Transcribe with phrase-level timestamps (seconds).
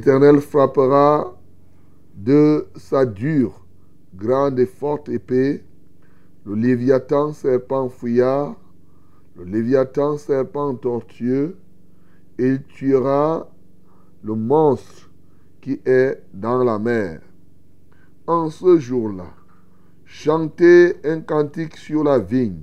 [0.00, 1.36] l'Éternel frappera
[2.16, 3.66] de sa dure,
[4.14, 5.62] grande et forte épée
[6.46, 8.56] le Léviathan serpent fouillard,
[9.36, 11.58] le Léviathan serpent tortueux,
[12.38, 13.46] et il tuera
[14.22, 15.10] le monstre
[15.60, 17.20] qui est dans la mer.
[18.26, 19.28] En ce jour-là,
[20.06, 22.62] chantez un cantique sur la vigne.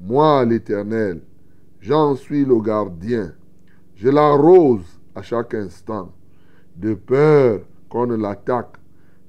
[0.00, 1.20] Moi, l'Éternel,
[1.80, 3.34] j'en suis le gardien.
[3.94, 6.12] Je l'arrose à chaque instant,
[6.76, 8.76] de peur qu'on ne l'attaque.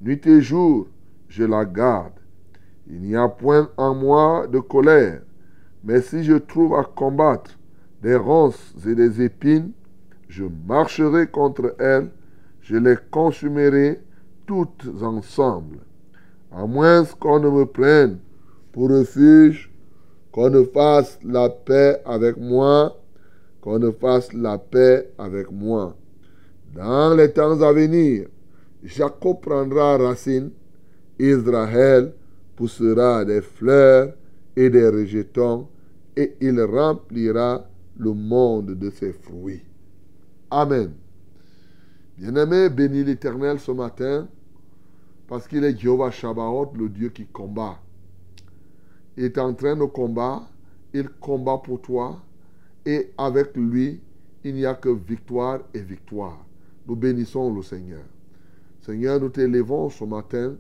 [0.02, 0.88] Nuit et jour,
[1.28, 2.14] je la garde.
[2.88, 5.22] Il n'y a point en moi de colère,
[5.84, 7.58] mais si je trouve à combattre
[8.02, 9.72] des ronces et des épines,
[10.30, 12.10] je marcherai contre elles,
[12.62, 14.02] je les consumerai
[14.46, 15.80] toutes ensemble.
[16.52, 18.20] À moins qu'on ne me prenne
[18.72, 19.72] pour refuge,
[20.32, 22.96] qu'on ne fasse la paix avec moi
[23.68, 25.94] qu'on ne fasse la paix avec moi.
[26.78, 28.28] Dans les temps à venir,
[28.84, 30.52] Jacob prendra racine,
[31.18, 32.14] Israël
[32.56, 34.14] poussera des fleurs
[34.56, 35.70] et des rejetons,
[36.16, 37.68] et il remplira
[37.98, 39.64] le monde de ses fruits.
[40.52, 40.94] Amen.
[42.16, 44.28] Bien-aimé, bénis l'Éternel ce matin,
[45.28, 47.80] parce qu'il est Jéhovah Shabbat, le Dieu qui combat.
[49.18, 50.46] Il est en train de combattre,
[50.94, 52.22] il combat pour toi,
[52.86, 54.00] et avec lui,
[54.44, 56.47] il n'y a que victoire et victoire.
[56.88, 58.04] Nous bénissons le Seigneur.
[58.82, 60.56] Seigneur, nous t'élevons ce matin,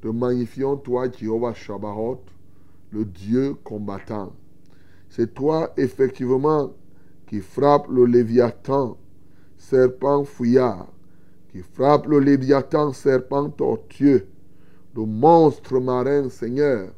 [0.00, 2.18] te magnifions toi, Jéhovah Shabbat,
[2.92, 4.32] le Dieu combattant.
[5.10, 6.72] C'est toi, effectivement,
[7.26, 8.96] qui frappe le Léviathan,
[9.58, 10.88] serpent fouillard,
[11.52, 14.26] qui frappe le Léviathan, serpent tortueux,
[14.94, 16.90] le monstre marin, Seigneur.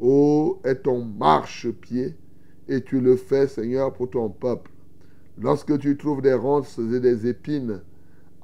[0.00, 2.16] Oh, est ton marche-pied
[2.68, 4.70] et tu le fais, Seigneur, pour ton peuple.
[5.38, 7.82] Lorsque tu trouves des ronces et des épines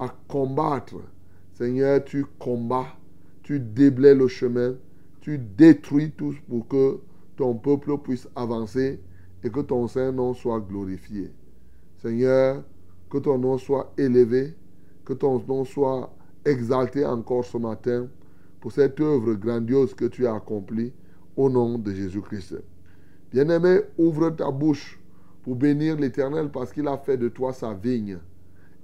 [0.01, 0.95] à combattre,
[1.53, 2.97] Seigneur, tu combats,
[3.43, 4.75] tu déblais le chemin,
[5.21, 6.99] tu détruis tout pour que
[7.37, 8.99] ton peuple puisse avancer
[9.43, 11.31] et que ton Saint-Nom soit glorifié.
[12.01, 12.63] Seigneur,
[13.11, 14.55] que ton nom soit élevé,
[15.05, 16.11] que ton nom soit
[16.45, 18.07] exalté encore ce matin
[18.59, 20.91] pour cette œuvre grandiose que tu as accomplie
[21.37, 22.55] au nom de Jésus-Christ.
[23.31, 24.99] Bien-aimé, ouvre ta bouche
[25.43, 28.17] pour bénir l'Éternel parce qu'il a fait de toi sa vigne.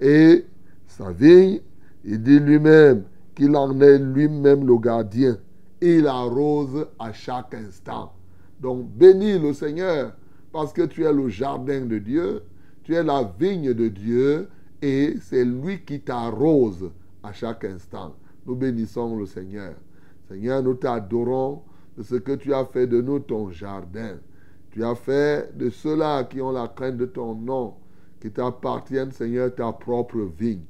[0.00, 0.44] Et
[0.88, 1.60] sa vigne,
[2.04, 3.04] il dit lui-même
[3.34, 5.38] qu'il en est lui-même le gardien.
[5.80, 8.12] Il arrose à chaque instant.
[8.60, 10.12] Donc bénis le Seigneur
[10.52, 12.42] parce que tu es le jardin de Dieu,
[12.82, 14.48] tu es la vigne de Dieu
[14.82, 16.90] et c'est lui qui t'arrose
[17.22, 18.16] à chaque instant.
[18.46, 19.74] Nous bénissons le Seigneur.
[20.28, 21.62] Seigneur, nous t'adorons
[21.96, 24.16] de ce que tu as fait de nous ton jardin.
[24.70, 27.74] Tu as fait de ceux-là qui ont la crainte de ton nom,
[28.20, 30.62] qui t'appartiennent, Seigneur, ta propre vigne.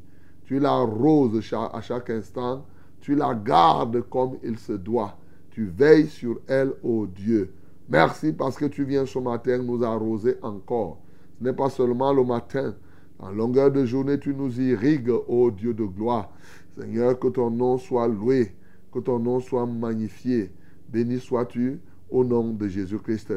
[0.48, 2.64] Tu l'arroses à chaque instant,
[3.00, 5.18] tu la gardes comme il se doit.
[5.50, 7.52] Tu veilles sur elle, ô Dieu.
[7.86, 11.02] Merci parce que tu viens ce matin nous arroser encore.
[11.38, 12.74] Ce n'est pas seulement le matin.
[13.18, 16.30] En longueur de journée, tu nous irrigues, ô Dieu de gloire.
[16.78, 18.54] Seigneur, que ton nom soit loué,
[18.90, 20.50] que ton nom soit magnifié.
[20.88, 21.78] Béni sois-tu
[22.10, 23.34] au nom de Jésus-Christ.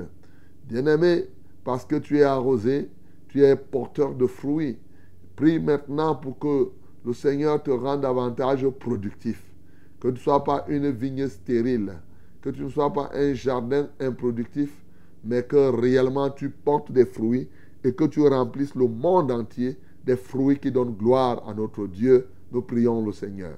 [0.63, 1.25] Bien-aimé,
[1.65, 2.89] parce que tu es arrosé,
[3.27, 4.77] tu es porteur de fruits.
[5.35, 6.71] Prie maintenant pour que
[7.05, 9.43] le Seigneur te rende davantage productif.
[9.99, 11.93] Que tu ne sois pas une vigne stérile,
[12.41, 14.83] que tu ne sois pas un jardin improductif,
[15.23, 17.47] mais que réellement tu portes des fruits
[17.83, 22.27] et que tu remplisses le monde entier des fruits qui donnent gloire à notre Dieu.
[22.51, 23.53] Nous prions le Seigneur.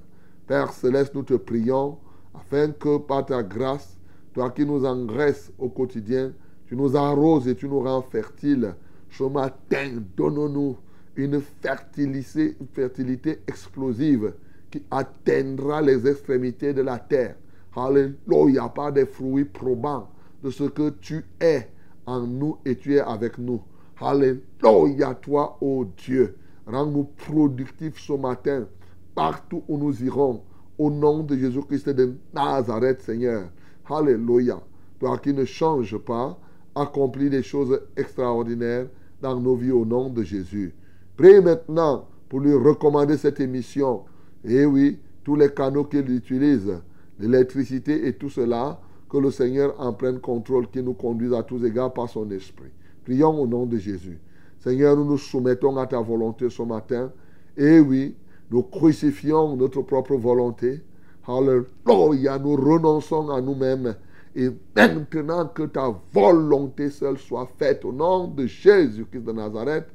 [0.46, 1.98] Père céleste, nous te prions
[2.34, 3.98] afin que par ta grâce,
[4.34, 6.34] toi qui nous engraisses au quotidien,
[6.68, 8.76] tu nous arroses et tu nous rends fertiles.
[9.10, 10.76] Ce matin, donne-nous
[11.16, 14.34] une fertilité, fertilité explosive
[14.72, 17.36] qui atteindra les extrémités de la terre.
[17.76, 20.10] Alléluia, pas des fruits probants
[20.44, 21.70] de ce que tu es
[22.06, 23.62] en nous et tu es avec nous.
[24.00, 26.36] Alléluia, toi, ô oh Dieu.
[26.66, 28.68] Rends-nous productifs ce matin,
[29.16, 30.44] partout où nous irons.
[30.78, 33.50] Au nom de Jésus-Christ de Nazareth, Seigneur.
[33.90, 34.60] Alléluia.
[35.00, 36.40] Toi qui ne changes pas,
[36.74, 38.88] accomplis des choses extraordinaires
[39.22, 40.74] dans nos vies au nom de Jésus.
[41.16, 44.04] Prie maintenant pour lui recommander cette émission.
[44.44, 46.72] Et oui, tous les canaux qu'il utilise,
[47.20, 48.80] l'électricité et tout cela,
[49.10, 52.72] que le Seigneur en prenne contrôle, qui nous conduise à tous égards par son esprit.
[53.04, 54.20] Prions au nom de Jésus.
[54.60, 57.12] Seigneur, nous nous soumettons à ta volonté ce matin.
[57.56, 58.16] Et oui,
[58.50, 60.82] nous crucifions notre propre volonté.
[61.28, 63.96] Alléluia, nous renonçons à nous-mêmes.
[64.36, 69.86] Et maintenant que ta volonté seule soit faite au nom de Jésus-Christ de Nazareth,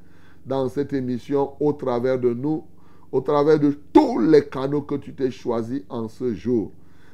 [0.48, 2.64] dans cette émission, au travers de nous,
[3.12, 6.72] au travers de tous les canaux que tu t'es choisis en ce jour.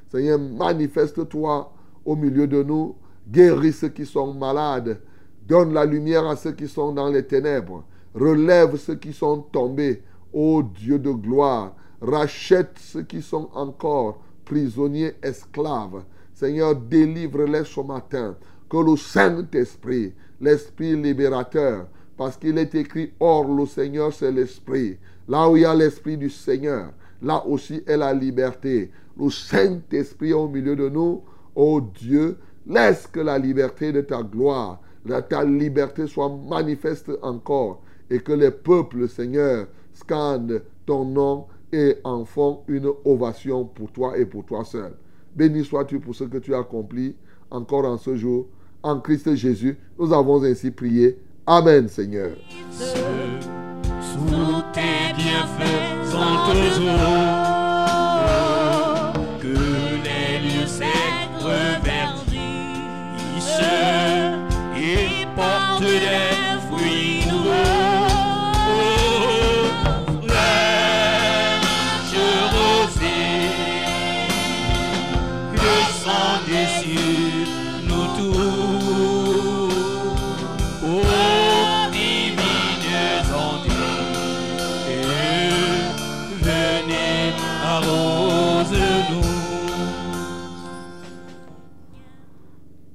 [0.08, 1.72] Seigneur, manifeste-toi
[2.04, 2.94] au milieu de nous,
[3.28, 5.00] guéris ceux qui sont malades,
[5.46, 7.84] donne la lumière à ceux qui sont dans les ténèbres,
[8.14, 10.02] relève ceux qui sont tombés,
[10.32, 16.04] ô Dieu de gloire, rachète ceux qui sont encore prisonniers, esclaves.
[16.32, 18.36] Seigneur, délivre-les ce matin.
[18.68, 24.98] Que le Saint-Esprit, l'Esprit libérateur, parce qu'il est écrit, Or le Seigneur, c'est l'Esprit.
[25.28, 28.90] Là où il y a l'Esprit du Seigneur, là aussi est la liberté.
[29.18, 31.22] Le Saint-Esprit au milieu de nous,
[31.54, 34.80] ô Dieu, laisse que la liberté de ta gloire,
[35.28, 42.24] ta liberté soit manifeste encore et que les peuples, Seigneur, scandent ton nom et en
[42.24, 44.92] font une ovation pour toi et pour toi seul.
[45.34, 47.16] Béni sois-tu pour ce que tu as accompli
[47.50, 48.46] encore en ce jour.
[48.82, 51.18] En Christ Jésus, nous avons ainsi prié.
[51.46, 52.30] Amen, Seigneur.
[52.70, 52.94] Sous
[54.72, 57.34] tes bienfaits sont que les lieux
[64.76, 66.53] et portent des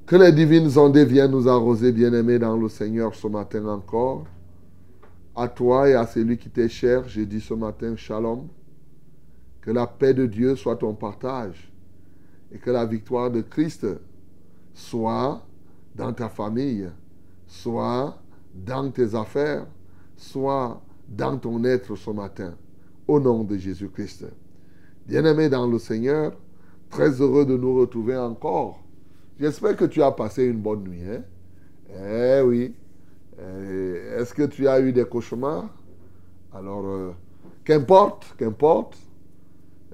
[0.09, 4.25] Que les divines ondes viennent nous arroser, bien-aimés dans le Seigneur, ce matin encore.
[5.35, 8.47] À toi et à celui qui t'est cher, j'ai dit ce matin, shalom.
[9.61, 11.71] Que la paix de Dieu soit ton partage
[12.51, 13.85] et que la victoire de Christ
[14.73, 15.45] soit
[15.95, 16.89] dans ta famille,
[17.45, 18.17] soit
[18.55, 19.67] dans tes affaires,
[20.15, 22.55] soit dans ton être ce matin.
[23.07, 24.25] Au nom de Jésus-Christ.
[25.09, 26.33] Bien-aimés dans le Seigneur,
[26.91, 28.79] très heureux de nous retrouver encore
[29.39, 31.01] J'espère que tu as passé une bonne nuit.
[31.03, 31.23] Hein?
[31.89, 32.75] Eh oui.
[33.39, 35.67] Eh, est-ce que tu as eu des cauchemars?
[36.53, 37.09] Alors, euh,
[37.63, 38.99] qu'importe, qu'importe.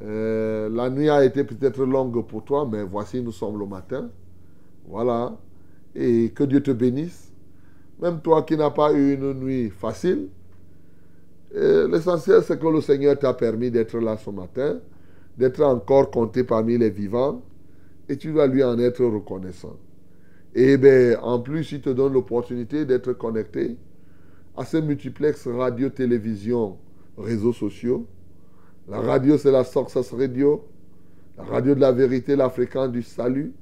[0.01, 4.09] Euh, la nuit a été peut-être longue pour toi, mais voici, nous sommes le matin.
[4.85, 5.37] Voilà.
[5.95, 7.31] Et que Dieu te bénisse.
[8.01, 10.27] Même toi qui n'as pas eu une nuit facile,
[11.53, 14.81] eh, l'essentiel, c'est que le Seigneur t'a permis d'être là ce matin,
[15.37, 17.43] d'être encore compté parmi les vivants
[18.09, 19.77] et tu vas lui en être reconnaissant.
[20.53, 23.77] Et bien, en plus, il te donne l'opportunité d'être connecté
[24.57, 26.77] à ce multiplex radio, télévision,
[27.17, 28.07] réseaux sociaux.
[28.87, 30.67] La radio, c'est la Success Radio.
[31.37, 33.53] La radio de la vérité, la fréquence du salut.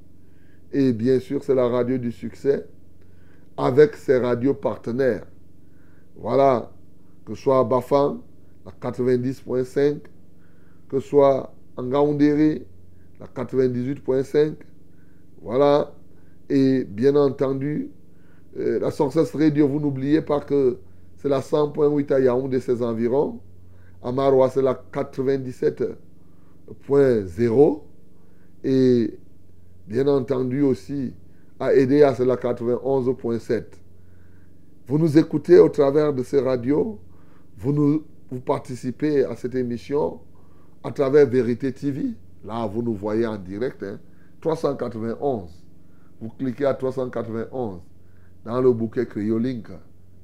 [0.72, 2.68] Et bien sûr, c'est la radio du succès.
[3.58, 5.26] avec ses radios partenaires.
[6.16, 6.72] Voilà,
[7.26, 8.22] que ce soit à Bafang,
[8.66, 10.00] la 90.5,
[10.90, 12.66] que ce soit en Gaoundéré,
[13.20, 14.56] la 98.5.
[15.42, 15.94] Voilà,
[16.50, 17.90] et bien entendu,
[18.58, 20.78] euh, la Success Radio, vous n'oubliez pas que
[21.18, 23.40] c'est la 100.8 à Yaoundé ses environs.
[24.02, 27.82] À Marois, c'est la 97.0.
[28.66, 29.18] Et
[29.88, 31.14] bien entendu aussi,
[31.60, 33.64] à Edea, c'est la 91.7.
[34.88, 37.00] Vous nous écoutez au travers de ces radios.
[37.58, 40.20] Vous, nous, vous participez à cette émission
[40.84, 42.14] à travers Vérité TV.
[42.44, 43.86] Là, vous nous voyez en direct.
[44.42, 45.44] 391.
[45.44, 45.48] Hein.
[46.20, 47.82] Vous cliquez à 391
[48.46, 49.68] dans le bouquet Cryolink.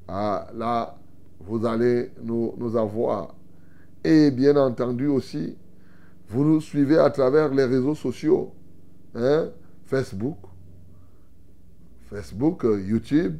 [0.08, 0.98] Ah, là,
[1.39, 3.36] vous allez nous, nous avoir.
[4.04, 5.58] Et bien entendu aussi,
[6.28, 8.54] vous nous suivez à travers les réseaux sociaux.
[9.16, 9.50] Hein?
[9.86, 10.38] Facebook,
[12.10, 13.39] Facebook, euh, YouTube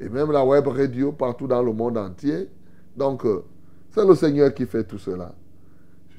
[0.00, 2.48] et même la web radio partout dans le monde entier.
[2.96, 3.44] Donc, euh,
[3.90, 5.34] c'est le Seigneur qui fait tout cela.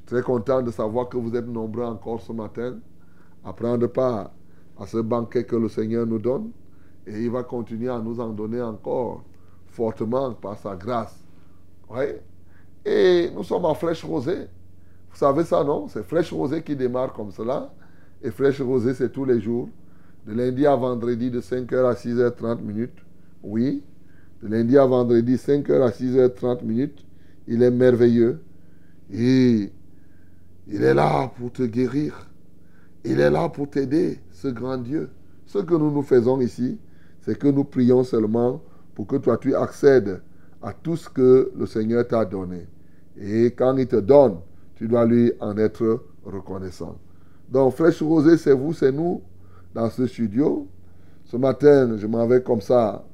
[0.07, 2.79] Très content de savoir que vous êtes nombreux encore ce matin
[3.43, 4.31] à prendre part
[4.79, 6.51] à ce banquet que le Seigneur nous donne.
[7.05, 9.23] Et il va continuer à nous en donner encore
[9.67, 11.23] fortement par sa grâce.
[12.85, 14.47] Et nous sommes en flèche rosée.
[15.09, 15.87] Vous savez ça, non?
[15.89, 17.73] C'est flèche rosée qui démarre comme cela.
[18.23, 19.67] Et flèche rosée, c'est tous les jours.
[20.25, 23.05] De lundi à vendredi, de 5h à 6h30 minutes.
[23.43, 23.83] Oui.
[24.41, 27.05] De lundi à vendredi, 5h à 6h30 minutes.
[27.47, 28.41] Il est merveilleux.
[30.69, 32.27] Il est là pour te guérir.
[33.03, 35.09] Il est là pour t'aider, ce grand Dieu.
[35.45, 36.77] Ce que nous nous faisons ici,
[37.21, 38.61] c'est que nous prions seulement
[38.95, 40.21] pour que toi tu accèdes
[40.61, 42.67] à tout ce que le Seigneur t'a donné.
[43.17, 44.39] Et quand il te donne,
[44.75, 46.97] tu dois lui en être reconnaissant.
[47.49, 49.21] Donc, Flèche Rosée, c'est vous, c'est nous,
[49.73, 50.67] dans ce studio.
[51.25, 53.05] Ce matin, je m'en vais comme ça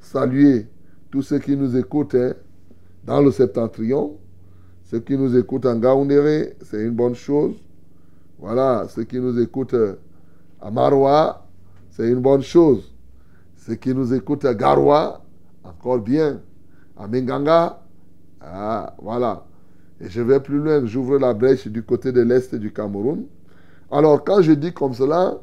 [0.00, 0.66] saluer
[1.10, 2.16] tous ceux qui nous écoutent
[3.04, 4.18] dans le septentrion.
[4.90, 7.56] Ceux qui nous écoutent en Gaoundéré, c'est une bonne chose.
[8.38, 9.76] Voilà, ceux qui nous écoutent
[10.62, 11.46] à Maroua,
[11.90, 12.90] c'est une bonne chose.
[13.56, 15.22] Ceux qui nous écoutent à Garoua,
[15.62, 16.40] encore bien.
[16.96, 17.82] À Minganga,
[18.40, 19.44] ah, voilà.
[20.00, 23.26] Et je vais plus loin, j'ouvre la brèche du côté de l'est du Cameroun.
[23.90, 25.38] Alors, quand je dis comme cela,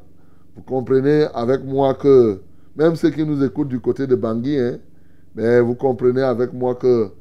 [0.55, 2.41] vous comprenez avec moi que,
[2.75, 4.79] même ceux qui nous écoutent du côté de Bangui, hein,
[5.35, 7.11] mais vous comprenez avec moi que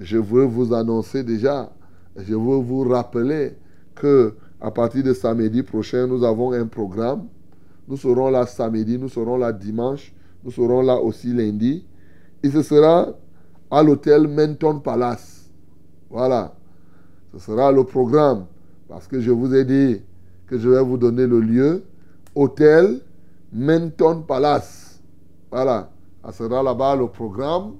[0.00, 1.72] je veux vous annoncer déjà,
[2.16, 3.56] je veux vous rappeler
[3.94, 7.26] que à partir de samedi prochain, nous avons un programme.
[7.86, 11.84] Nous serons là samedi, nous serons là dimanche, nous serons là aussi lundi.
[12.42, 13.08] Et ce sera
[13.70, 15.50] à l'hôtel Menton Palace.
[16.08, 16.54] Voilà.
[17.32, 18.46] Ce sera le programme.
[18.88, 20.00] Parce que je vous ai dit
[20.46, 21.82] que je vais vous donner le lieu.
[22.34, 23.00] Hôtel
[23.52, 25.02] Menton Palace.
[25.50, 25.90] Voilà.
[26.24, 27.74] Ça sera là-bas le programme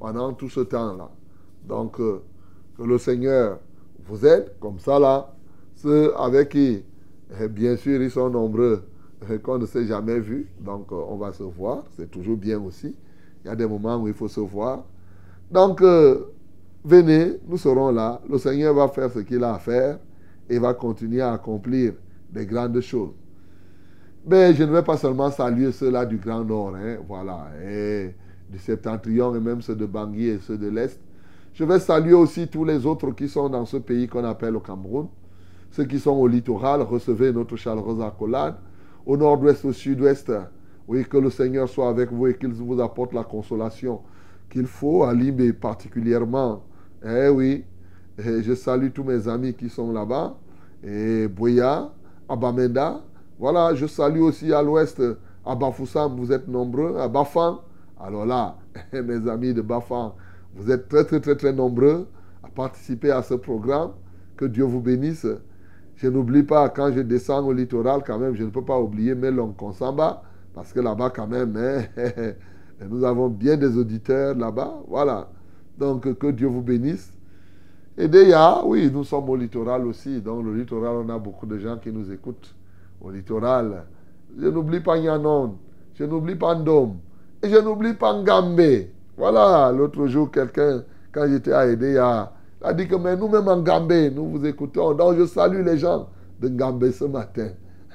[0.00, 1.10] pendant tout ce temps-là.
[1.66, 2.20] Donc, euh,
[2.76, 3.58] que le Seigneur
[4.06, 5.30] vous aide comme ça là.
[5.76, 6.82] Ceux avec qui,
[7.40, 8.84] eh, bien sûr, ils sont nombreux,
[9.30, 10.48] eh, qu'on ne s'est jamais vu.
[10.60, 11.84] Donc, euh, on va se voir.
[11.96, 12.94] C'est toujours bien aussi.
[13.44, 14.84] Il y a des moments où il faut se voir.
[15.50, 16.32] Donc, euh,
[16.84, 18.20] venez, nous serons là.
[18.28, 19.98] Le Seigneur va faire ce qu'il a à faire
[20.48, 21.94] et va continuer à accomplir
[22.30, 23.12] des grandes choses.
[24.26, 28.14] Mais je ne vais pas seulement saluer ceux-là du Grand Nord, hein, voilà, et
[28.50, 30.98] du Septentrion et même ceux de Bangui et ceux de l'Est.
[31.54, 34.60] Je vais saluer aussi tous les autres qui sont dans ce pays qu'on appelle le
[34.60, 35.06] Cameroun.
[35.70, 38.56] Ceux qui sont au littoral, recevez notre chaleureuse accolade.
[39.06, 40.32] Au nord-ouest, au sud-ouest,
[40.88, 44.00] oui, que le Seigneur soit avec vous et qu'il vous apporte la consolation
[44.50, 46.64] qu'il faut à Limbe particulièrement.
[47.04, 47.64] Eh oui,
[48.18, 50.36] je salue tous mes amis qui sont là-bas.
[50.82, 51.92] Et Boya,
[52.28, 53.00] à Bamenda.
[53.38, 55.00] Voilà, je salue aussi à l'ouest,
[55.46, 57.60] à Bafoussam, vous êtes nombreux, à Bafan.
[58.00, 58.56] Alors là,
[58.92, 60.14] mes amis de Bafan,
[60.56, 62.06] vous êtes très, très, très, très nombreux
[62.42, 63.92] à participer à ce programme.
[64.36, 65.26] Que Dieu vous bénisse.
[65.96, 69.14] Je n'oublie pas, quand je descends au littoral, quand même, je ne peux pas oublier
[69.14, 71.82] Melon Konsamba, parce que là-bas, quand même, hein,
[72.90, 74.82] nous avons bien des auditeurs là-bas.
[74.88, 75.28] Voilà.
[75.78, 77.12] Donc, que Dieu vous bénisse.
[77.96, 80.20] Et déjà, oui, nous sommes au littoral aussi.
[80.20, 82.54] Donc, le littoral, on a beaucoup de gens qui nous écoutent.
[83.00, 83.84] Au littoral.
[84.36, 85.58] Je n'oublie pas Nyanon.
[85.94, 86.96] Je n'oublie pas Ndom.
[87.42, 88.90] Et je n'oublie pas Ngambé.
[89.16, 94.28] Voilà, l'autre jour, quelqu'un, quand j'étais à Edea, a dit que nous-mêmes en Gambé, nous
[94.30, 94.94] vous écoutons.
[94.94, 96.08] Donc, je salue les gens
[96.40, 97.48] de Gambé ce matin.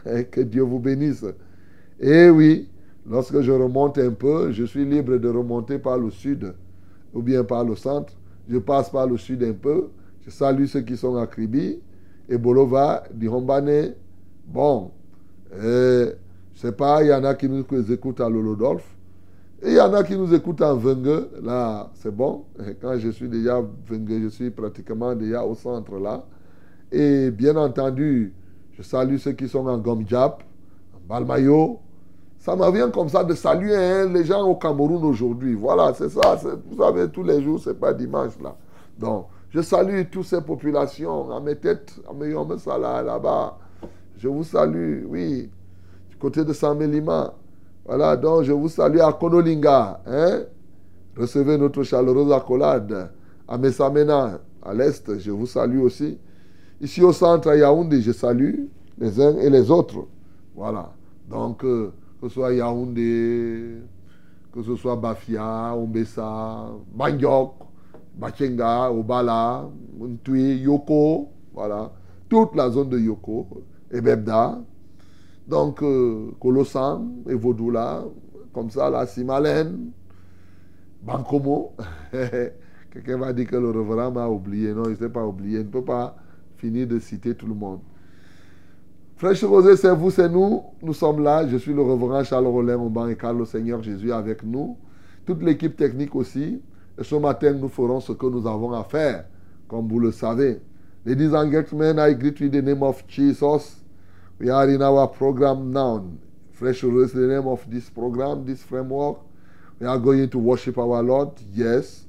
[0.31, 1.25] Que Dieu vous bénisse.
[1.99, 2.69] Et oui,
[3.05, 6.53] lorsque je remonte un peu, je suis libre de remonter par le sud
[7.13, 8.13] ou bien par le centre
[8.49, 9.89] je passe par le sud un peu.
[10.21, 11.79] Je salue ceux qui sont à Kribi,
[12.27, 13.93] et Bolova, Dihombane.
[14.47, 14.91] Bon,
[15.53, 16.13] euh,
[16.53, 18.83] je ne sais pas, il y en a qui nous écoutent à Lolodolf.
[19.61, 22.45] Et il y en a qui nous écoutent en Vengue, là, c'est bon.
[22.81, 26.23] Quand je suis déjà Vengue, je suis pratiquement déjà au centre là.
[26.91, 28.33] Et bien entendu,
[28.71, 30.43] je salue ceux qui sont en Gomjap,
[30.95, 31.79] en Balmayo.
[32.39, 35.55] Ça me vient comme ça de saluer hein, les gens au Cameroun aujourd'hui.
[35.55, 36.39] Voilà, c'est ça.
[36.69, 38.55] Vous savez, tous les jours, c'est pas dimanche là.
[38.97, 43.57] Donc, je salue toutes ces populations à mes têtes, à mes là-bas.
[44.17, 45.49] Je vous salue, oui,
[46.09, 47.33] du côté de Samelima.
[47.89, 50.01] Voilà, donc je vous salue à Konolinga.
[50.05, 50.41] Hein?
[51.17, 53.09] Recevez notre chaleureuse accolade.
[53.47, 56.15] À Messamena, à l'est, je vous salue aussi.
[56.79, 58.65] Ici au centre, à Yaoundé, je salue
[58.99, 60.05] les uns et les autres.
[60.55, 60.91] Voilà.
[61.27, 61.91] Donc, euh,
[62.21, 63.77] que ce soit Yaoundé,
[64.53, 67.53] que ce soit Bafia, Ombessa, Banyok,
[68.15, 69.67] Bachenga, Obala,
[69.99, 71.91] Ntui, Yoko, voilà.
[72.29, 73.47] Toute la zone de Yoko
[73.89, 74.59] et Bebda.
[75.49, 78.03] Donc, euh, Colossam et Vaudoula,
[78.53, 79.89] comme ça, là, Simalen,
[81.01, 81.73] Bancomo.
[82.91, 84.73] Quelqu'un va dire que le reverend m'a oublié.
[84.73, 85.59] Non, il ne s'est pas oublié.
[85.59, 86.15] Il ne peut pas
[86.57, 87.79] finir de citer tout le monde.
[89.17, 90.61] Frère Rosé, c'est vous, c'est nous.
[90.83, 91.47] Nous sommes là.
[91.47, 94.77] Je suis le reverend Charles Rollin banc et Carl, le Seigneur Jésus avec nous.
[95.25, 96.61] Toute l'équipe technique aussi.
[96.97, 99.25] Et ce matin, nous ferons ce que nous avons à faire,
[99.67, 100.61] comme vous le savez.
[101.05, 103.78] Ladies and gentlemen, I greet you in the name of Jesus.
[104.39, 106.09] We are in our program now.
[106.53, 109.19] Fresh is the name of this program, this framework.
[109.79, 112.05] We are going to worship our Lord, yes,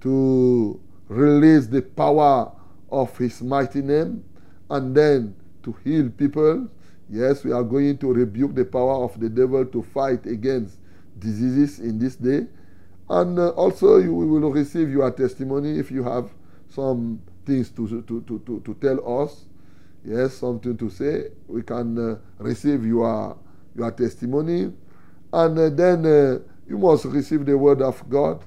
[0.00, 2.50] to release the power
[2.90, 4.24] of His mighty name,
[4.70, 6.66] and then to heal people.
[7.10, 10.78] Yes, we are going to rebuke the power of the devil to fight against
[11.18, 12.46] diseases in this day.
[13.10, 16.30] And uh, also, you will receive your testimony if you have
[16.70, 19.44] some things to, to, to, to, to tell us.
[20.06, 21.30] Yes, something to say.
[21.48, 23.36] We can uh, receive your,
[23.74, 24.72] your testimony.
[25.32, 28.44] And uh, then uh, you must receive the word of God.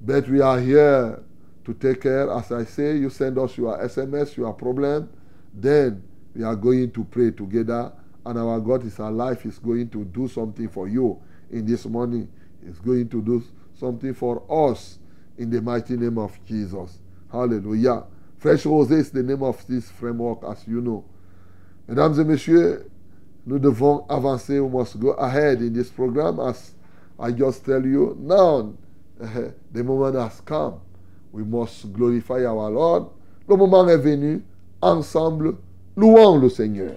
[0.00, 1.22] But we are here
[1.66, 2.30] to take care.
[2.30, 5.10] As I say, you send us your SMS, your problem.
[5.52, 6.02] Then
[6.34, 7.92] we are going to pray together.
[8.24, 9.42] And our God is alive.
[9.42, 12.26] He's going to do something for you in this morning.
[12.64, 13.44] He's going to do
[13.78, 14.98] something for us
[15.36, 17.00] in the mighty name of Jesus.
[17.30, 18.04] Hallelujah.
[18.38, 21.04] Fresh Rosé, c'est the name of this framework, as you know.
[21.88, 22.86] Mesdames et messieurs,
[23.46, 24.60] nous devons avancer.
[24.60, 26.74] We must go ahead in this program as
[27.18, 28.16] I just tell you.
[28.20, 28.74] Now,
[29.72, 30.80] the moment has come.
[31.32, 33.08] We must glorify our Lord.
[33.48, 34.42] Le moment est venu.
[34.82, 35.56] Ensemble,
[35.96, 36.96] louons le Seigneur.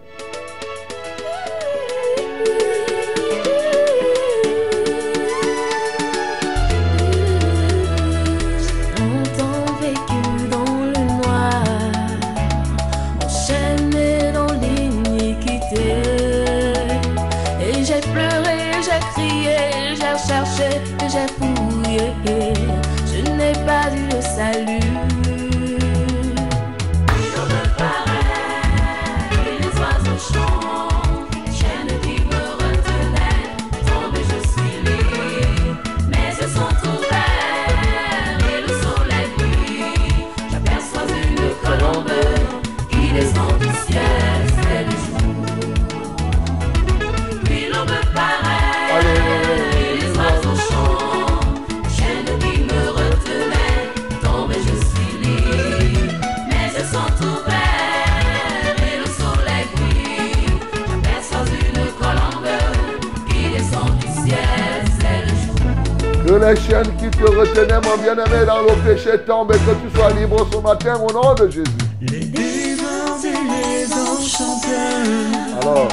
[66.39, 70.11] Les chaînes qui te retenaient, mon bien-aimé, dans le péché tombe et que tu sois
[70.11, 71.65] libre ce matin au nom de Jésus.
[72.01, 75.87] Les démons et les enchanteurs Alors,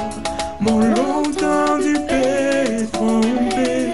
[0.61, 3.91] m'ont longtemps du paix trompé.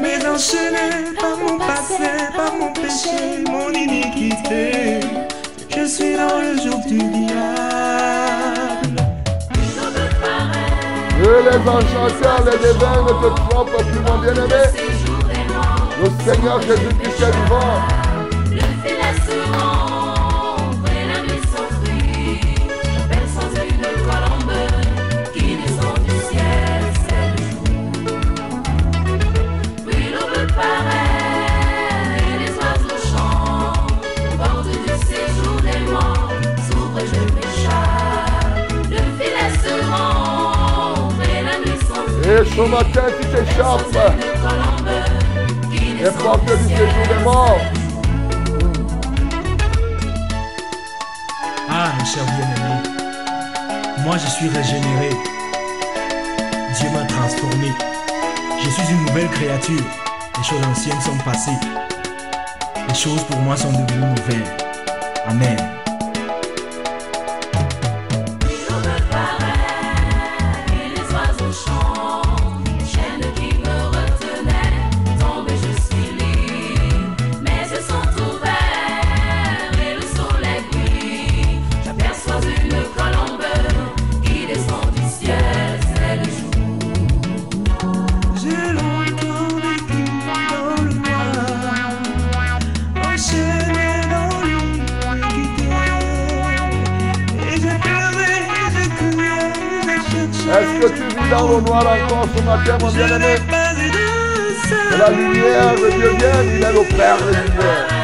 [0.00, 5.00] Mais enchaîné par mon passé, par mon péché, mon iniquité,
[5.76, 7.36] je suis dans le jour du diable.
[11.18, 15.05] Et les enchanteurs, les devins ne te trompent plus, mon bien-aimé.
[16.06, 17.80] Le Seigneur Jésus-Christ est vivant.
[18.52, 19.00] Le fil
[19.52, 22.46] rend et la nuit s'enfuit.
[22.94, 24.56] J'appelle sans une colombe
[25.34, 27.66] qui descend du ciel, c'est le jour.
[29.84, 33.98] Puis l'aube paraît et les oiseaux chantent.
[34.38, 36.30] Porte du séjour des morts
[36.68, 38.70] s'ouvre et je m'échappe.
[38.90, 39.00] Le
[39.58, 42.30] se rend et la nuit s'enfuit.
[42.30, 44.25] Et ce matin, tu t'échappes
[46.06, 47.58] les portes du séjour des morts.
[51.68, 52.74] Ah, mon cher bien-aimé,
[54.04, 55.10] moi je suis régénéré.
[56.78, 57.72] Dieu m'a transformé.
[58.62, 59.84] Je suis une nouvelle créature.
[60.36, 61.58] Les choses anciennes sont passées.
[62.88, 64.56] Les choses pour moi sont devenues nouvelles.
[65.26, 65.85] Amen.
[102.46, 102.52] Que
[104.96, 107.95] la lumière de Dieu vienne, il est le Père de lumière.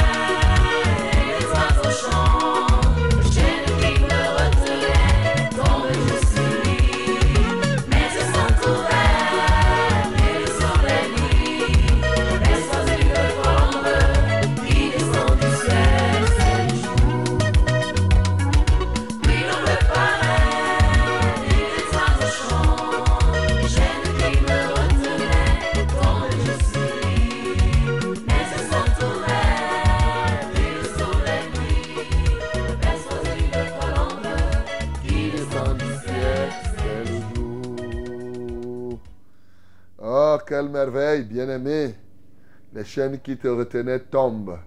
[42.92, 44.58] Les chaînes qui te retenaient tombent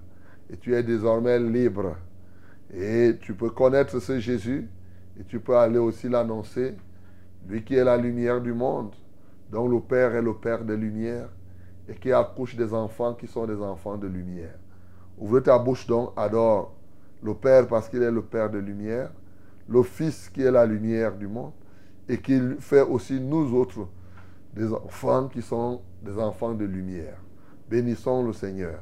[0.49, 1.95] et tu es désormais libre.
[2.73, 4.67] Et tu peux connaître ce Jésus
[5.19, 6.75] et tu peux aller aussi l'annoncer.
[7.47, 8.95] Lui qui est la lumière du monde,
[9.51, 11.29] dont le Père est le Père de lumière
[11.87, 14.57] et qui accouche des enfants qui sont des enfants de lumière.
[15.19, 16.73] Ouvre ta bouche donc, adore
[17.21, 19.11] le Père parce qu'il est le Père de lumière,
[19.69, 21.51] le Fils qui est la lumière du monde
[22.09, 23.87] et qu'il fait aussi nous autres
[24.55, 27.17] des enfants qui sont des enfants de lumière.
[27.69, 28.79] Bénissons le Seigneur.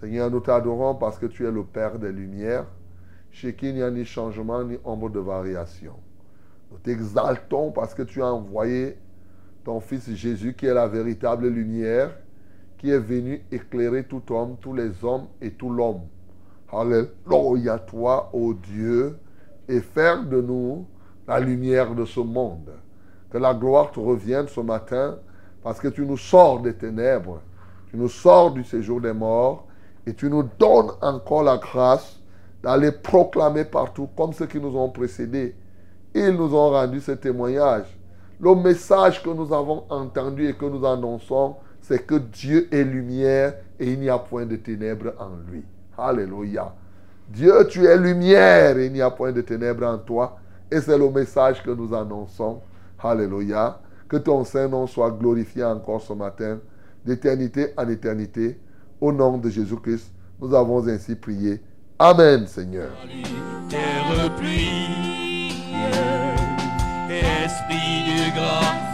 [0.00, 2.66] Seigneur, nous t'adorons parce que tu es le Père des lumières,
[3.30, 5.94] chez qui il n'y a ni changement ni ombre de variation.
[6.70, 8.96] Nous t'exaltons parce que tu as envoyé
[9.64, 12.16] ton Fils Jésus qui est la véritable lumière,
[12.78, 16.02] qui est venu éclairer tout homme, tous les hommes et tout l'homme.
[16.72, 19.16] Alléluia toi, ô Dieu,
[19.68, 20.86] et faire de nous
[21.26, 22.70] la lumière de ce monde.
[23.30, 25.18] Que la gloire te revienne ce matin
[25.62, 27.40] parce que tu nous sors des ténèbres,
[27.94, 29.68] tu nous sors du séjour des morts
[30.04, 32.18] et tu nous donnes encore la grâce
[32.60, 35.54] d'aller proclamer partout comme ceux qui nous ont précédés.
[36.12, 37.96] Ils nous ont rendu ce témoignage.
[38.40, 43.54] Le message que nous avons entendu et que nous annonçons, c'est que Dieu est lumière
[43.78, 45.62] et il n'y a point de ténèbres en lui.
[45.96, 46.74] Alléluia.
[47.28, 50.36] Dieu, tu es lumière et il n'y a point de ténèbres en toi.
[50.68, 52.60] Et c'est le message que nous annonçons.
[53.00, 53.78] Alléluia.
[54.08, 56.58] Que ton Saint-Nom soit glorifié encore ce matin,
[57.04, 58.58] d'éternité en éternité.
[59.00, 61.60] Au nom de Jésus-Christ, nous avons ainsi prié.
[61.98, 62.90] Amen, Seigneur.
[67.44, 68.84] esprit de grâce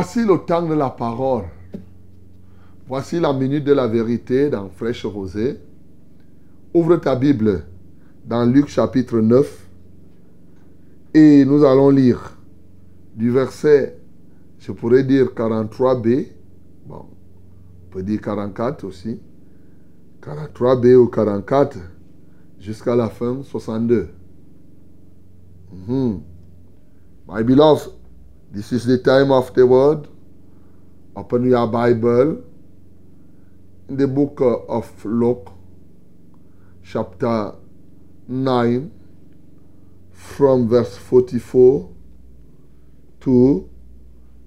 [0.00, 1.46] Voici le temps de la parole.
[2.86, 5.58] Voici la minute de la vérité dans Fraîche Rosée.
[6.72, 7.64] Ouvre ta Bible
[8.24, 9.66] dans Luc chapitre 9
[11.14, 12.38] et nous allons lire
[13.16, 13.98] du verset,
[14.60, 16.28] je pourrais dire 43b,
[16.86, 19.20] bon, on peut dire 44 aussi,
[20.22, 21.76] 43b ou 44
[22.60, 24.10] jusqu'à la fin 62.
[25.72, 26.20] Mhm.
[27.28, 27.42] My
[28.50, 30.08] This is the time of the word.
[31.14, 32.42] Open your Bible
[33.88, 35.52] in the book of Luke,
[36.82, 37.52] chapter
[38.26, 38.90] 9,
[40.12, 41.90] from verse 44
[43.20, 43.68] to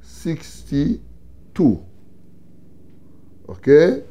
[0.02, 1.86] 62.
[3.50, 4.04] Okay?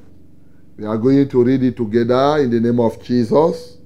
[0.77, 3.79] We are going to read it together in the name of Jesus.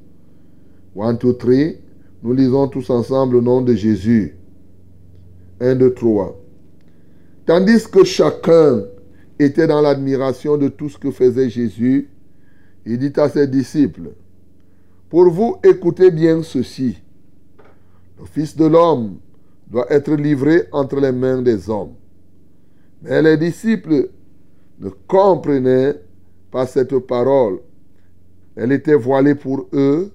[0.93, 1.79] One, two, three.
[2.23, 4.37] Nous lisons tous ensemble au nom de Jésus.
[5.61, 6.40] 1, 2, 3.
[7.47, 8.85] Tandis que chacun
[9.38, 12.09] était dans l'admiration de tout ce que faisait Jésus,
[12.87, 14.11] il dit à ses disciples,
[15.09, 16.99] Pour vous, écoutez bien ceci.
[18.19, 19.19] le Fils de l'homme
[19.69, 21.95] doit être livré entre les mains des hommes.
[23.03, 24.09] Mais les disciples
[24.79, 25.95] ne comprenaient
[26.51, 27.61] pas cette parole.
[28.57, 30.11] Elle était voilée pour eux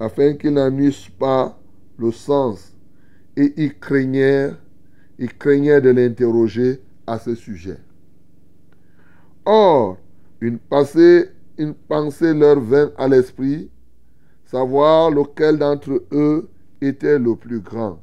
[0.00, 1.58] afin qu'ils n'en eussent pas
[1.98, 2.72] le sens.
[3.36, 4.50] Et ils craignaient,
[5.18, 7.78] ils craignaient de l'interroger à ce sujet.
[9.44, 9.98] Or,
[10.40, 13.70] une pensée, une pensée leur vint à l'esprit,
[14.44, 16.48] savoir lequel d'entre eux
[16.80, 18.00] était le plus grand.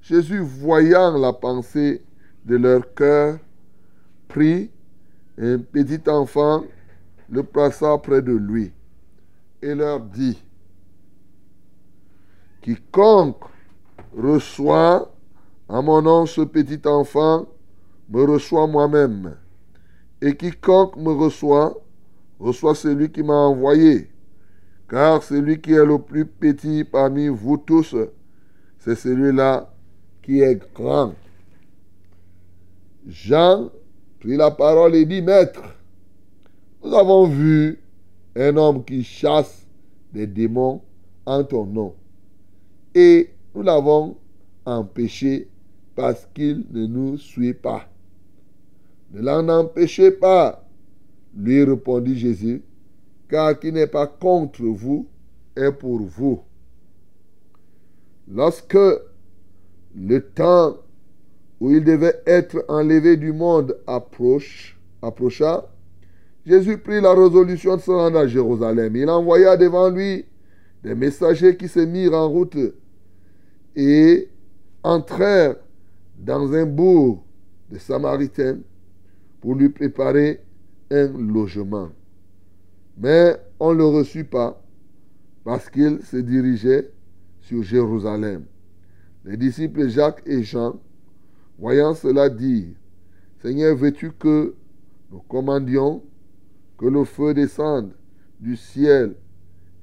[0.00, 2.02] Jésus, voyant la pensée
[2.44, 3.38] de leur cœur,
[4.28, 4.70] prit
[5.38, 6.64] un petit enfant,
[7.28, 8.72] le plaça près de lui
[9.62, 10.42] et leur dit,
[12.60, 13.44] Quiconque
[14.16, 15.11] reçoit
[15.72, 17.46] en mon nom ce petit enfant,
[18.10, 19.36] me reçoit moi-même.
[20.20, 21.82] Et quiconque me reçoit,
[22.38, 24.10] reçoit celui qui m'a envoyé.
[24.86, 27.96] Car celui qui est le plus petit parmi vous tous,
[28.80, 29.72] c'est celui-là
[30.22, 31.14] qui est grand.
[33.06, 33.70] Jean
[34.20, 35.62] prit la parole et dit, Maître,
[36.84, 37.80] nous avons vu
[38.36, 39.66] un homme qui chasse
[40.12, 40.82] des démons
[41.24, 41.94] en ton nom.
[42.94, 44.18] Et nous l'avons
[44.66, 45.48] empêché
[45.94, 47.88] parce qu'il ne nous suit pas.
[49.12, 50.66] Ne l'en empêchez pas,
[51.36, 52.62] lui répondit Jésus,
[53.28, 55.06] car qui n'est pas contre vous
[55.56, 56.40] est pour vous.
[58.28, 58.78] Lorsque
[59.94, 60.76] le temps
[61.60, 65.68] où il devait être enlevé du monde approcha,
[66.44, 68.96] Jésus prit la résolution de se rendre à Jérusalem.
[68.96, 70.24] Il envoya devant lui
[70.82, 72.56] des messagers qui se mirent en route
[73.76, 74.28] et
[74.82, 75.56] entrèrent
[76.22, 77.24] dans un bourg
[77.70, 78.58] de Samaritains
[79.40, 80.40] pour lui préparer
[80.90, 81.90] un logement.
[82.96, 84.62] Mais on ne le reçut pas
[85.44, 86.90] parce qu'il se dirigeait
[87.40, 88.44] sur Jérusalem.
[89.24, 90.80] Les disciples Jacques et Jean,
[91.58, 92.76] voyant cela, dirent,
[93.40, 94.54] Seigneur, veux-tu que
[95.10, 96.04] nous commandions
[96.78, 97.92] que le feu descende
[98.38, 99.16] du ciel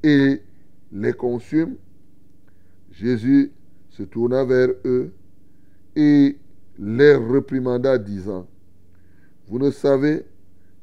[0.04, 0.42] et
[0.94, 1.76] les consume?
[2.92, 3.52] Jésus
[3.90, 5.12] se tourna vers eux
[6.00, 6.38] et
[6.78, 8.48] les reprimanda, disant,
[9.48, 10.26] Vous ne savez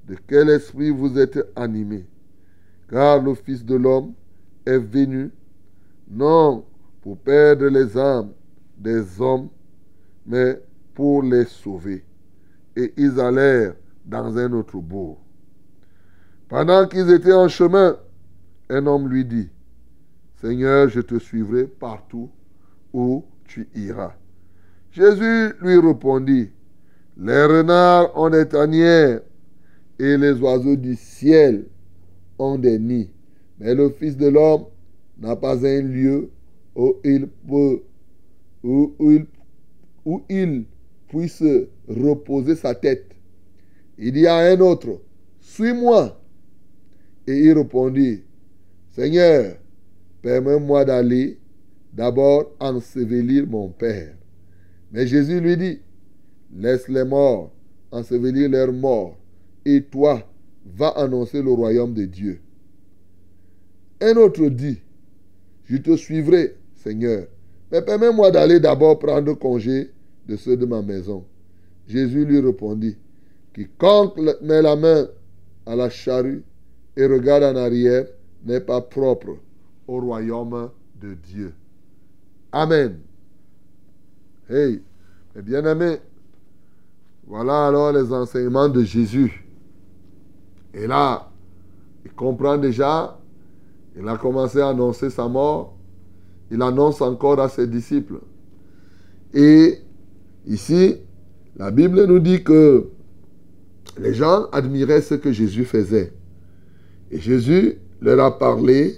[0.06, 2.06] de quel esprit vous êtes animés,
[2.90, 4.12] car le Fils de l'homme
[4.66, 5.30] est venu,
[6.10, 6.64] non
[7.00, 8.32] pour perdre les âmes
[8.76, 9.48] des hommes,
[10.26, 10.60] mais
[10.94, 12.04] pour les sauver.
[12.76, 13.74] Et ils allèrent
[14.04, 15.18] dans un autre bourg.
[16.48, 17.96] Pendant qu'ils étaient en chemin,
[18.68, 19.48] un homme lui dit,
[20.42, 22.28] Seigneur, je te suivrai partout
[22.92, 24.12] où tu iras.
[24.96, 26.48] Jésus lui répondit,
[27.18, 29.20] les renards ont des tanières
[29.98, 31.66] et les oiseaux du ciel
[32.38, 33.10] ont des nids,
[33.60, 34.64] mais le Fils de l'homme
[35.18, 36.30] n'a pas un lieu
[36.74, 37.28] où il
[41.08, 41.44] puisse
[41.86, 43.10] reposer sa tête.
[43.98, 45.02] Il dit à un autre,
[45.40, 46.18] suis-moi.
[47.26, 48.22] Et il répondit,
[48.92, 49.56] Seigneur,
[50.22, 51.38] permets-moi d'aller
[51.92, 54.15] d'abord ensevelir mon Père.
[54.92, 55.80] Mais Jésus lui dit,
[56.54, 57.52] laisse les morts
[57.90, 59.16] ensevelir leurs morts,
[59.64, 60.22] et toi,
[60.64, 62.40] va annoncer le royaume de Dieu.
[64.00, 64.80] Un autre dit,
[65.64, 67.26] je te suivrai, Seigneur,
[67.70, 69.90] mais permets-moi d'aller d'abord prendre congé
[70.26, 71.24] de ceux de ma maison.
[71.88, 72.96] Jésus lui répondit,
[73.54, 75.08] quiconque met la main
[75.64, 76.42] à la charrue
[76.96, 78.06] et regarde en arrière
[78.44, 79.36] n'est pas propre
[79.86, 80.70] au royaume
[81.00, 81.54] de Dieu.
[82.52, 82.98] Amen.
[84.48, 84.80] Hey,
[85.34, 85.98] mes bien-aimés,
[87.26, 89.44] voilà alors les enseignements de Jésus.
[90.72, 91.28] Et là,
[92.04, 93.18] il comprend déjà,
[93.98, 95.76] il a commencé à annoncer sa mort,
[96.52, 98.20] il annonce encore à ses disciples.
[99.34, 99.78] Et
[100.46, 100.94] ici,
[101.56, 102.86] la Bible nous dit que
[103.98, 106.12] les gens admiraient ce que Jésus faisait.
[107.10, 108.94] Et Jésus leur a parlé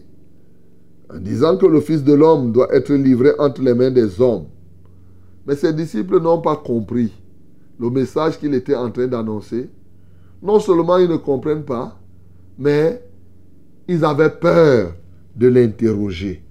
[1.08, 4.44] en disant que le Fils de l'homme doit être livré entre les mains des hommes.
[5.48, 7.10] Mais ses disciples n'ont pas compris
[7.80, 9.70] le message qu'il était en train d'annoncer.
[10.42, 11.98] Non seulement ils ne comprennent pas,
[12.58, 13.02] mais
[13.88, 14.94] ils avaient peur
[15.34, 16.44] de l'interroger.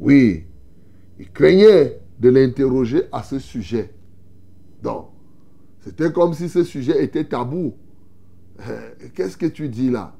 [0.00, 0.46] Oui,
[1.20, 3.94] ils craignaient de l'interroger à ce sujet.
[4.82, 5.10] Donc,
[5.82, 7.74] c'était comme si ce sujet était tabou.
[8.58, 10.12] Eh, Qu'est-ce que tu dis là?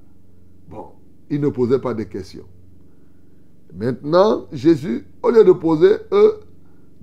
[0.70, 0.90] Bon,
[1.28, 2.46] ils ne posaient pas de questions.
[3.74, 6.43] Maintenant, Jésus, au lieu de poser, eux,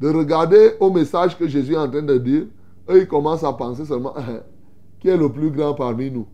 [0.02, 2.46] de regarder au message que Jésus est en train de dire,
[2.90, 4.16] eux, ils commencent à penser seulement,
[5.00, 6.26] qui est le plus grand parmi nous?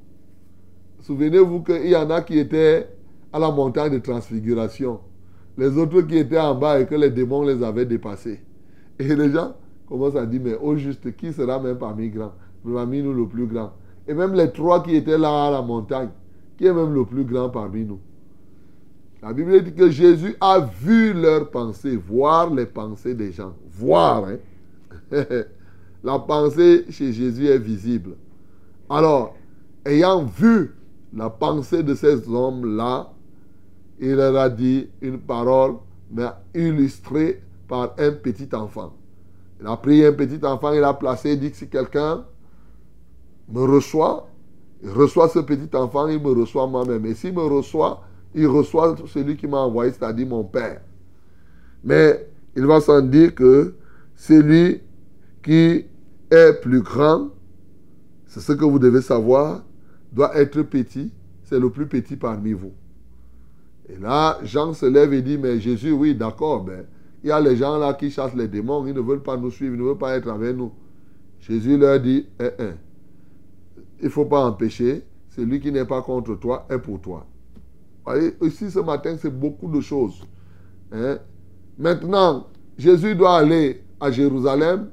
[1.01, 2.87] Souvenez-vous qu'il y en a qui étaient
[3.31, 5.01] à la montagne de transfiguration.
[5.57, 8.39] les autres qui étaient en bas et que les démons les avaient dépassés.
[8.99, 9.53] Et les gens
[9.87, 13.47] commencent à dire, mais au juste, qui sera même parmi grands Parmi nous le plus
[13.47, 13.73] grand?
[14.07, 16.09] Et même les trois qui étaient là à la montagne,
[16.57, 17.99] qui est même le plus grand parmi nous?
[19.21, 23.53] La Bible dit que Jésus a vu leurs pensées, voir les pensées des gens.
[23.71, 24.37] Voir, hein
[26.03, 28.11] La pensée chez Jésus est visible.
[28.89, 29.35] Alors,
[29.85, 30.75] ayant vu
[31.13, 33.11] la pensée de ces hommes-là,
[33.99, 35.77] il leur a dit une parole,
[36.11, 38.93] mais illustrée par un petit enfant.
[39.59, 42.23] Il a pris un petit enfant, il a placé, il dit que si quelqu'un
[43.49, 44.27] me reçoit,
[44.83, 47.05] il reçoit ce petit enfant, il me reçoit moi-même.
[47.07, 48.03] Et s'il me reçoit,
[48.35, 50.81] il reçoit celui qui m'a envoyé, c'est-à-dire mon Père.
[51.83, 53.75] Mais il va sans dire que
[54.15, 54.81] celui
[55.43, 55.85] qui
[56.31, 57.29] est plus grand,
[58.25, 59.63] c'est ce que vous devez savoir,
[60.11, 61.11] doit être petit,
[61.43, 62.73] c'est le plus petit parmi vous.
[63.89, 66.85] Et là, Jean se lève et dit, mais Jésus, oui, d'accord, mais
[67.23, 69.51] il y a les gens là qui chassent les démons, ils ne veulent pas nous
[69.51, 70.71] suivre, ils ne veulent pas être avec nous.
[71.39, 72.63] Jésus leur dit, eh, eh,
[73.99, 77.25] il ne faut pas empêcher, celui qui n'est pas contre toi est pour toi.
[78.41, 80.23] Ici ce matin, c'est beaucoup de choses.
[80.91, 81.17] Hein.
[81.77, 84.89] Maintenant, Jésus doit aller à Jérusalem,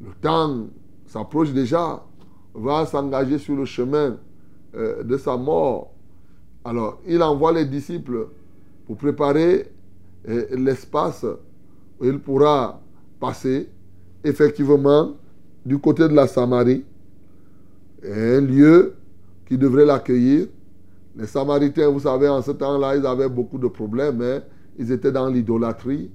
[0.00, 0.66] le temps
[1.06, 2.04] s'approche déjà,
[2.54, 4.16] va s'engager sur le chemin
[4.74, 5.92] euh, de sa mort.
[6.64, 8.28] Alors, il envoie les disciples
[8.86, 9.70] pour préparer
[10.28, 11.24] euh, l'espace
[12.00, 12.80] où il pourra
[13.20, 13.68] passer,
[14.24, 15.14] effectivement,
[15.64, 16.84] du côté de la Samarie,
[18.04, 18.94] un lieu
[19.46, 20.46] qui devrait l'accueillir.
[21.16, 24.22] Les Samaritains, vous savez, en ce temps-là, ils avaient beaucoup de problèmes.
[24.22, 24.42] hein.
[24.78, 26.10] Ils étaient dans l'idolâtrie,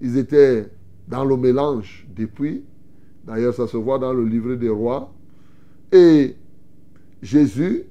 [0.00, 0.70] ils étaient
[1.06, 2.64] dans le mélange depuis.
[3.24, 5.12] D'ailleurs, ça se voit dans le livre des rois.
[5.92, 6.36] Et
[7.20, 7.84] Jésus,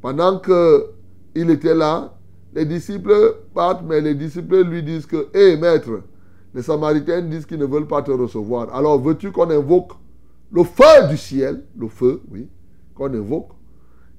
[0.00, 2.18] pendant qu'il était là,
[2.54, 6.02] les disciples partent, mais les disciples lui disent que, hé maître,
[6.54, 8.74] les Samaritains disent qu'ils ne veulent pas te recevoir.
[8.74, 9.92] Alors veux-tu qu'on invoque
[10.50, 12.48] le feu du ciel, le feu, oui,
[12.94, 13.52] qu'on invoque.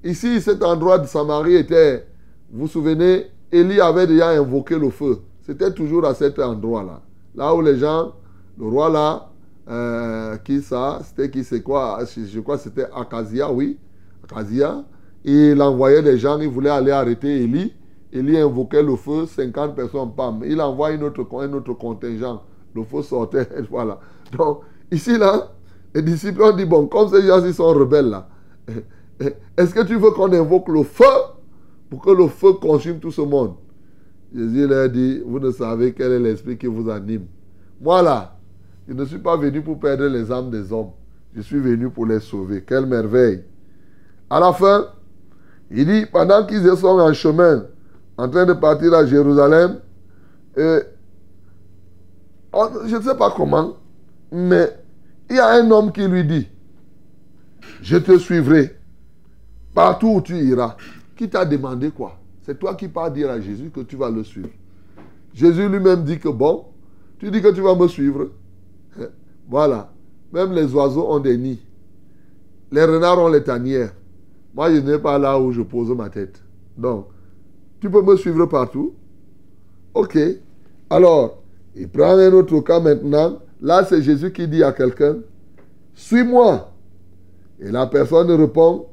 [0.04, 2.06] Ici, cet endroit de Samarie était,
[2.52, 5.20] vous vous souvenez, Élie avait déjà invoqué le feu.
[5.40, 7.00] C'était toujours à cet endroit-là.
[7.34, 8.12] Là où les gens,
[8.58, 9.30] le roi là,
[9.66, 13.78] euh, qui ça, c'était qui c'est quoi Je, crois que c'était Akazia, oui.
[14.24, 14.84] Akazia.
[15.24, 17.72] Il envoyait des gens, il voulait aller arrêter Élie.
[18.12, 20.42] Élie invoquait le feu, 50 personnes, pam.
[20.44, 22.42] Il envoie une autre, un autre contingent.
[22.74, 23.98] Le feu sortait, voilà.
[24.36, 24.60] Donc,
[24.92, 25.50] ici là,
[25.94, 28.28] les disciples ont dit, bon, comme ces gens ils sont rebelles là,
[29.56, 31.04] est-ce que tu veux qu'on invoque le feu
[31.90, 33.54] pour que le feu consume tout ce monde?
[34.34, 37.26] Jésus leur dit, vous ne savez quel est l'esprit qui vous anime.
[37.80, 38.36] Moi là,
[38.88, 40.90] je ne suis pas venu pour perdre les âmes des hommes.
[41.34, 42.62] Je suis venu pour les sauver.
[42.66, 43.42] Quelle merveille.
[44.28, 44.88] À la fin,
[45.70, 47.66] il dit, pendant qu'ils sont en chemin,
[48.16, 49.80] en train de partir à Jérusalem,
[52.52, 53.76] on- je ne sais pas comment,
[54.30, 54.70] mais
[55.30, 56.48] il y a un homme qui lui dit,
[57.82, 58.76] je te suivrai
[59.74, 60.76] partout où tu iras.
[61.16, 62.18] Qui t'a demandé quoi?
[62.42, 64.50] C'est toi qui pars dire à Jésus que tu vas le suivre.
[65.32, 66.66] Jésus lui-même dit que bon,
[67.18, 68.30] tu dis que tu vas me suivre.
[69.48, 69.90] Voilà.
[70.32, 71.62] Même les oiseaux ont des nids.
[72.70, 73.94] Les renards ont les tanières.
[74.54, 76.42] Moi, je n'ai pas là où je pose ma tête.
[76.76, 77.06] Donc,
[77.80, 78.94] tu peux me suivre partout.
[79.92, 80.18] Ok.
[80.90, 81.42] Alors,
[81.74, 83.38] il prend un autre cas maintenant.
[83.60, 85.16] Là, c'est Jésus qui dit à quelqu'un,
[85.94, 86.70] suis-moi.
[87.60, 88.86] Et la personne répond,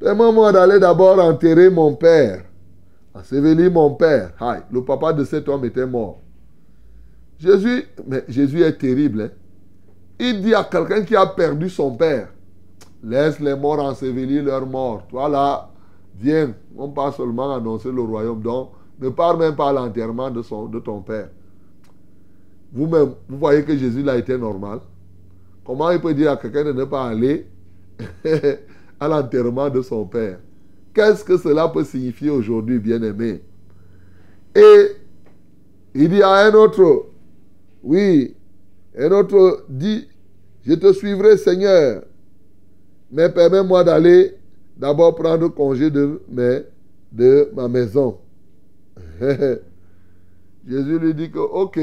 [0.00, 2.44] Permets-moi d'aller d'abord enterrer mon père.
[3.14, 4.32] Ensevelir mon père.
[4.40, 6.20] Aïe, le papa de cet homme était mort.
[7.38, 9.22] Jésus, mais Jésus est terrible.
[9.22, 9.30] hein.
[10.18, 12.28] Il dit à quelqu'un qui a perdu son père,
[13.02, 15.06] laisse les morts ensevelir leurs morts.
[15.08, 15.70] Toi là,
[16.16, 18.40] viens, on part seulement annoncer le royaume.
[18.40, 21.28] Donc, ne pars même pas à l'enterrement de, de ton père.
[22.72, 24.80] Vous-même, vous voyez que Jésus là était normal.
[25.64, 27.46] Comment il peut dire à quelqu'un de ne pas aller?
[29.00, 30.38] à l'enterrement de son père
[30.94, 33.42] Qu'est-ce que cela peut signifier aujourd'hui, bien-aimé?
[34.54, 34.86] Et
[35.94, 37.06] il dit à un autre,
[37.82, 38.36] oui,
[38.96, 40.06] un autre dit,
[40.64, 42.04] je te suivrai Seigneur,
[43.10, 44.36] mais permets-moi d'aller
[44.76, 46.20] d'abord prendre congé de,
[47.54, 48.18] ma maison.
[50.66, 51.78] Jésus lui dit que, ok,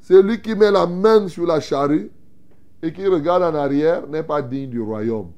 [0.00, 2.10] celui qui met la main sur la charrue
[2.80, 5.30] et qui regarde en arrière n'est pas digne du royaume.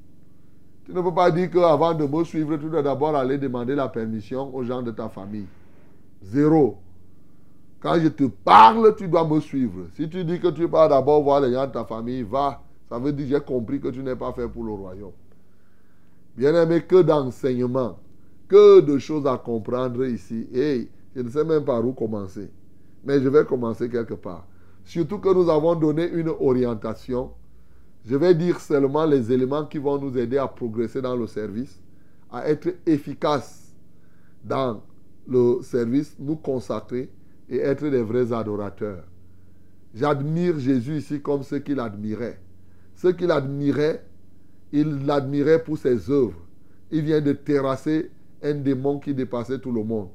[0.88, 3.88] Tu ne peux pas dire qu'avant de me suivre, tu dois d'abord aller demander la
[3.88, 5.44] permission aux gens de ta famille.
[6.22, 6.78] Zéro.
[7.80, 9.84] Quand je te parle, tu dois me suivre.
[9.94, 12.62] Si tu dis que tu vas d'abord voir les gens de ta famille, va.
[12.88, 15.12] Ça veut dire que j'ai compris que tu n'es pas fait pour le royaume.
[16.34, 17.98] Bien aimé, que d'enseignement,
[18.48, 20.48] que de choses à comprendre ici.
[20.54, 22.50] Et Je ne sais même par où commencer.
[23.04, 24.46] Mais je vais commencer quelque part.
[24.84, 27.32] Surtout que nous avons donné une orientation.
[28.08, 31.78] Je vais dire seulement les éléments qui vont nous aider à progresser dans le service,
[32.30, 33.76] à être efficaces
[34.42, 34.82] dans
[35.26, 37.10] le service, nous consacrer
[37.50, 39.04] et être des vrais adorateurs.
[39.94, 42.40] J'admire Jésus ici comme ce qu'il admirait.
[42.94, 44.02] Ce qu'il admirait,
[44.72, 46.46] il l'admirait pour ses œuvres.
[46.90, 48.10] Il vient de terrasser
[48.42, 50.08] un démon qui dépassait tout le monde.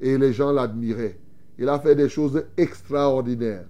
[0.00, 1.18] Et les gens l'admiraient.
[1.58, 3.66] Il a fait des choses extraordinaires.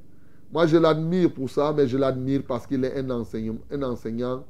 [0.52, 4.44] Moi, je l'admire pour ça, mais je l'admire parce qu'il est un enseignant,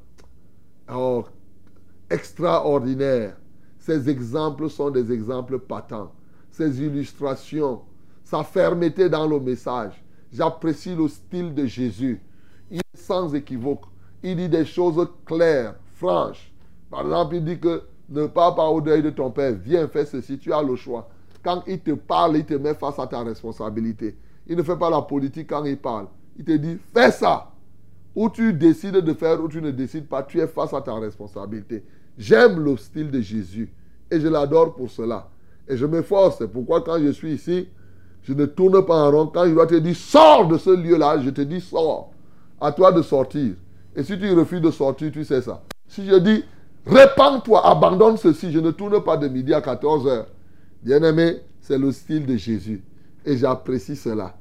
[2.09, 3.35] extraordinaire.
[3.79, 6.11] Ses exemples sont des exemples patents.
[6.51, 7.81] Ses illustrations,
[8.23, 10.03] sa fermeté dans le message.
[10.31, 12.21] J'apprécie le style de Jésus.
[12.69, 13.85] Il est sans équivoque.
[14.23, 16.51] Il dit des choses claires, franches.
[16.89, 19.53] Par exemple, il dit que ne pas au deuil de ton père.
[19.53, 20.37] Viens, fais ceci.
[20.37, 21.09] Tu as le choix.
[21.43, 24.17] Quand il te parle, il te met face à ta responsabilité.
[24.47, 26.07] Il ne fait pas la politique quand il parle.
[26.37, 27.51] Il te dit, fais ça.
[28.15, 30.23] Ou tu décides de faire ou tu ne décides pas.
[30.23, 31.83] Tu es face à ta responsabilité.
[32.17, 33.71] J'aime le style de Jésus.
[34.09, 35.29] Et je l'adore pour cela.
[35.67, 36.37] Et je m'efforce.
[36.39, 37.67] C'est pourquoi quand je suis ici,
[38.23, 39.27] je ne tourne pas en rond.
[39.27, 42.11] Quand je dois te dire, sors de ce lieu-là, je te dis, sors.
[42.59, 43.53] À toi de sortir.
[43.95, 45.61] Et si tu refuses de sortir, tu sais ça.
[45.87, 46.43] Si je dis,
[46.85, 50.27] répands-toi, abandonne ceci, je ne tourne pas de midi à 14 heures.
[50.81, 52.81] Bien-aimé, c'est le style de Jésus.
[53.27, 54.37] Et j'apprécie cela.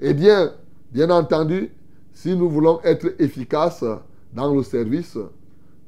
[0.00, 0.52] Eh bien,
[0.92, 1.72] bien entendu,
[2.12, 3.84] si nous voulons être efficaces
[4.32, 5.18] dans le service,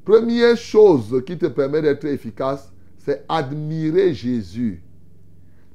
[0.03, 4.83] première chose qui te permet d'être efficace, c'est admirer Jésus.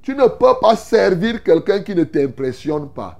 [0.02, 3.18] Tu ne peux pas servir quelqu'un qui ne t'impressionne pas.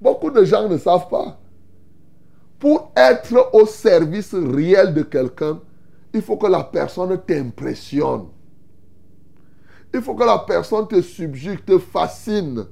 [0.00, 1.38] Beaucoup de gens ne savent pas.
[2.58, 5.60] Pour être au service réel de quelqu'un,
[6.12, 8.26] il faut que la personne t'impressionne.
[9.94, 12.66] Il faut que la personne te subjugue, te fascine.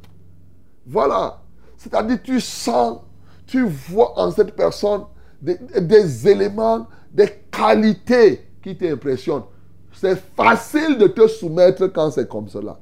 [0.87, 1.43] Voilà.
[1.77, 3.01] C'est-à-dire, tu sens,
[3.47, 5.03] tu vois en cette personne
[5.41, 9.45] des, des éléments, des qualités qui t'impressionnent.
[9.93, 12.79] C'est facile de te soumettre quand c'est comme cela.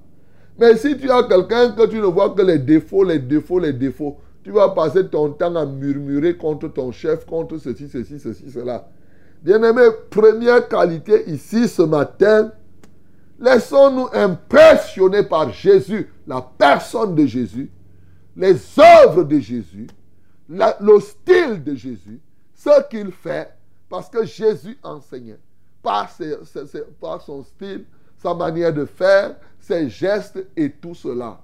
[0.59, 3.72] Mais si tu as quelqu'un que tu ne vois que les défauts, les défauts, les
[3.72, 8.51] défauts, tu vas passer ton temps à murmurer contre ton chef, contre ceci, ceci, ceci,
[8.51, 8.89] cela.
[9.43, 12.51] Bien-aimé, première qualité ici ce matin,
[13.39, 17.70] laissons-nous impressionner par Jésus, la personne de Jésus,
[18.36, 19.86] les œuvres de Jésus,
[20.49, 22.20] le style de Jésus,
[22.55, 23.55] ce qu'il fait,
[23.89, 25.39] parce que Jésus enseignait
[25.82, 26.11] par,
[27.20, 27.84] son style,
[28.18, 31.41] sa manière de faire, ses gestes et tout cela.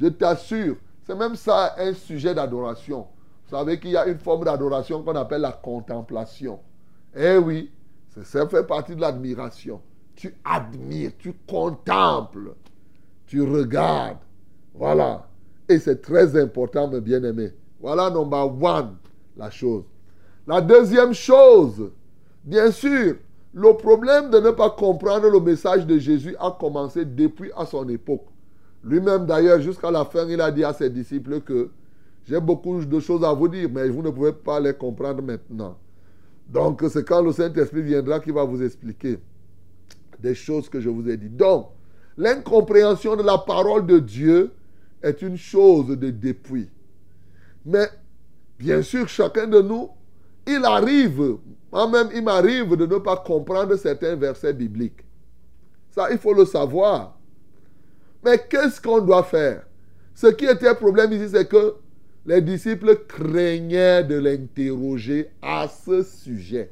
[0.00, 0.76] Je t'assure,
[1.06, 3.06] c'est même ça un sujet d'adoration.
[3.46, 6.60] Vous savez qu'il y a une forme d'adoration qu'on appelle la contemplation.
[7.16, 7.72] Eh oui,
[8.22, 9.80] ça fait partie de l'admiration.
[10.20, 12.52] Tu admires, tu contemples,
[13.24, 14.18] tu regardes.
[14.74, 15.26] Voilà.
[15.66, 17.52] Et c'est très important, mes bien-aimés.
[17.80, 18.96] Voilà number one,
[19.34, 19.84] la chose.
[20.46, 21.90] La deuxième chose,
[22.44, 23.14] bien sûr,
[23.54, 27.88] le problème de ne pas comprendre le message de Jésus a commencé depuis à son
[27.88, 28.26] époque.
[28.84, 31.70] Lui-même, d'ailleurs, jusqu'à la fin, il a dit à ses disciples que
[32.24, 35.78] j'ai beaucoup de choses à vous dire, mais vous ne pouvez pas les comprendre maintenant.
[36.46, 39.18] Donc, c'est quand le Saint-Esprit viendra qu'il va vous expliquer
[40.20, 41.28] des choses que je vous ai dit.
[41.28, 41.70] Donc,
[42.16, 44.52] l'incompréhension de la parole de Dieu
[45.02, 46.68] est une chose de dépouille.
[47.64, 47.88] Mais,
[48.58, 49.90] bien sûr, chacun de nous,
[50.46, 51.36] il arrive,
[51.72, 55.04] moi-même, il m'arrive de ne pas comprendre certains versets bibliques.
[55.90, 57.18] Ça, il faut le savoir.
[58.24, 59.64] Mais qu'est-ce qu'on doit faire?
[60.14, 61.76] Ce qui était un problème ici, c'est que
[62.26, 66.70] les disciples craignaient de l'interroger à ce sujet.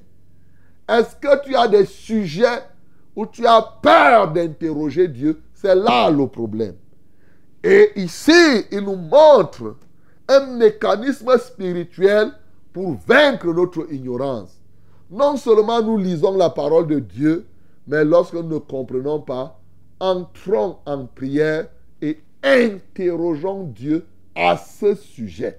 [0.89, 2.63] Est-ce que tu as des sujets
[3.19, 6.77] où tu as peur d'interroger Dieu C'est là le problème.
[7.65, 9.75] Et ici, il nous montre
[10.29, 12.31] un mécanisme spirituel
[12.73, 14.63] pour vaincre notre ignorance.
[15.11, 17.45] Non seulement nous lisons la parole de Dieu,
[17.89, 19.59] mais lorsque nous ne comprenons pas,
[19.99, 21.67] entrons en prière
[22.01, 24.07] et interrogeons Dieu
[24.37, 25.59] à ce sujet.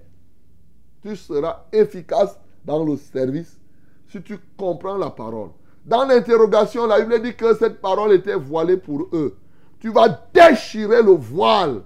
[1.01, 3.60] Tu seras efficace dans le service
[4.07, 5.49] si tu comprends la parole.
[5.90, 9.36] Dans l'interrogation, la Bible dit que cette parole était voilée pour eux.
[9.80, 11.82] Tu vas déchirer le voile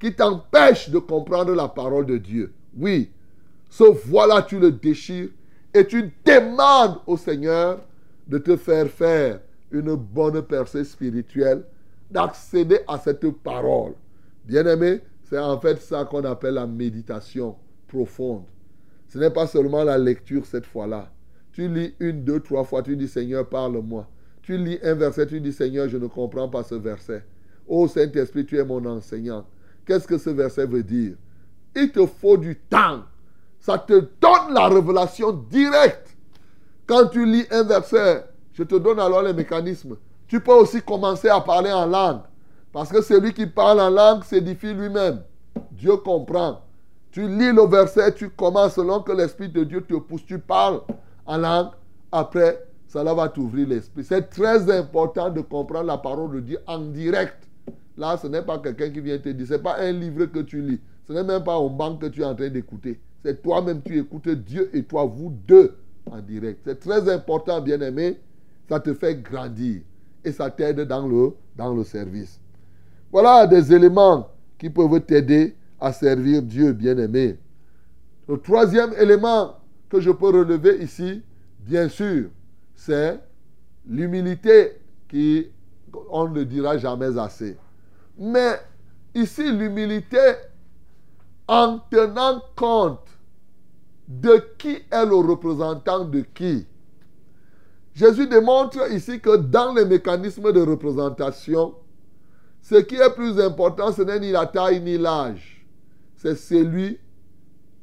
[0.00, 2.54] qui t'empêche de comprendre la parole de Dieu.
[2.74, 3.10] Oui,
[3.68, 5.28] ce voile-là, tu le déchires
[5.74, 7.80] et tu demandes au Seigneur
[8.26, 9.40] de te faire faire
[9.70, 11.62] une bonne percée spirituelle,
[12.10, 13.92] d'accéder à cette parole.
[14.46, 18.44] Bien-aimé, c'est en fait ça qu'on appelle la méditation profonde.
[19.08, 21.10] Ce n'est pas seulement la lecture cette fois-là.
[21.52, 24.06] Tu lis une, deux, trois fois, tu dis Seigneur, parle-moi.
[24.42, 27.24] Tu lis un verset, tu dis Seigneur, je ne comprends pas ce verset.
[27.68, 29.46] Ô Saint-Esprit, tu es mon enseignant.
[29.86, 31.14] Qu'est-ce que ce verset veut dire?
[31.76, 33.02] Il te faut du temps.
[33.60, 36.16] Ça te donne la révélation directe.
[36.86, 39.96] Quand tu lis un verset, je te donne alors les mécanismes.
[40.26, 42.22] Tu peux aussi commencer à parler en langue.
[42.72, 45.22] Parce que celui qui parle en langue s'édifie lui-même.
[45.70, 46.62] Dieu comprend.
[47.10, 50.24] Tu lis le verset, tu commences selon que l'Esprit de Dieu te pousse.
[50.24, 50.80] Tu parles
[51.26, 51.70] en langue.
[52.10, 54.04] Après, cela va t'ouvrir l'esprit.
[54.04, 57.48] C'est très important de comprendre la parole de Dieu en direct.
[57.96, 59.46] Là, ce n'est pas quelqu'un qui vient te dire.
[59.46, 60.80] Ce n'est pas un livre que tu lis.
[61.06, 63.00] Ce n'est même pas un banque que tu es en train d'écouter.
[63.24, 65.76] C'est toi-même, tu écoutes Dieu et toi, vous deux,
[66.10, 66.60] en direct.
[66.64, 68.18] C'est très important, bien-aimé.
[68.68, 69.82] Ça te fait grandir.
[70.24, 72.40] Et ça t'aide dans le, dans le service.
[73.10, 77.38] Voilà des éléments qui peuvent t'aider à servir Dieu, bien-aimé.
[78.28, 79.56] Le troisième élément
[79.92, 81.22] que je peux relever ici,
[81.58, 82.30] bien sûr,
[82.74, 83.20] c'est
[83.86, 85.48] l'humilité qui,
[86.08, 87.58] on ne dira jamais assez.
[88.16, 88.58] Mais
[89.14, 90.32] ici, l'humilité
[91.46, 93.06] en tenant compte
[94.08, 96.66] de qui est le représentant de qui.
[97.94, 101.74] Jésus démontre ici que dans les mécanismes de représentation,
[102.62, 105.66] ce qui est plus important, ce n'est ni la taille ni l'âge.
[106.16, 106.98] C'est celui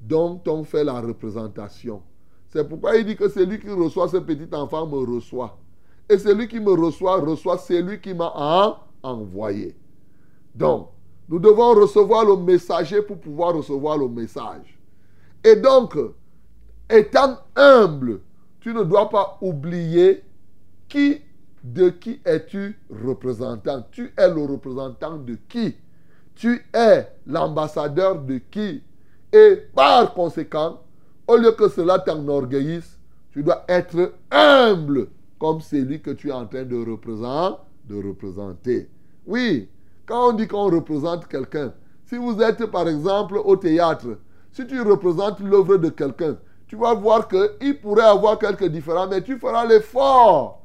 [0.02, 2.02] dont on fait la représentation.
[2.50, 5.58] C'est pourquoi il dit que celui qui reçoit ce petit enfant me reçoit.
[6.10, 9.76] Et celui qui me reçoit, reçoit celui qui m'a en- envoyé.
[10.56, 10.90] Donc,
[11.28, 14.80] nous devons recevoir le messager pour pouvoir recevoir le message.
[15.44, 15.96] Et donc,
[16.90, 18.22] étant humble,
[18.60, 20.24] tu ne dois pas oublier
[20.88, 21.22] qui,
[21.64, 23.86] de qui es-tu représentant.
[23.92, 25.76] Tu es le représentant de qui?
[26.34, 28.82] Tu es l'ambassadeur de qui?
[29.32, 30.82] Et par conséquent,
[31.28, 32.98] au lieu que cela t'enorgueillisse,
[33.32, 35.08] tu dois être humble
[35.40, 36.76] comme celui que tu es en train de
[37.90, 38.90] représenter.
[39.26, 39.70] Oui,
[40.06, 41.74] quand on dit qu'on représente quelqu'un,
[42.06, 44.18] si vous êtes par exemple au théâtre,
[44.52, 49.22] si tu représentes l'œuvre de quelqu'un, tu vas voir qu'il pourrait avoir quelques différents, mais
[49.22, 50.64] tu feras l'effort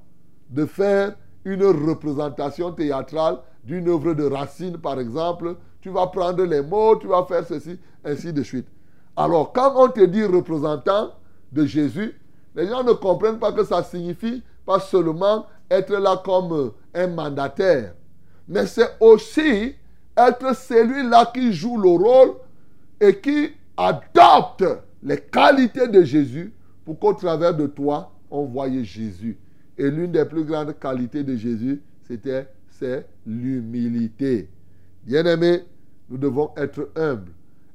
[0.50, 5.56] de faire une représentation théâtrale d'une œuvre de Racine, par exemple.
[5.84, 8.66] Tu vas prendre les mots, tu vas faire ceci, ainsi de suite.
[9.14, 11.10] Alors, quand on te dit représentant
[11.52, 12.18] de Jésus,
[12.54, 17.92] les gens ne comprennent pas que ça signifie pas seulement être là comme un mandataire,
[18.48, 19.74] mais c'est aussi
[20.16, 22.36] être celui-là qui joue le rôle
[22.98, 24.64] et qui adopte
[25.02, 26.54] les qualités de Jésus
[26.86, 29.36] pour qu'au travers de toi, on voyait Jésus.
[29.76, 32.48] Et l'une des plus grandes qualités de Jésus, c'était
[33.26, 34.48] l'humilité.
[35.04, 35.64] Bien-aimés,
[36.08, 37.32] nous devons être humbles.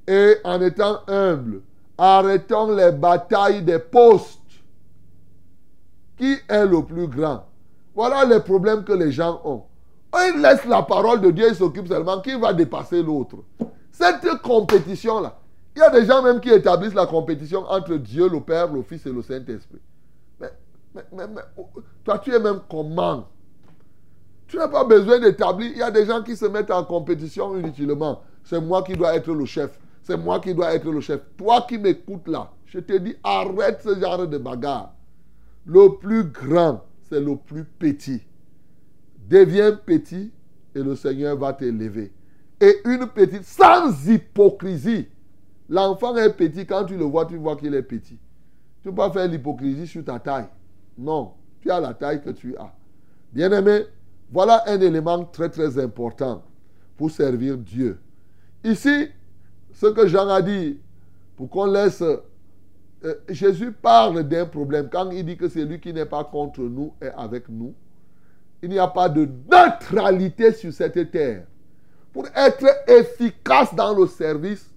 [0.08, 1.62] Et en étant humbles,
[1.98, 4.40] arrêtons les batailles des postes.
[6.18, 7.46] Qui est le plus grand?
[7.96, 9.64] Voilà les problèmes que les gens ont.
[10.16, 13.38] Ils laissent la parole de Dieu, ils s'occupent seulement qui va dépasser l'autre?
[13.92, 15.38] Cette compétition-là,
[15.76, 18.82] il y a des gens même qui établissent la compétition entre Dieu, le Père, le
[18.82, 19.82] Fils et le Saint-Esprit.
[20.40, 20.52] Mais,
[20.96, 21.42] mais, mais, mais,
[22.04, 23.28] toi, tu es même comment?
[24.50, 25.72] Tu n'as pas besoin d'établir.
[25.72, 28.22] Il y a des gens qui se mettent en compétition inutilement.
[28.44, 29.80] C'est moi qui dois être le chef.
[30.02, 31.22] C'est moi qui dois être le chef.
[31.38, 34.96] Toi qui m'écoutes là, je te dis, arrête ce genre de bagarre.
[35.66, 38.24] Le plus grand, c'est le plus petit.
[39.30, 40.32] Deviens petit
[40.74, 42.12] et le Seigneur va t'élever.
[42.60, 45.08] Et une petite, sans hypocrisie.
[45.70, 48.18] L'enfant est petit, quand tu le vois, tu vois qu'il est petit.
[48.82, 50.48] Tu ne peux pas faire l'hypocrisie sur ta taille.
[50.98, 52.74] Non, tu as la taille que tu as.
[53.32, 53.86] Bien-aimé,
[54.32, 56.44] voilà un élément très très important
[56.98, 58.00] pour servir Dieu.
[58.64, 59.08] Ici,
[59.74, 60.80] ce que Jean a dit,
[61.36, 62.02] pour qu'on laisse...
[62.02, 64.90] euh, Jésus parle d'un problème.
[64.92, 67.74] Quand il dit que celui qui n'est pas contre nous est avec nous,
[68.62, 71.46] il n'y a pas de neutralité sur cette terre.
[72.12, 74.70] Pour être efficace dans le service,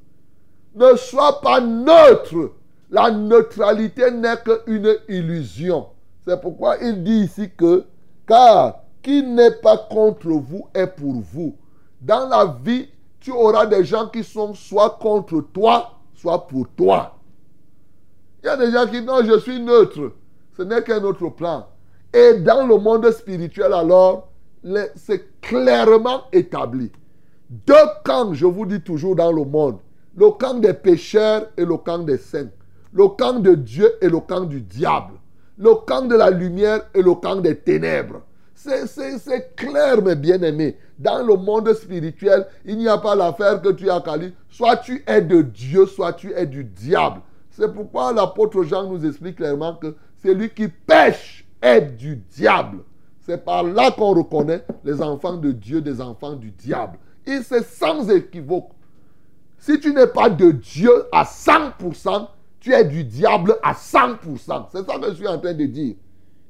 [0.75, 2.53] ne sois pas neutre.
[2.91, 5.89] La neutralité n'est qu'une illusion.
[6.25, 7.85] C'est pourquoi il dit ici que,
[8.27, 11.57] car qui n'est pas contre vous est pour vous.
[12.01, 12.89] Dans la vie,
[13.21, 17.19] tu auras des gens qui sont soit contre toi, soit pour toi.
[18.43, 20.13] Il y a des gens qui disent non, je suis neutre.
[20.57, 21.67] Ce n'est qu'un autre plan.
[22.13, 24.29] Et dans le monde spirituel, alors,
[24.97, 26.91] c'est clairement établi.
[27.49, 27.75] Deux
[28.05, 29.79] camps, je vous dis toujours dans le monde.
[30.17, 32.51] Le camp des pécheurs et le camp des saints.
[32.93, 35.15] Le camp de Dieu et le camp du diable.
[35.57, 38.21] Le camp de la lumière et le camp des ténèbres.
[38.63, 40.77] C'est- clair, mes bien-aimés.
[40.99, 44.33] Dans le monde spirituel, il n'y a pas l'affaire que tu as Kali.
[44.49, 47.21] Soit tu es de Dieu, soit tu es du diable.
[47.51, 52.79] C'est pourquoi l'apôtre Jean nous explique clairement que celui qui pêche est du diable.
[53.21, 56.99] C'est par là qu'on reconnaît les enfants de Dieu des enfants du diable.
[57.27, 58.71] Et c'est sans équivoque.
[59.59, 62.29] Si tu n'es pas de Dieu à 100%,
[62.61, 64.69] tu es du diable à 100%.
[64.71, 65.95] C'est ça que je suis en train de dire.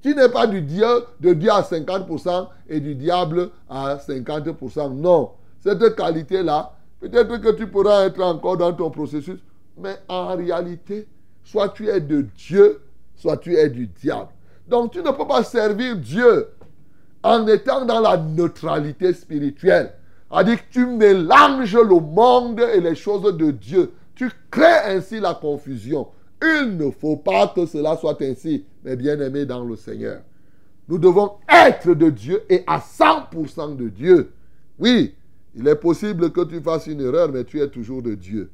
[0.02, 0.86] Tu n'es pas du Dieu,
[1.20, 4.92] de Dieu à 50% et du diable à 50%.
[4.94, 5.30] Non.
[5.60, 9.38] Cette qualité-là, peut-être que tu pourras être encore dans ton processus,
[9.78, 11.06] mais en réalité,
[11.44, 12.80] soit tu es de Dieu,
[13.14, 14.30] soit tu es du diable.
[14.66, 16.48] Donc tu ne peux pas servir Dieu
[17.22, 19.92] en étant dans la neutralité spirituelle.
[20.30, 23.92] C'est-à-dire que tu mélanges le monde et les choses de Dieu.
[24.14, 26.08] Tu crées ainsi la confusion.
[26.42, 30.22] Il ne faut pas que cela soit ainsi, mes bien-aimés dans le Seigneur.
[30.88, 34.32] Nous devons être de Dieu et à 100% de Dieu.
[34.78, 35.14] Oui,
[35.54, 38.50] il est possible que tu fasses une erreur, mais tu es toujours de Dieu.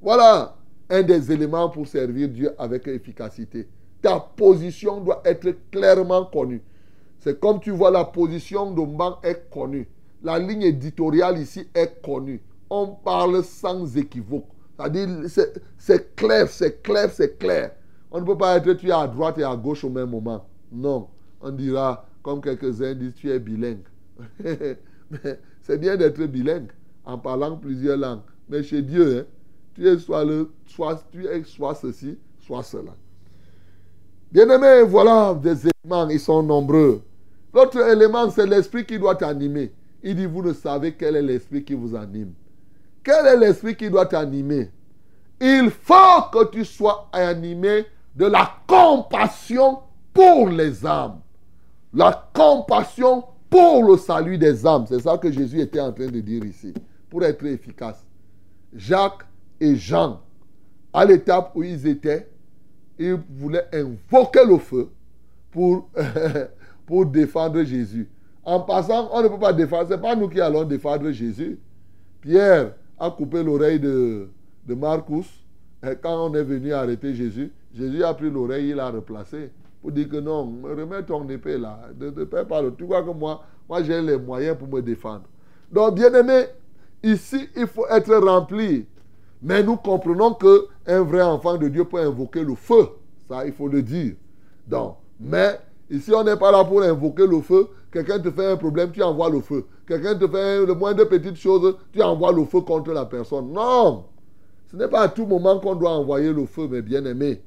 [0.00, 0.56] Voilà
[0.90, 3.68] un des éléments pour servir Dieu avec efficacité.
[4.00, 6.62] Ta position doit être clairement connue.
[7.20, 9.88] C'est comme tu vois la position de banc est connue.
[10.22, 12.42] La ligne éditoriale ici est connue.
[12.68, 14.46] On parle sans équivoque.
[14.76, 17.72] C'est-à-dire, c'est- c'est clair, c'est clair, c'est clair.
[18.12, 20.46] On ne peut pas être tu es à droite et à gauche au même moment.
[20.70, 21.08] Non.
[21.40, 23.86] On dira, comme quelques-uns disent, tu es bilingue.
[24.44, 26.70] Mais c'est bien d'être bilingue
[27.06, 28.20] en parlant plusieurs langues.
[28.50, 29.24] Mais chez Dieu, hein,
[29.74, 32.92] tu es soit, le, soit, tu es soit ceci, soit cela.
[34.30, 37.00] Bien-aimés, voilà des éléments, ils sont nombreux.
[37.54, 39.72] L'autre élément, c'est l'esprit qui doit t'animer.
[40.02, 42.32] Il dit, vous ne savez quel est l'esprit qui vous anime.
[43.02, 44.70] Quel est l'esprit qui doit t'animer?
[45.40, 49.80] Il faut que tu sois animé de la compassion
[50.12, 51.20] pour les âmes.
[51.92, 54.86] La compassion pour le salut des âmes.
[54.88, 56.72] C'est ça que Jésus était en train de dire ici.
[57.10, 58.06] Pour être efficace.
[58.74, 59.26] Jacques
[59.60, 60.20] et Jean,
[60.92, 62.28] à l'étape où ils étaient,
[62.98, 64.90] ils voulaient invoquer le feu
[65.50, 65.88] pour,
[66.86, 68.08] pour défendre Jésus.
[68.44, 69.88] En passant, on ne peut pas défendre.
[69.88, 71.58] Ce n'est pas nous qui allons défendre Jésus.
[72.20, 74.30] Pierre a coupé l'oreille de,
[74.66, 75.26] de Marcus.
[76.02, 79.50] Quand on est venu arrêter Jésus, Jésus a pris l'oreille, il l'a replacé.
[79.80, 81.80] Pour dire que non, remets ton épée là.
[81.98, 82.62] Ne pas.
[82.76, 85.24] Tu vois que moi, moi j'ai les moyens pour me défendre.
[85.70, 86.44] Donc, bien aimé,
[87.02, 88.86] ici, il faut être rempli.
[89.42, 92.88] Mais nous comprenons que un vrai enfant de Dieu peut invoquer le feu.
[93.28, 94.14] Ça, il faut le dire.
[94.66, 95.58] Donc, mais
[95.90, 97.68] ici, on n'est pas là pour invoquer le feu.
[97.90, 99.64] Quelqu'un te fait un problème, tu envoies le feu.
[99.86, 103.52] Quelqu'un te fait le moindre petite chose, tu envoies le feu contre la personne.
[103.52, 104.04] Non!
[104.70, 107.42] Ce n'est pas à tout moment qu'on doit envoyer le feu, mes bien-aimés.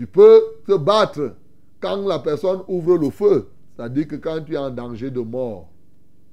[0.00, 1.34] Tu peux te battre
[1.78, 3.50] quand la personne ouvre le feu.
[3.76, 5.68] C'est-à-dire que quand tu es en danger de mort.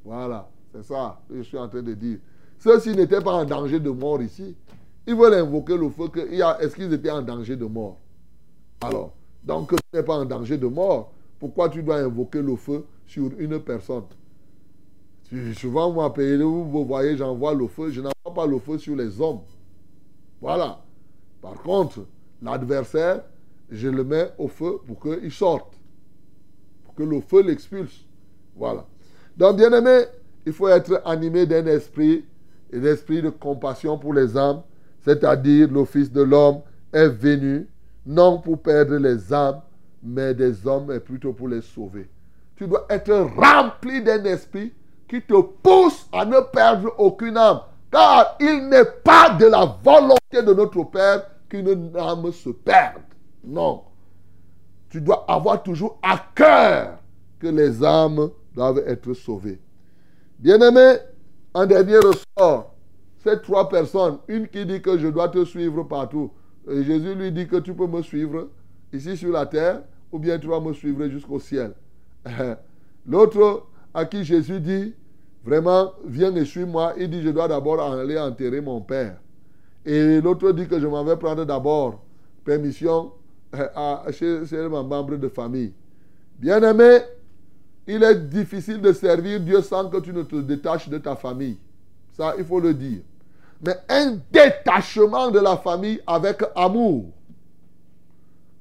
[0.05, 2.19] Voilà, c'est ça que je suis en train de dire.
[2.59, 4.55] Ceux-ci n'étaient pas en danger de mort ici.
[5.05, 6.07] Ils veulent invoquer le feu.
[6.07, 6.21] Que,
[6.63, 7.97] est-ce qu'ils étaient en danger de mort?
[8.79, 9.11] Alors,
[9.43, 11.11] donc tu n'es pas en danger de mort.
[11.37, 14.03] Pourquoi tu dois invoquer le feu sur une personne?
[15.57, 17.91] Souvent, moi, vous voyez, j'envoie le feu.
[17.91, 19.41] Je n'envoie pas le feu sur les hommes.
[20.39, 20.79] Voilà.
[21.41, 22.05] Par contre,
[22.41, 23.23] l'adversaire,
[23.69, 25.73] je le mets au feu pour qu'il sorte.
[26.83, 28.05] Pour que le feu l'expulse.
[28.55, 28.85] Voilà.
[29.35, 30.05] Donc, bien aimé,
[30.45, 32.25] il faut être animé d'un esprit,
[32.71, 34.61] et d'esprit de compassion pour les âmes,
[35.01, 36.61] c'est-à-dire Fils de l'homme
[36.91, 37.67] est venu,
[38.05, 39.61] non pour perdre les âmes,
[40.03, 42.09] mais des hommes, et plutôt pour les sauver.
[42.55, 44.73] Tu dois être rempli d'un esprit
[45.07, 47.61] qui te pousse à ne perdre aucune âme.
[47.91, 53.01] Car il n'est pas de la volonté de notre Père qu'une âme se perde.
[53.43, 53.83] Non.
[54.89, 56.99] Tu dois avoir toujours à cœur
[57.39, 59.59] que les âmes doivent être sauvées.
[60.39, 60.97] Bien-aimé,
[61.53, 62.75] en dernier ressort,
[63.23, 66.31] ces trois personnes, une qui dit que je dois te suivre partout,
[66.69, 68.49] et Jésus lui dit que tu peux me suivre
[68.93, 69.81] ici sur la terre,
[70.11, 71.73] ou bien tu vas me suivre jusqu'au ciel.
[73.05, 74.93] L'autre à qui Jésus dit,
[75.43, 79.17] vraiment, viens et suis-moi, il dit, je dois d'abord aller enterrer mon père.
[79.85, 82.01] Et l'autre dit que je m'en vais prendre d'abord
[82.43, 83.11] permission
[83.53, 85.73] à, chez, chez membre de famille.
[86.39, 86.99] Bien-aimé,
[87.87, 91.57] il est difficile de servir Dieu sans que tu ne te détaches de ta famille.
[92.11, 92.99] Ça, il faut le dire.
[93.65, 97.05] Mais un détachement de la famille avec amour.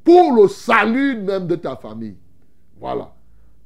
[0.05, 2.17] Pour le salut même de ta famille.
[2.79, 3.13] Voilà.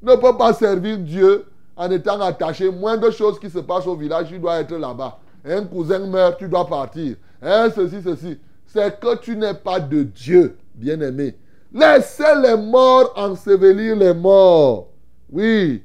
[0.03, 1.45] Ne peux pas servir Dieu
[1.77, 2.71] en étant attaché.
[2.71, 5.19] Moindre chose qui se passe au village, tu dois être là-bas.
[5.45, 7.17] Un cousin meurt, tu dois partir.
[7.43, 8.39] Hein, ceci, ceci.
[8.67, 11.37] C'est que tu n'es pas de Dieu, bien-aimé.
[11.73, 14.89] Laissez les morts ensevelir les morts.
[15.31, 15.85] Oui,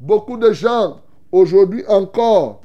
[0.00, 2.62] beaucoup de gens, aujourd'hui encore,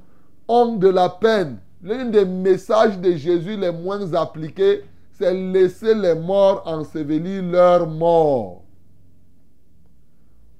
[0.47, 1.59] ont de la peine.
[1.83, 8.63] L'un des messages de Jésus les moins appliqués, c'est laisser les morts ensevelir leurs morts.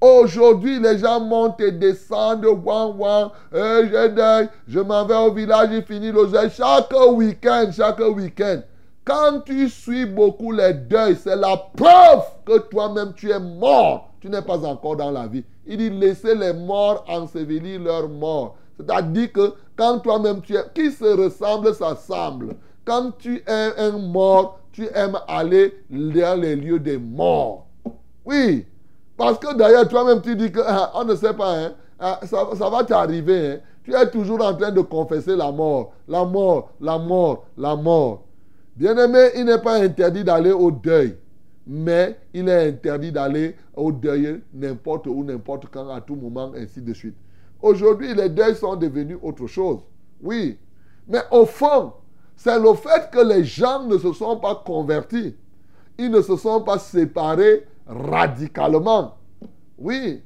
[0.00, 3.88] Aujourd'hui, les gens montent et descendent, ouin, ouin, Eh,
[4.68, 6.50] je m'en vais au village, j'ai fini l'oseille.
[6.50, 8.60] Chaque week-end, chaque week-end.
[9.06, 14.10] Quand tu suis beaucoup les deuils, c'est la preuve que toi-même tu es mort.
[14.20, 15.44] Tu n'es pas encore dans la vie.
[15.64, 18.56] Il dit laissez les morts ensevelir leurs morts.
[18.76, 20.64] C'est-à-dire que quand toi-même tu es.
[20.74, 22.56] Qui se ressemble, s'assemble.
[22.84, 27.66] Quand tu es un mort, tu aimes aller dans les lieux des morts.
[28.24, 28.66] Oui.
[29.16, 32.48] Parce que d'ailleurs, toi-même, tu dis que ah, on ne sait pas, hein, ah, ça,
[32.58, 33.52] ça va t'arriver.
[33.52, 33.58] hein.
[33.84, 38.25] Tu es toujours en train de confesser la mort, la mort, la mort, la mort.
[38.76, 41.16] Bien-aimé, il n'est pas interdit d'aller au deuil,
[41.66, 46.82] mais il est interdit d'aller au deuil n'importe où, n'importe quand, à tout moment, ainsi
[46.82, 47.16] de suite.
[47.62, 49.80] Aujourd'hui, les deuils sont devenus autre chose.
[50.22, 50.58] Oui.
[51.08, 51.94] Mais au fond,
[52.36, 55.34] c'est le fait que les gens ne se sont pas convertis.
[55.98, 59.16] Ils ne se sont pas séparés radicalement.
[59.78, 60.22] Oui.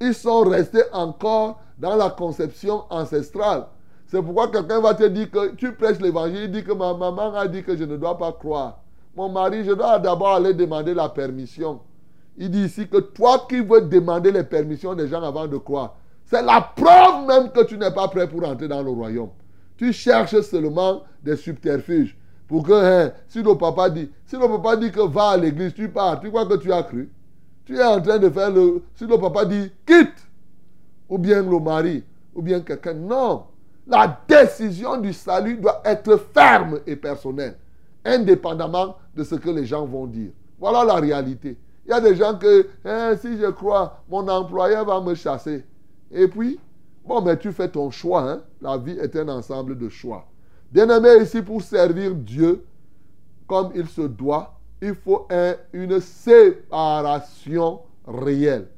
[0.00, 3.66] Ils sont restés encore dans la conception ancestrale.
[4.10, 7.32] C'est pourquoi quelqu'un va te dire que tu prêches l'évangile, il dit que ma maman
[7.32, 8.80] a dit que je ne dois pas croire.
[9.14, 11.78] Mon mari, je dois d'abord aller demander la permission.
[12.36, 15.94] Il dit ici que toi qui veux demander les permissions des gens avant de croire,
[16.24, 19.30] c'est la preuve même que tu n'es pas prêt pour entrer dans le royaume.
[19.76, 22.18] Tu cherches seulement des subterfuges.
[22.48, 25.72] Pour que, hein, si le papa dit, si le papa dit que va à l'église,
[25.72, 27.12] tu pars, tu crois que tu as cru?
[27.64, 28.82] Tu es en train de faire le.
[28.96, 30.26] Si le papa dit quitte,
[31.08, 32.02] ou bien le mari,
[32.34, 33.44] ou bien quelqu'un, non.
[33.90, 37.56] La décision du salut doit être ferme et personnelle,
[38.04, 40.30] indépendamment de ce que les gens vont dire.
[40.60, 41.58] Voilà la réalité.
[41.84, 45.64] Il y a des gens que, hein, si je crois, mon employeur va me chasser.
[46.12, 46.60] Et puis,
[47.04, 48.30] bon, mais tu fais ton choix.
[48.30, 48.42] Hein?
[48.60, 50.24] La vie est un ensemble de choix.
[50.70, 52.64] Bien-aimé, ici, pour servir Dieu
[53.48, 58.68] comme il se doit, il faut un- une séparation réelle.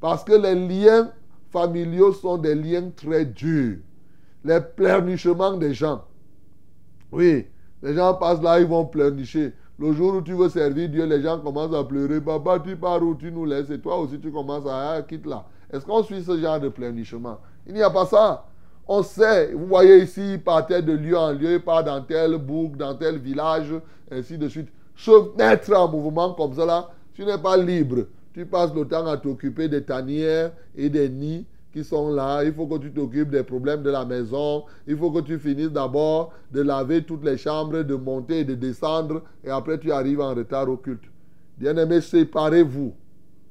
[0.00, 1.10] Parce que les liens
[1.50, 3.76] familiaux sont des liens très durs.
[4.44, 6.04] Les pleurnichements des gens.
[7.10, 7.46] Oui,
[7.82, 9.52] les gens passent là, ils vont pleurnicher.
[9.78, 12.20] Le jour où tu veux servir Dieu, les gens commencent à pleurer.
[12.20, 13.14] Papa, tu pars où?
[13.14, 15.44] Tu nous laisses et toi aussi tu commences à ah, quitte là.
[15.72, 17.38] Est-ce qu'on suit ce genre de pleurnichement?
[17.66, 18.46] Il n'y a pas ça.
[18.86, 22.36] On sait, vous voyez ici, il partait de lieu en lieu, il part dans tel
[22.36, 23.72] bourg, dans tel village,
[24.10, 24.68] ainsi de suite.
[24.94, 28.06] Se mettre en mouvement comme ça tu n'es pas libre.
[28.32, 32.44] Tu passes le temps à t'occuper des tanières et des nids qui sont là.
[32.44, 34.64] Il faut que tu t'occupes des problèmes de la maison.
[34.86, 38.54] Il faut que tu finisses d'abord de laver toutes les chambres, de monter et de
[38.54, 39.22] descendre.
[39.42, 41.04] Et après, tu arrives en retard au culte.
[41.58, 42.92] Bien-aimés, séparez-vous.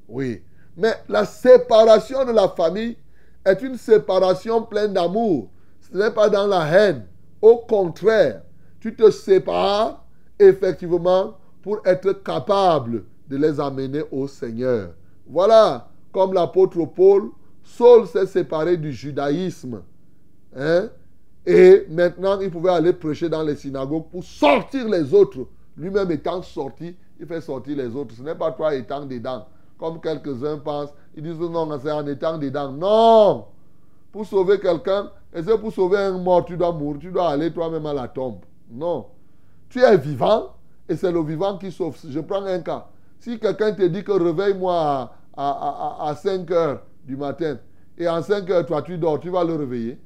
[0.08, 0.42] Oui.
[0.78, 2.96] Mais la séparation de la famille
[3.46, 5.50] est une séparation pleine d'amour.
[5.82, 7.06] Ce n'est pas dans la haine.
[7.42, 8.44] Au contraire,
[8.80, 10.06] tu te sépares
[10.40, 14.94] effectivement pour être capable de les amener au Seigneur.
[15.28, 17.30] Voilà, comme l'apôtre Paul,
[17.64, 19.82] Saul s'est séparé du judaïsme.
[20.56, 20.90] Hein?
[21.46, 25.48] Et maintenant, il pouvait aller prêcher dans les synagogues pour sortir les autres.
[25.76, 28.16] Lui-même étant sorti, il fait sortir les autres.
[28.16, 29.48] Ce n'est pas toi étant dedans.
[29.78, 32.72] Comme quelques-uns pensent, ils disent non, c'est en étant dedans.
[32.72, 33.46] Non!
[34.12, 37.52] Pour sauver quelqu'un, et c'est pour sauver un mort, tu dois mourir, tu dois aller
[37.52, 38.42] toi-même à la tombe?
[38.70, 39.08] Non.
[39.70, 40.54] Tu es vivant
[40.88, 41.98] et c'est le vivant qui sauve.
[42.08, 42.88] Je prends un cas.
[43.20, 47.58] Si quelqu'un te dit que réveille-moi à, à, à, à 5 heures du matin
[47.98, 49.98] et en 5 heures, toi tu dors, tu vas le réveiller.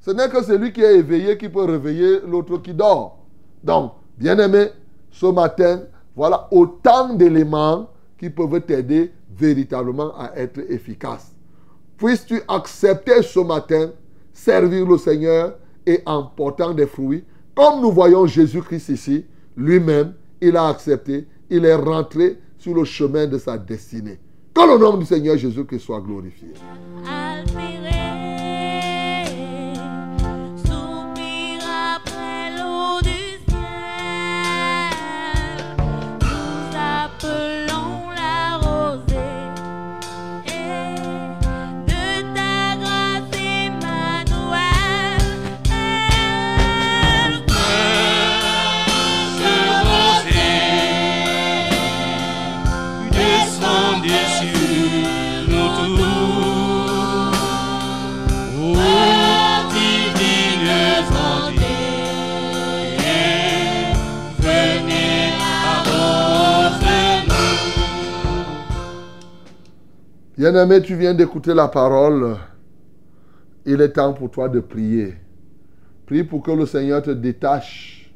[0.00, 3.18] Ce n'est que celui qui est éveillé qui peut réveiller l'autre qui dort.
[3.62, 4.68] Donc, bien-aimé,
[5.10, 5.82] ce matin,
[6.14, 11.32] voilà autant d'éléments qui peuvent t'aider véritablement à être efficace.
[11.98, 13.90] Puisses-tu accepter ce matin,
[14.32, 17.24] servir le Seigneur et en portant des fruits,
[17.54, 19.24] comme nous voyons Jésus-Christ ici,
[19.56, 24.18] lui-même, il a accepté, il est rentré sur le chemin de sa destinée.
[24.56, 26.48] Que le nom du Seigneur Jésus-Christ soit glorifié.
[70.36, 72.36] Bien-aimé, tu viens d'écouter la parole.
[73.64, 75.14] Il est temps pour toi de prier.
[76.04, 78.12] Prie pour que le Seigneur te détache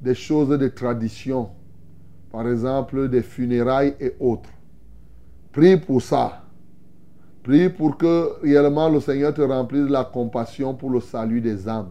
[0.00, 1.50] des choses de tradition.
[2.32, 4.48] Par exemple, des funérailles et autres.
[5.52, 6.44] Prie pour ça.
[7.42, 11.68] Prie pour que réellement le Seigneur te remplisse de la compassion pour le salut des
[11.68, 11.90] âmes.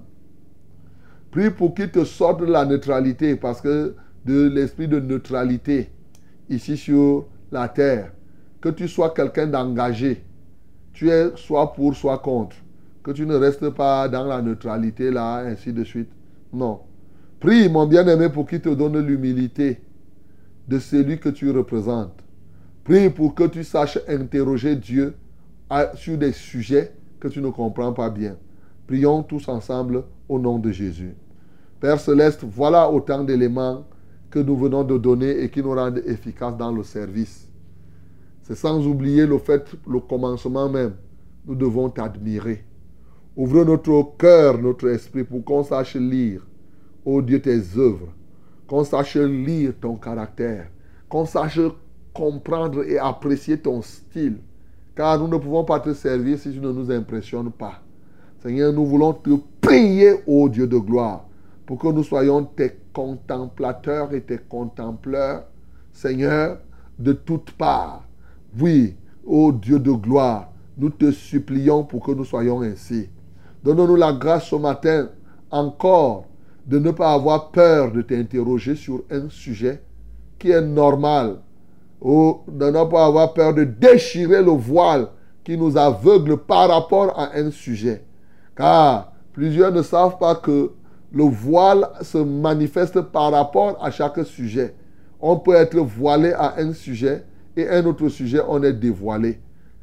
[1.29, 3.93] Prie pour qu'il te sorte de la neutralité, parce que
[4.25, 5.91] de l'esprit de neutralité
[6.49, 8.13] ici sur la terre,
[8.63, 10.23] que tu sois quelqu'un d'engagé.
[10.93, 12.55] Tu es soit pour, soit contre.
[13.03, 16.07] Que tu ne restes pas dans la neutralité là, ainsi de suite.
[16.53, 16.79] Non.
[17.41, 19.81] Prie, mon bien-aimé, pour qu'il te donne l'humilité
[20.65, 22.23] de celui que tu représentes.
[22.85, 25.13] Prie pour que tu saches interroger Dieu
[25.95, 28.37] sur des sujets que tu ne comprends pas bien.
[28.87, 31.15] Prions tous ensemble au nom de Jésus.
[31.81, 33.83] Père céleste, voilà autant d'éléments
[34.29, 37.49] que nous venons de donner et qui nous rendent efficaces dans le service.
[38.43, 40.95] C'est sans oublier le fait, le commencement même,
[41.45, 42.63] nous devons t'admirer.
[43.37, 46.45] Ouvre notre cœur, notre esprit pour qu'on sache lire,
[47.05, 48.09] ô Dieu, tes œuvres,
[48.67, 50.67] qu'on sache lire ton caractère,
[51.07, 51.59] qu'on sache
[52.13, 54.37] comprendre et apprécier ton style,
[54.93, 57.81] car nous ne pouvons pas te servir si tu ne nous impressionnes pas.
[58.41, 59.31] Seigneur, nous voulons te
[59.61, 61.25] prier, ô Dieu de gloire,
[61.65, 65.45] pour que nous soyons tes contemplateurs et tes contempleurs,
[65.93, 66.59] Seigneur,
[66.99, 68.03] de toutes parts.
[68.59, 68.95] Oui,
[69.25, 73.09] ô Dieu de gloire, nous te supplions pour que nous soyons ainsi.
[73.63, 75.09] Donne-nous la grâce ce matin
[75.49, 76.25] encore
[76.67, 79.81] de ne pas avoir peur de t'interroger sur un sujet
[80.37, 81.37] qui est normal.
[81.99, 85.07] Ou de ne pas avoir peur de déchirer le voile
[85.43, 88.03] qui nous aveugle par rapport à un sujet.
[88.55, 90.71] Car plusieurs ne savent pas que
[91.11, 94.75] le voile se manifeste par rapport à chaque sujet.
[95.19, 97.23] On peut être voilé à un sujet
[97.55, 99.39] et un autre sujet, on est dévoilé.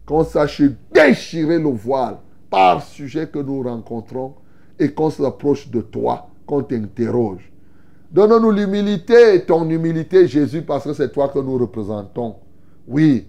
[0.07, 0.63] Qu'on sache
[0.93, 2.19] déchirer le voile
[2.51, 4.35] par sujet que nous rencontrons
[4.79, 7.51] et qu'on s'approche de toi, qu'on t'interroge.
[8.11, 12.35] Donne-nous l'humilité, ton humilité, Jésus, parce que c'est toi que nous représentons.
[12.89, 13.27] Oui,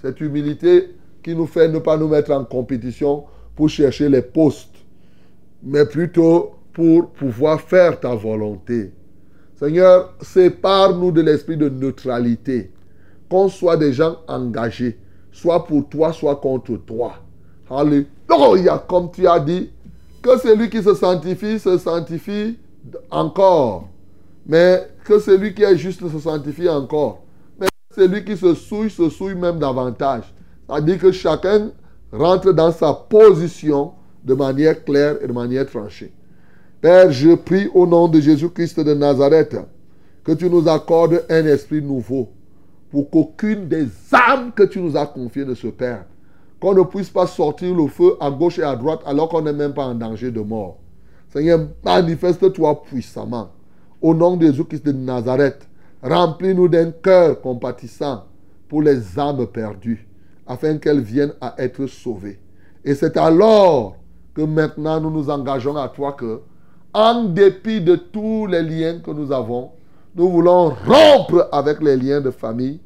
[0.00, 3.24] cette humilité qui nous fait ne pas nous mettre en compétition
[3.56, 4.76] pour chercher les postes,
[5.62, 8.92] mais plutôt pour pouvoir faire ta volonté.
[9.56, 12.70] Seigneur, sépare-nous de l'esprit de neutralité,
[13.30, 14.98] qu'on soit des gens engagés,
[15.30, 17.14] soit pour toi, soit contre toi.
[17.70, 19.70] Alléluia, comme tu as dit,
[20.20, 22.58] que celui qui se sanctifie se sanctifie
[23.10, 23.88] encore,
[24.44, 27.22] mais que celui qui est juste se sanctifie encore.
[27.58, 30.24] Mais celui qui se souille, se souille même davantage.
[30.68, 31.70] C'est-à-dire que chacun
[32.12, 33.92] rentre dans sa position
[34.24, 36.12] de manière claire et de manière tranchée.
[36.80, 39.56] Père, je prie au nom de Jésus-Christ de Nazareth
[40.24, 42.28] que tu nous accordes un esprit nouveau
[42.90, 46.06] pour qu'aucune des âmes que tu nous as confiées ne se perde.
[46.60, 49.52] Qu'on ne puisse pas sortir le feu à gauche et à droite alors qu'on n'est
[49.52, 50.78] même pas en danger de mort.
[51.32, 53.50] Seigneur, manifeste-toi puissamment.
[54.02, 55.68] Au nom de Jésus-Christ de Nazareth,
[56.02, 58.24] remplis-nous d'un cœur compatissant
[58.68, 60.06] pour les âmes perdues,
[60.46, 62.38] afin qu'elles viennent à être sauvées.
[62.84, 63.96] Et c'est alors
[64.34, 66.40] que maintenant nous nous engageons à toi que,
[66.92, 69.70] en dépit de tous les liens que nous avons,
[70.14, 72.80] nous voulons rompre avec les liens de famille,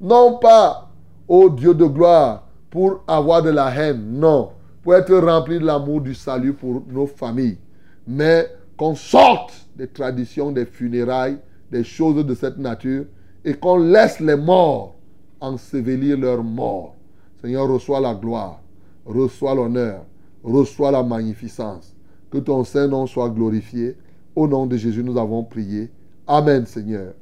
[0.00, 0.90] non pas,
[1.28, 4.50] ô Dieu de gloire, pour avoir de la haine, non,
[4.82, 7.58] pour être rempli de l'amour du salut pour nos familles,
[8.06, 11.38] mais qu'on sorte des traditions des funérailles,
[11.70, 13.04] des choses de cette nature,
[13.44, 14.96] et qu'on laisse les morts
[15.40, 16.94] ensevelir leurs morts.
[17.40, 18.60] Seigneur, reçois la gloire,
[19.04, 20.04] reçois l'honneur,
[20.42, 21.94] reçois la magnificence.
[22.30, 23.96] Que ton Saint-Nom soit glorifié.
[24.36, 25.90] Au nom de Jésus, nous avons prié.
[26.32, 27.14] Amen, Seigneur.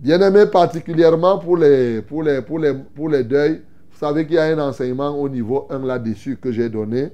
[0.00, 3.62] Bien-aimé, particulièrement pour les, pour, les, pour, les, pour les deuils,
[3.92, 7.12] vous savez qu'il y a un enseignement au niveau 1 là-dessus que j'ai donné.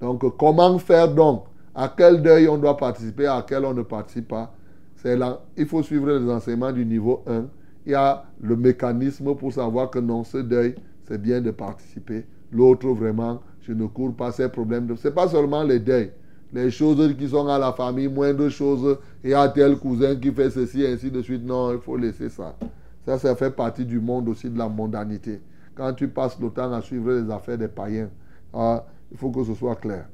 [0.00, 1.44] Donc, comment faire donc?
[1.76, 4.52] À quel deuil on doit participer, à quel on ne participe pas?
[4.96, 5.38] C'est là.
[5.56, 7.44] Il faut suivre les enseignements du niveau 1.
[7.86, 10.74] Il y a le mécanisme pour savoir que non, ce deuil,
[11.06, 12.26] c'est bien de participer.
[12.50, 14.88] L'autre, vraiment, je ne cours pas ces problèmes.
[14.96, 16.10] Ce n'est pas seulement les deuils.
[16.52, 20.32] Les choses qui sont à la famille, moindres choses, il y a tel cousin qui
[20.32, 21.44] fait ceci, ainsi de suite.
[21.44, 22.56] Non, il faut laisser ça.
[23.04, 25.40] Ça, ça fait partie du monde aussi, de la mondanité.
[25.74, 28.08] Quand tu passes le temps à suivre les affaires des païens,
[28.54, 30.06] ah, il faut que ce soit clair.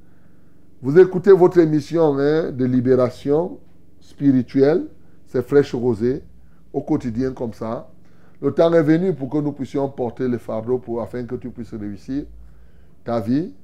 [0.82, 3.58] Vous écoutez votre émission hein, de libération
[4.00, 4.86] spirituelle,
[5.26, 6.22] c'est fraîche rosée,
[6.72, 7.88] au quotidien comme ça.
[8.42, 11.48] Le temps est venu pour que nous puissions porter le fardeau pour, afin que tu
[11.50, 12.24] puisses réussir
[13.04, 13.54] ta vie.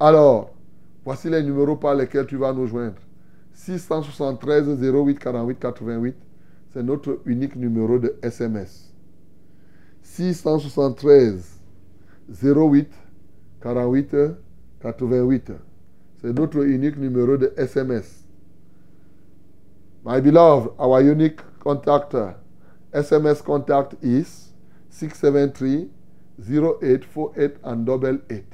[0.00, 0.55] Alors,
[1.06, 3.00] voici les numéros par lesquels tu vas nous joindre.
[3.52, 6.16] 673 08 48 88,
[6.72, 8.92] c'est notre unique numéro de SMS.
[10.02, 11.60] 673
[12.42, 12.88] 08
[13.62, 14.16] 48
[14.82, 15.52] 88.
[16.20, 18.24] C'est notre unique numéro de SMS.
[20.04, 22.16] My beloved, our unique contact
[22.92, 24.52] SMS contact is
[24.90, 25.88] 673
[26.40, 28.44] 0848 and double 8.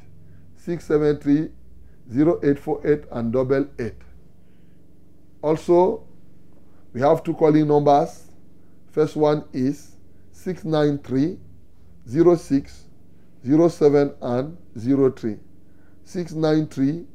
[0.57, 1.50] 673
[2.17, 3.95] 0848 and double 8.
[5.43, 6.05] Also,
[6.93, 8.29] we have two calling numbers.
[8.91, 9.97] First one is
[10.33, 11.39] 693
[12.37, 12.85] 06
[13.45, 15.37] 07 and 03.
[16.05, 17.07] 693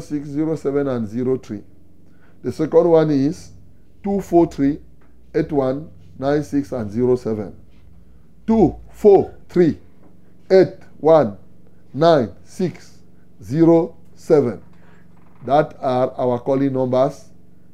[0.00, 1.62] 06 07 and 03.
[2.42, 3.50] The second one is
[4.04, 4.78] 243
[5.34, 7.56] 81 96 and 07.
[8.46, 9.78] 243
[10.50, 11.38] 81
[11.94, 12.98] 96
[14.18, 14.60] 07.
[15.46, 17.30] That are our calling numbers.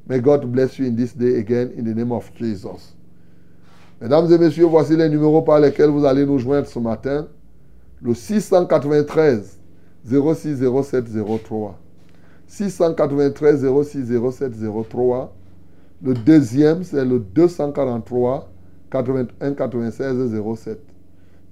[0.06, 2.94] May God bless you in this day again in the name of Jesus.
[4.00, 7.26] Mesdames et messieurs, voici les numéros par lesquels vous allez nous joindre ce matin.
[8.02, 9.58] Le 693
[10.04, 11.04] 06 07
[11.46, 11.78] 03.
[12.46, 14.52] 693 06 07
[14.90, 15.34] 03.
[16.02, 18.50] Le deuxième, c'est le 243
[18.90, 20.78] 81 96 07.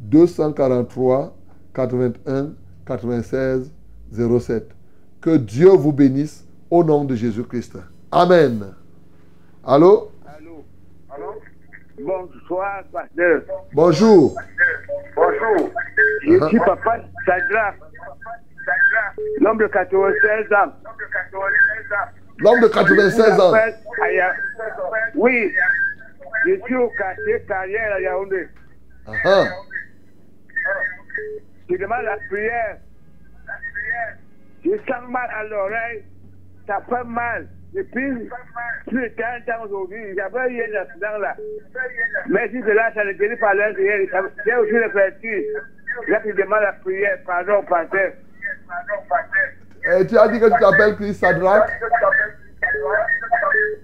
[0.01, 1.34] 243
[1.72, 2.53] 81
[2.84, 3.72] 96
[4.12, 4.68] 07.
[5.23, 7.79] Que Dieu vous bénisse au nom de Jésus-Christ.
[8.11, 8.75] Amen.
[9.64, 10.11] Allô?
[10.27, 10.64] Allô?
[11.09, 11.41] Allô?
[12.01, 13.43] Bonsoir, pasteur.
[13.73, 14.35] Bonjour.
[15.14, 15.70] Bonjour.
[16.23, 17.73] Je suis papa Sadra.
[19.41, 20.73] L'homme de 96 ans.
[22.39, 23.53] L'homme de 96 ans.
[25.14, 25.53] Oui.
[26.47, 28.49] Je suis au quartier carrière à Yaoundé.
[29.07, 29.45] Ah, ah.
[31.70, 32.79] Je demande la prière.
[34.65, 36.05] Je sens mal à l'oreille.
[36.67, 37.49] Ça fait mal.
[37.75, 38.29] Depuis
[38.87, 41.35] plus de 40 ans aujourd'hui, j'avais eu un accident là.
[42.29, 44.29] Mais si cela, ça ne guérit pas l'intérieur.
[44.45, 44.91] J'ai aussi le
[46.25, 47.19] je demande la prière.
[47.27, 48.13] Pardon, pasteur.
[49.85, 51.71] Eh, tu as dit que tu t'appelles Chris Sadrak?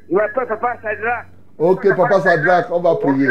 [0.09, 1.25] Je m'appelle Papa Sadra.
[1.59, 3.31] Ok, Papa Sadrak, on va prier.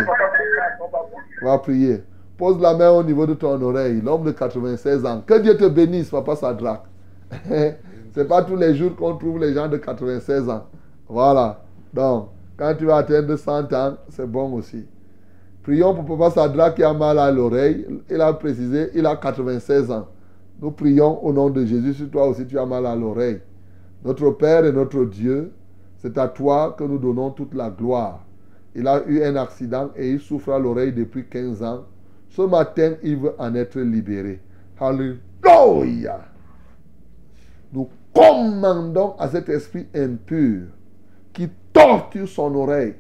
[1.41, 2.04] On va prier.
[2.38, 5.22] Pose la main au niveau de ton oreille, l'homme de 96 ans.
[5.26, 6.82] Que Dieu te bénisse, Papa Sadrak.
[8.13, 10.65] C'est pas tous les jours qu'on trouve les gens de 96 ans.
[11.07, 11.61] Voilà.
[11.93, 14.86] Donc, quand tu vas atteindre 100 ans, c'est bon aussi.
[15.61, 17.86] Prions pour Papa Sadrak qui a mal à l'oreille.
[18.09, 20.07] Il a précisé, il a 96 ans.
[20.61, 21.93] Nous prions au nom de Jésus.
[21.93, 23.41] Si toi aussi tu as mal à l'oreille.
[24.03, 25.51] Notre Père et notre Dieu,
[25.97, 28.25] c'est à toi que nous donnons toute la gloire.
[28.75, 31.84] Il a eu un accident et il souffre à l'oreille depuis 15 ans.
[32.30, 34.39] Ce matin, il veut en être libéré.
[34.80, 36.19] Alléluia.
[37.74, 40.68] Nous commandons à cet esprit impur
[41.34, 42.95] qui torture son oreille,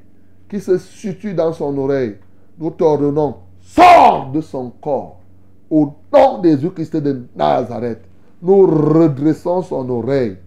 [0.49, 2.17] qui se situe dans son oreille.
[2.59, 5.21] Nous t'ordonnons, sors de son corps.
[5.69, 8.03] Au nom de Jésus-Christ de Nazareth,
[8.41, 10.37] nous redressons son oreille.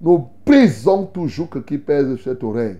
[0.00, 2.78] Nous brisons tout joug qui pèse cette oreille.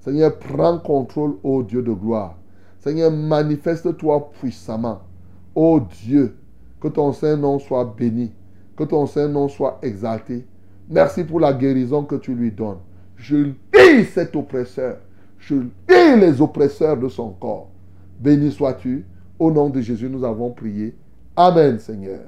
[0.00, 2.36] Seigneur, prends contrôle, ô Dieu de gloire.
[2.80, 5.00] Seigneur, manifeste-toi puissamment.
[5.54, 6.36] Ô Dieu,
[6.80, 8.32] que ton Saint-Nom soit béni,
[8.76, 10.46] que ton Saint-Nom soit exalté.
[10.88, 12.78] Merci pour la guérison que tu lui donnes.
[13.16, 14.98] Je lis cet oppresseur.
[15.38, 17.68] Je lis les oppresseurs de son corps.
[18.20, 19.04] Béni sois-tu.
[19.38, 20.94] Au nom de Jésus, nous avons prié.
[21.36, 22.20] Amen, Seigneur.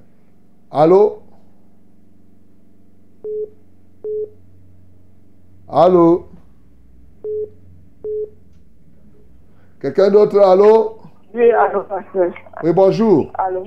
[0.70, 1.22] Allô?
[5.68, 6.28] Allô?
[9.80, 10.99] Quelqu'un d'autre, allô?
[11.32, 12.32] Oui, allô, pasteur.
[12.62, 13.30] Oui, bonjour.
[13.34, 13.64] Allô?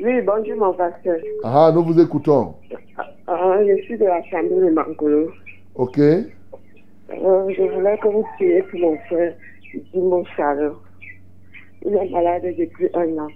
[0.00, 1.16] Oui, bonjour, mon pasteur.
[1.44, 2.54] Ah, nous vous écoutons.
[3.26, 5.30] Ah, je suis de l'Assemblée de Mangolo.
[5.74, 5.98] Ok.
[5.98, 6.24] Euh,
[7.10, 9.34] je voulais que vous priez pour mon frère,
[9.92, 10.72] Jimo Charles.
[11.84, 13.28] Il est malade depuis un an.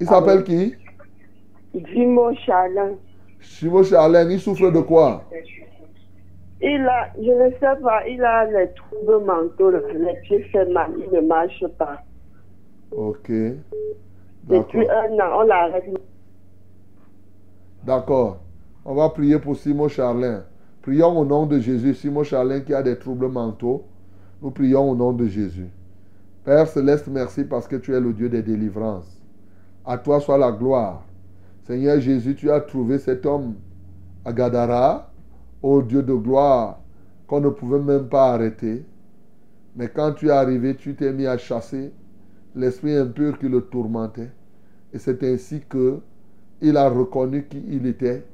[0.00, 0.74] Il s'appelle qui?
[1.74, 2.96] Jimo Charles.
[3.40, 5.24] Chimo Charlène, il souffre de quoi?
[6.60, 10.90] Il a, je ne sais pas, il a les troubles mentaux, les pieds fait mal,
[10.98, 12.02] il ne marche pas.
[12.90, 13.30] Ok.
[14.48, 15.04] Depuis D'accord.
[15.04, 15.84] un an, on l'arrête.
[17.84, 18.38] D'accord.
[18.84, 20.44] On va prier pour Simon Charlin.
[20.80, 21.94] Prions au nom de Jésus.
[21.94, 23.84] Simon Charlin qui a des troubles mentaux.
[24.40, 25.68] Nous prions au nom de Jésus.
[26.44, 29.20] Père céleste, merci parce que tu es le Dieu des délivrances.
[29.84, 31.02] À toi soit la gloire.
[31.64, 33.54] Seigneur Jésus, tu as trouvé cet homme
[34.24, 35.10] à Gadara,
[35.62, 36.80] ô Dieu de gloire,
[37.26, 38.86] qu'on ne pouvait même pas arrêter.
[39.76, 41.92] Mais quand tu es arrivé, tu t'es mis à chasser
[42.58, 44.30] l'esprit impur qui le tourmentait.
[44.92, 46.00] Et c'est ainsi que
[46.60, 48.24] il a reconnu qui il était.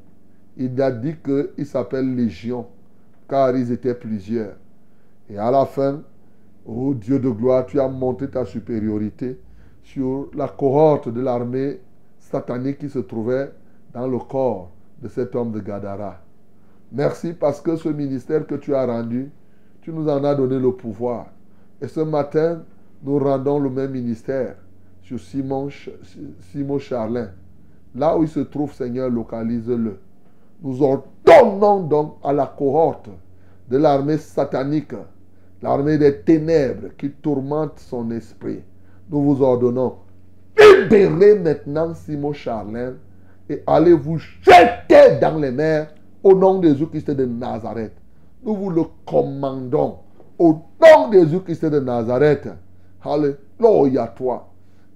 [0.57, 2.66] Il a dit qu'il s'appelle Légion,
[3.29, 4.57] car ils étaient plusieurs.
[5.29, 6.03] Et à la fin,
[6.64, 9.39] ô Dieu de gloire, tu as monté ta supériorité
[9.83, 11.81] sur la cohorte de l'armée
[12.18, 13.53] satanique qui se trouvait
[13.93, 14.70] dans le corps
[15.03, 16.20] de cet homme de Gadara.
[16.93, 19.31] Merci parce que ce ministère que tu as rendu,
[19.83, 21.27] tu nous en as donné le pouvoir.
[21.83, 22.62] Et ce matin,
[23.05, 24.57] nous rendons le même ministère
[25.02, 25.68] sur Simon,
[26.50, 27.28] Simon Charlin.
[27.94, 29.98] Là où il se trouve, Seigneur, localise-le.
[30.62, 33.11] Nous ordonnons donc à la cohorte
[33.68, 34.94] de l'armée satanique,
[35.62, 38.62] l'armée des ténèbres qui tourmente son esprit.
[39.11, 39.96] Nous vous ordonnons,
[40.59, 42.94] libérez maintenant Simon Charlin
[43.50, 47.92] et allez vous jeter dans les mers au nom de Jésus-Christ de Nazareth.
[48.42, 49.98] Nous vous le commandons
[50.38, 52.48] au nom de Jésus-Christ de Nazareth.
[53.05, 54.48] Alléluia toi.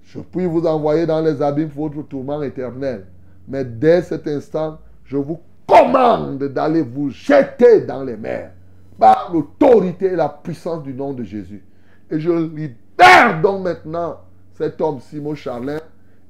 [0.02, 3.04] Je puis vous envoyer dans les abîmes pour votre tourment éternel.
[3.46, 8.52] Mais dès cet instant, je vous commande d'aller vous jeter dans les mers
[8.98, 11.62] par l'autorité et la puissance du nom de Jésus.
[12.10, 14.16] Et je libère donc maintenant
[14.54, 15.78] cet homme Simon Charlin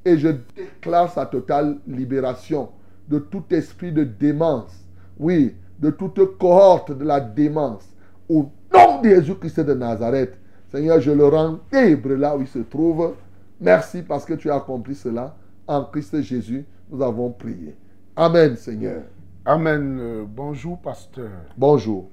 [0.05, 2.70] et je déclare sa totale libération
[3.09, 4.85] de tout esprit de démence.
[5.18, 7.85] Oui, de toute cohorte de la démence.
[8.29, 10.37] Au nom de Jésus-Christ de Nazareth,
[10.71, 13.14] Seigneur, je le rends libre là où il se trouve.
[13.61, 15.35] Merci parce que tu as accompli cela.
[15.66, 17.75] En Christ Jésus, nous avons prié.
[18.14, 19.03] Amen, Seigneur.
[19.45, 19.99] Amen.
[20.01, 21.31] Euh, bonjour, pasteur.
[21.57, 22.11] Bonjour.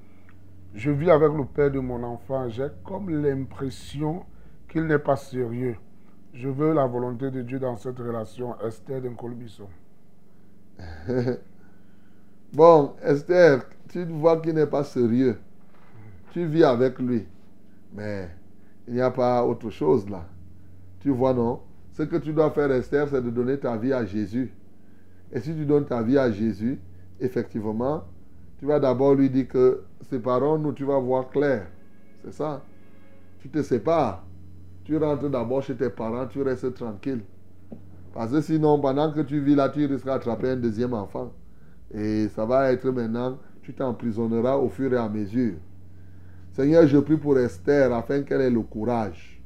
[0.74, 2.48] Je vis avec le père de mon enfant.
[2.50, 4.24] J'ai comme l'impression
[4.70, 5.76] qu'il n'est pas sérieux.
[6.34, 8.56] Je veux la volonté de Dieu dans cette relation.
[8.66, 9.68] Esther d'Incolbisson.
[12.54, 15.38] Bon, Esther, tu vois qu'il n'est pas sérieux.
[16.32, 17.28] Tu vis avec lui.
[17.94, 18.30] Mais
[18.88, 20.26] il n'y a pas autre chose là.
[21.00, 21.62] Tu vois, non?
[21.94, 24.52] Ce que tu dois faire, Esther, c'est de donner ta vie à Jésus.
[25.32, 26.80] Et si tu donnes ta vie à Jésus,
[27.20, 28.04] effectivement,
[28.60, 31.68] tu vas d'abord lui dire que séparons-nous, tu vas voir clair.
[32.24, 32.62] C'est ça.
[33.40, 34.24] Tu te sépares.
[34.84, 37.22] Tu rentres d'abord chez tes parents, tu restes tranquille.
[38.14, 41.32] Parce que sinon, pendant que tu vis là, tu risques d'attraper un deuxième enfant.
[41.94, 45.56] Et ça va être maintenant, tu t'emprisonneras au fur et à mesure.
[46.56, 49.42] Seigneur, je prie pour Esther afin qu'elle ait le courage.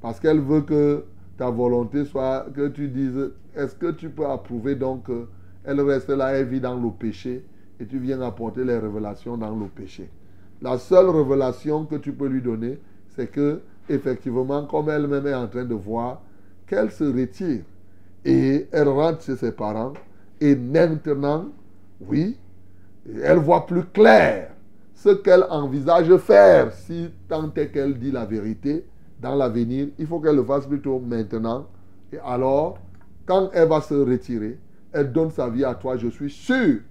[0.00, 1.04] Parce qu'elle veut que
[1.36, 6.32] ta volonté soit, que tu dises, est-ce que tu peux approuver donc qu'elle reste là,
[6.32, 7.44] elle vit dans le péché
[7.78, 10.10] et tu viens apporter les révélations dans le péché.
[10.60, 12.80] La seule révélation que tu peux lui donner,
[13.10, 16.22] c'est que, effectivement, comme elle-même est en train de voir,
[16.66, 17.62] qu'elle se retire
[18.24, 19.92] et elle rentre chez ses parents
[20.40, 21.50] et maintenant,
[22.00, 22.36] oui,
[23.22, 24.52] elle voit plus clair
[25.02, 28.86] ce qu'elle envisage faire si tant est qu'elle dit la vérité
[29.20, 29.88] dans l'avenir.
[29.98, 31.66] Il faut qu'elle le fasse plutôt maintenant.
[32.12, 32.78] Et alors,
[33.26, 34.60] quand elle va se retirer,
[34.92, 35.96] elle donne sa vie à toi.
[35.96, 36.82] Je suis sûr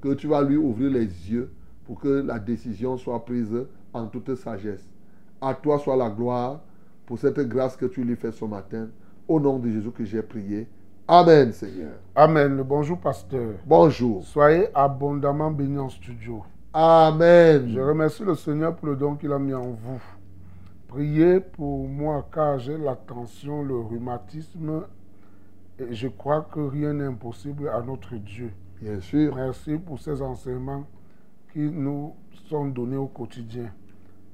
[0.00, 1.50] que tu vas lui ouvrir les yeux
[1.84, 4.88] pour que la décision soit prise en toute sagesse.
[5.40, 6.60] À toi soit la gloire
[7.04, 8.86] pour cette grâce que tu lui fais ce matin.
[9.26, 10.68] Au nom de Jésus que j'ai prié.
[11.08, 11.94] Amen, Seigneur.
[12.14, 12.62] Amen.
[12.62, 13.54] Bonjour, pasteur.
[13.66, 14.24] Bonjour.
[14.24, 16.44] Soyez abondamment bénis en studio.
[16.78, 17.70] Amen.
[17.72, 20.02] Je remercie le Seigneur pour le don qu'il a mis en vous.
[20.88, 24.82] Priez pour moi car j'ai la tension, le rhumatisme
[25.78, 28.50] et je crois que rien n'est impossible à notre Dieu.
[28.78, 29.34] Bien sûr.
[29.34, 30.86] Merci pour ces enseignements
[31.50, 32.12] qui nous
[32.50, 33.72] sont donnés au quotidien.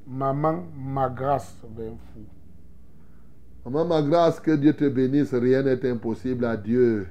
[0.05, 3.71] Maman, ma grâce, ben fou.
[3.71, 5.33] Maman, ma grâce, que Dieu te bénisse.
[5.33, 7.07] Rien n'est impossible à Dieu.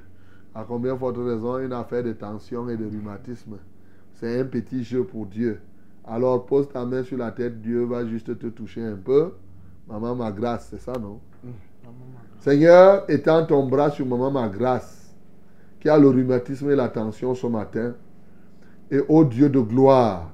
[0.54, 3.56] À combien forte raison une affaire de tension et de rhumatisme?
[4.22, 5.60] C'est un petit jeu pour Dieu.
[6.06, 9.32] Alors pose ta main sur la tête, Dieu va juste te toucher un peu.
[9.90, 11.20] Maman, ma grâce, c'est ça, non?
[12.40, 15.12] Seigneur, étends ton bras sur maman, ma grâce,
[15.80, 17.96] qui a le rhumatisme et la tension ce matin.
[18.92, 20.32] Et ô Dieu de gloire,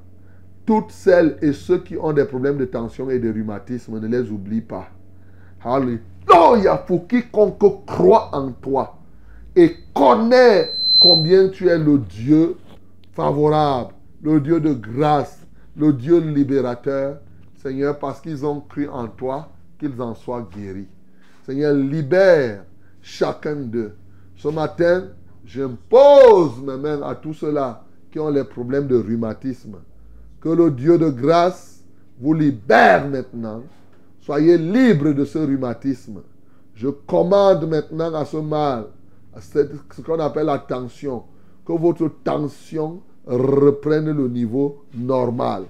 [0.65, 4.29] toutes celles et ceux qui ont des problèmes de tension et de rhumatisme, ne les
[4.29, 4.89] oublie pas.
[5.63, 8.97] Alléluia pour quiconque croit en toi
[9.55, 10.71] et connaît
[11.01, 12.57] combien tu es le Dieu
[13.17, 15.39] favorable, le Dieu de grâce,
[15.75, 17.17] le Dieu libérateur.
[17.55, 19.49] Seigneur, parce qu'ils ont cru en toi,
[19.79, 20.87] qu'ils en soient guéris.
[21.43, 22.63] Seigneur, libère
[23.01, 23.95] chacun d'eux.
[24.35, 25.07] Ce matin,
[25.43, 29.77] j'impose mes mains à tous ceux-là qui ont les problèmes de rhumatisme.
[30.39, 31.83] Que le Dieu de grâce
[32.19, 33.63] vous libère maintenant.
[34.19, 36.21] Soyez libres de ce rhumatisme.
[36.75, 38.85] Je commande maintenant à ce mal,
[39.35, 41.23] à ce qu'on appelle la tension,
[41.67, 45.63] que votre tension reprenne le niveau normal.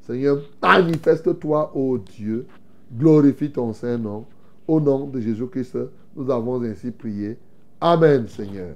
[0.00, 2.46] Seigneur, manifeste-toi, ô Dieu.
[2.92, 4.24] Glorifie ton Saint-Nom.
[4.66, 5.78] Au nom de Jésus-Christ,
[6.16, 7.38] nous avons ainsi prié.
[7.80, 8.74] Amen, Seigneur.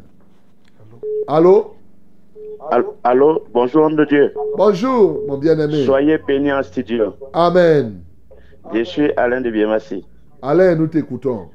[1.27, 1.75] Allô?
[2.71, 4.33] Allô, allô, bonjour homme de Dieu.
[4.57, 5.85] Bonjour, mon bien-aimé.
[5.85, 7.15] Soyez bénis en studio.
[7.33, 8.01] Amen.
[8.73, 10.05] Je suis Alain de Biemassi.
[10.43, 11.49] Alain, nous t'écoutons.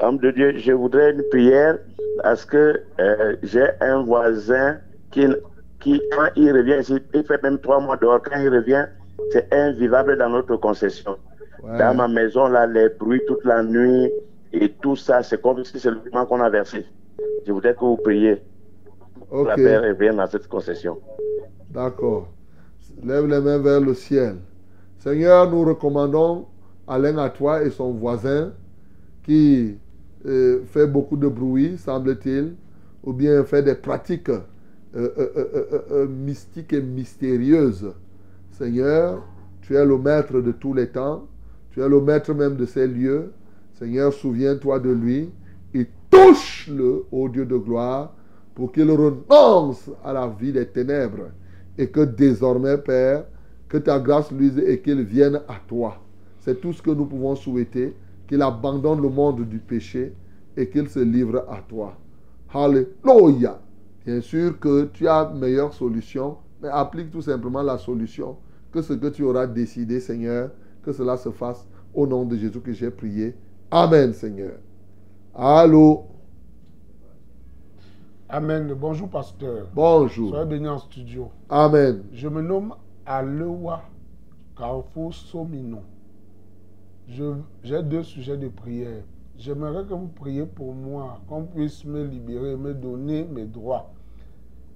[0.00, 1.78] Homme de Dieu, je voudrais une prière
[2.22, 4.78] parce que euh, j'ai un voisin
[5.10, 5.26] qui,
[5.80, 8.20] qui, quand il revient ici, il fait même trois mois dehors.
[8.22, 8.86] Quand il revient,
[9.30, 11.16] c'est invivable dans notre concession.
[11.62, 11.78] Ouais.
[11.78, 14.10] Dans ma maison, là, les bruits toute la nuit.
[14.52, 16.84] Et tout ça, c'est comme si c'est le paiement qu'on a versé.
[17.46, 18.42] Je voudrais que vous priez
[19.28, 20.98] pour que la paix revienne à cette concession.
[21.70, 22.28] D'accord.
[23.04, 24.36] Lève les mains vers le ciel.
[24.98, 26.46] Seigneur, nous recommandons
[26.88, 28.52] Alain à toi et son voisin
[29.26, 29.76] qui
[30.24, 32.54] euh, fait beaucoup de bruit, semble-t-il,
[33.02, 34.40] ou bien fait des pratiques euh,
[34.94, 37.92] euh, mystiques et mystérieuses.
[38.52, 39.26] Seigneur,
[39.62, 41.26] tu es le maître de tous les temps.
[41.72, 43.32] Tu es le maître même de ces lieux.
[43.74, 45.28] Seigneur, souviens-toi de lui
[45.74, 48.14] et touche-le, ô Dieu de gloire,
[48.54, 51.30] pour qu'il renonce à la vie des ténèbres
[51.76, 53.24] et que désormais, Père,
[53.68, 56.00] que ta grâce luise et qu'il vienne à toi.
[56.40, 57.96] C'est tout ce que nous pouvons souhaiter,
[58.26, 60.14] qu'il abandonne le monde du péché
[60.56, 61.96] et qu'il se livre à toi.
[62.52, 63.60] Alléluia.
[64.04, 68.36] Bien sûr que tu as meilleure solution, mais applique tout simplement la solution.
[68.72, 70.50] Que ce que tu auras décidé, Seigneur,
[70.82, 73.34] que cela se fasse au nom de Jésus que j'ai prié.
[73.70, 74.52] Amen, Seigneur.
[75.34, 76.04] Allô?
[78.28, 78.74] Amen.
[78.74, 79.66] Bonjour, pasteur.
[79.74, 80.30] Bonjour.
[80.30, 81.30] Soyez béni en studio.
[81.48, 82.02] Amen.
[82.12, 82.74] Je me nomme
[83.04, 83.82] Alewa
[84.56, 85.78] Carrefour Somino.
[87.08, 89.02] J'ai deux sujets de prière.
[89.38, 93.92] J'aimerais que vous priez pour moi, qu'on puisse me libérer, me donner mes droits.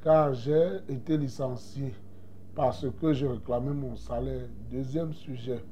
[0.03, 1.95] Car j'ai été licencié
[2.55, 4.47] parce que je réclamais mon salaire.
[4.71, 5.65] Deuxième sujet.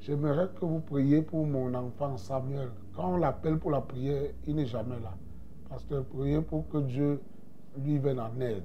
[0.00, 2.68] J'aimerais que vous priez pour mon enfant Samuel.
[2.94, 5.14] Quand on l'appelle pour la prière, il n'est jamais là.
[5.68, 7.20] Pasteur, priez pour que Dieu
[7.84, 8.62] lui vienne en aide.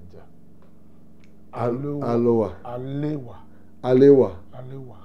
[1.52, 2.54] Al- Aloha.
[2.64, 3.36] Alewa.
[3.84, 4.32] Alewa.
[4.54, 4.98] Alewa.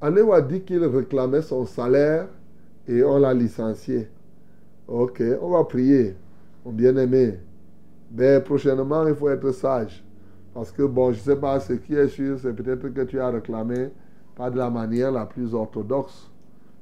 [0.00, 2.26] Alewa dit qu'il réclamait son salaire
[2.88, 4.08] et on l'a licencié.
[4.88, 6.16] Ok, on va prier,
[6.64, 7.38] mon bien-aimé.
[8.12, 10.02] Mais prochainement, il faut être sage.
[10.52, 13.20] Parce que, bon, je ne sais pas, ce qui est sûr, c'est peut-être que tu
[13.20, 13.90] as réclamé
[14.34, 16.28] pas de la manière la plus orthodoxe.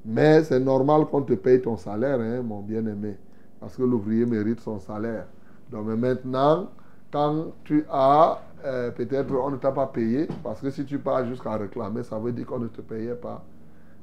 [0.04, 3.16] Mais c'est normal qu'on te paye ton salaire, hein, mon bien-aimé.
[3.60, 5.26] Parce que l'ouvrier mérite son salaire.
[5.70, 6.70] Donc, maintenant,
[7.10, 11.26] quand tu as, euh, peut-être on ne t'a pas payé, parce que si tu pars
[11.26, 13.44] jusqu'à réclamer, ça veut dire qu'on ne te payait pas.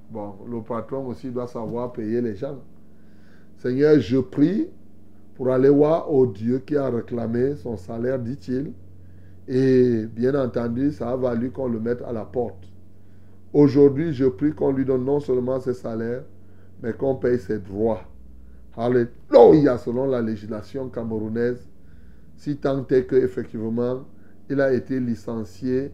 [0.09, 2.59] Bon, le patron aussi doit savoir payer les gens.
[3.57, 4.67] Seigneur, je prie
[5.35, 8.71] pour aller voir au Dieu qui a réclamé son salaire, dit-il.
[9.47, 12.67] Et bien entendu, ça a valu qu'on le mette à la porte.
[13.53, 16.23] Aujourd'hui, je prie qu'on lui donne non seulement ses salaires,
[16.81, 18.01] mais qu'on paye ses droits.
[18.77, 21.65] Alléluia, selon la législation camerounaise,
[22.35, 24.03] si tant est qu'effectivement,
[24.49, 25.91] il a été licencié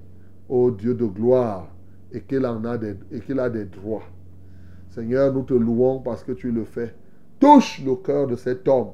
[0.49, 1.67] au Dieu de gloire
[2.11, 2.95] et qu'il en a des,
[3.65, 4.03] droits.
[4.89, 6.93] Seigneur, nous te louons parce que tu le fais.
[7.39, 8.91] Touche le cœur de cet homme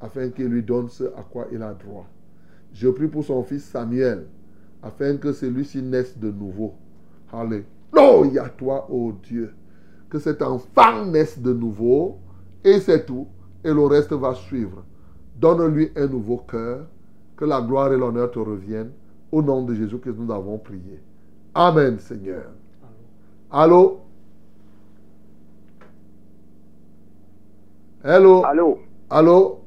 [0.00, 2.06] afin qu'il lui donne ce à quoi il a droit.
[2.72, 4.26] Je prie pour son fils Samuel
[4.82, 6.74] afin que celui-ci naisse de nouveau.
[7.32, 9.54] Alléluia, toi, ô Dieu.
[10.10, 12.18] Que cet enfant naisse de nouveau
[12.64, 13.28] et c'est tout.
[13.64, 14.84] Et le reste va suivre.
[15.36, 16.86] Donne-lui un nouveau cœur.
[17.36, 18.92] Que la gloire et l'honneur te reviennent.
[19.30, 21.00] Au nom de Jésus que nous avons prié.
[21.54, 22.44] Amen, Seigneur.
[23.50, 24.00] Allô?
[28.04, 28.44] Hello?
[28.44, 28.78] Allô?
[29.10, 29.60] Allô?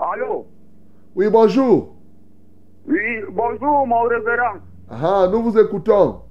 [0.00, 0.46] Allô?
[1.14, 1.94] Oui, bonjour.
[2.86, 4.58] Oui, bonjour, mon révérend.
[4.90, 6.22] Ah, nous vous écoutons.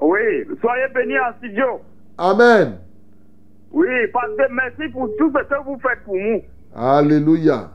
[0.00, 1.80] Oui, soyez bénis en studio.
[2.18, 2.78] Amen.
[3.72, 6.42] Oui, parce que merci pour tout ce que vous faites pour nous.
[6.74, 7.70] Alléluia.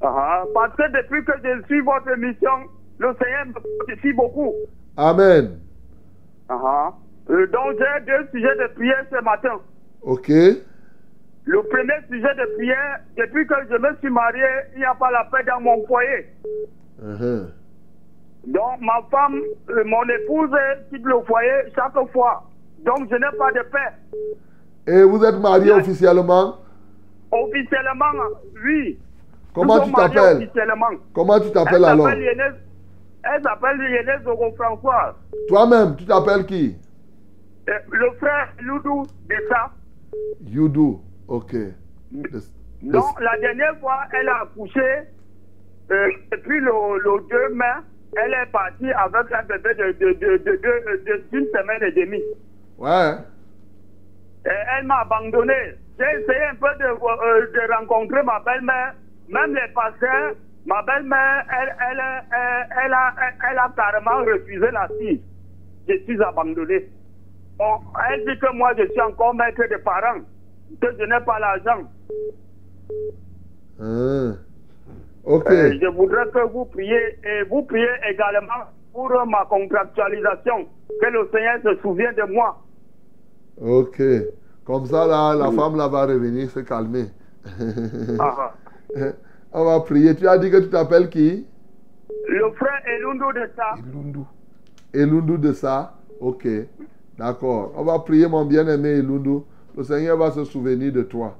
[0.00, 2.50] Ah, parce que depuis que je suis votre émission,
[2.98, 4.52] le Seigneur me fortifie beaucoup.
[4.96, 5.58] Amen.
[6.48, 6.92] Ah,
[7.30, 9.58] euh, donc j'ai deux sujets de prière ce matin.
[10.02, 10.28] Ok.
[10.28, 14.44] Le premier sujet de prière, depuis que je me suis marié,
[14.74, 16.26] il n'y a pas la paix dans mon foyer.
[17.02, 17.46] Uh-huh.
[18.46, 19.40] Donc ma femme,
[19.70, 20.50] euh, mon épouse
[20.90, 22.44] quitte le foyer chaque fois.
[22.84, 23.92] Donc je n'ai pas de paix.
[24.86, 26.58] Et vous êtes marié officiellement?
[27.32, 28.12] Officiellement,
[28.64, 28.98] oui.
[29.56, 30.50] Comment tu t'appelles.
[31.14, 35.16] Comment tu t'appelles Elle alors Elle s'appelle Zogo François.
[35.48, 36.76] Toi-même, tu t'appelles qui
[37.68, 39.70] Euh, Le frère Loudou de ça.
[40.46, 41.00] Youdou.
[41.26, 41.54] Ok.
[42.82, 44.80] Donc la dernière fois, elle a accouché.
[45.90, 47.64] euh, depuis le, le 2 mai,
[48.16, 51.92] elle est partie avec un bébé de, de, de, de, de- de- d'une semaine et
[51.92, 52.22] demie.
[52.78, 53.14] Ouais.
[54.46, 55.54] Et elle m'a abandonné.
[55.98, 58.94] J'ai essayé un peu de, euh, de rencontrer ma belle-mère,
[59.28, 60.34] même les pasteurs.
[60.66, 63.14] Ma belle-mère, elle, elle, elle, elle a,
[63.48, 65.22] elle, a carrément refusé la fille.
[65.88, 66.90] Je suis abandonné.
[68.10, 70.20] Elle dit que moi, je suis encore maître des parents,
[70.80, 71.88] que je n'ai pas l'argent.
[73.80, 74.36] Hein.
[75.24, 75.50] Ok.
[75.50, 80.66] Euh, je voudrais que vous priez et vous priez également pour ma contractualisation,
[81.00, 82.62] que le Seigneur se souvienne de moi.
[83.60, 84.02] Ok.
[84.64, 87.06] Comme ça, là, la femme là va revenir se calmer.
[88.18, 88.52] Ah,
[89.52, 90.14] On va prier.
[90.14, 91.46] Tu as dit que tu t'appelles qui?
[92.28, 93.74] Le frère Elundu de ça.
[94.92, 96.46] Elundu de ça Ok.
[97.18, 97.72] D'accord.
[97.76, 99.38] On va prier, mon bien-aimé Elundu.
[99.76, 101.36] Le Seigneur va se souvenir de toi.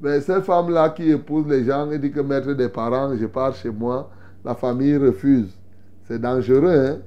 [0.00, 3.54] Mais cette femme-là qui épouse les gens et dit que mettre des parents, je pars
[3.54, 4.10] chez moi,
[4.44, 5.58] la famille refuse.
[6.04, 6.98] C'est dangereux, hein?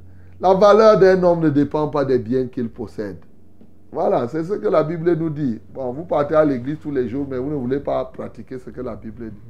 [0.41, 3.17] La valeur d'un homme ne dépend pas des biens qu'il possède.
[3.91, 5.59] Voilà, c'est ce que la Bible nous dit.
[5.73, 8.69] Bon, vous partez à l'église tous les jours, mais vous ne voulez pas pratiquer ce
[8.69, 9.41] que la Bible dit.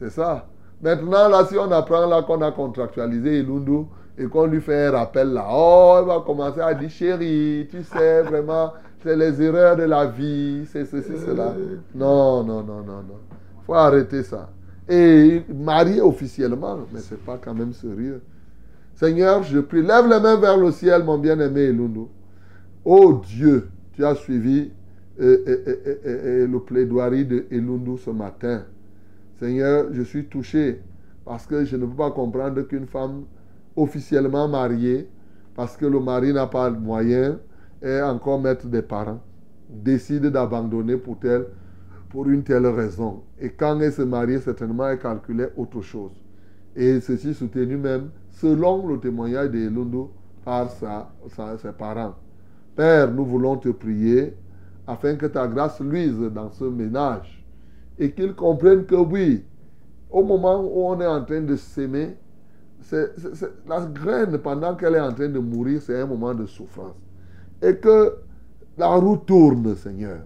[0.00, 0.46] C'est ça.
[0.82, 3.84] Maintenant, là, si on apprend là qu'on a contractualisé Ilundu
[4.16, 7.82] et qu'on lui fait un rappel là, oh, il va commencer à dire, chérie, tu
[7.82, 8.72] sais, vraiment,
[9.02, 11.54] c'est les erreurs de la vie, c'est ceci, cela.
[11.94, 13.20] Non, non, non, non, non.
[13.60, 14.48] Il faut arrêter ça.
[14.88, 18.22] Et marié officiellement, mais c'est pas quand même sérieux.
[18.94, 22.06] Seigneur, je prie, lève les mains vers le ciel, mon bien-aimé Elundu.
[22.86, 24.70] Oh Dieu, tu as suivi
[25.20, 28.62] euh, euh, euh, euh, euh, le plaidoirie de Elundu ce matin.
[29.40, 30.82] Seigneur, je suis touché
[31.24, 33.24] parce que je ne peux pas comprendre qu'une femme
[33.74, 35.08] officiellement mariée,
[35.54, 37.36] parce que le mari n'a pas de moyens,
[37.82, 39.20] et encore maître des parents,
[39.70, 41.46] décide d'abandonner pour, tel,
[42.10, 43.22] pour une telle raison.
[43.40, 46.12] Et quand elle se marie, certainement, elle calculait autre chose.
[46.76, 50.10] Et ceci soutenu même, selon le témoignage de Elundu,
[50.44, 52.14] par ses parents.
[52.76, 54.34] Père, nous voulons te prier
[54.86, 57.39] afin que ta grâce luise dans ce ménage
[58.00, 59.44] et qu'ils comprennent que oui,
[60.10, 62.16] au moment où on est en train de s'aimer,
[63.68, 66.96] la graine, pendant qu'elle est en train de mourir, c'est un moment de souffrance.
[67.62, 68.16] Et que
[68.78, 70.20] la roue tourne, Seigneur.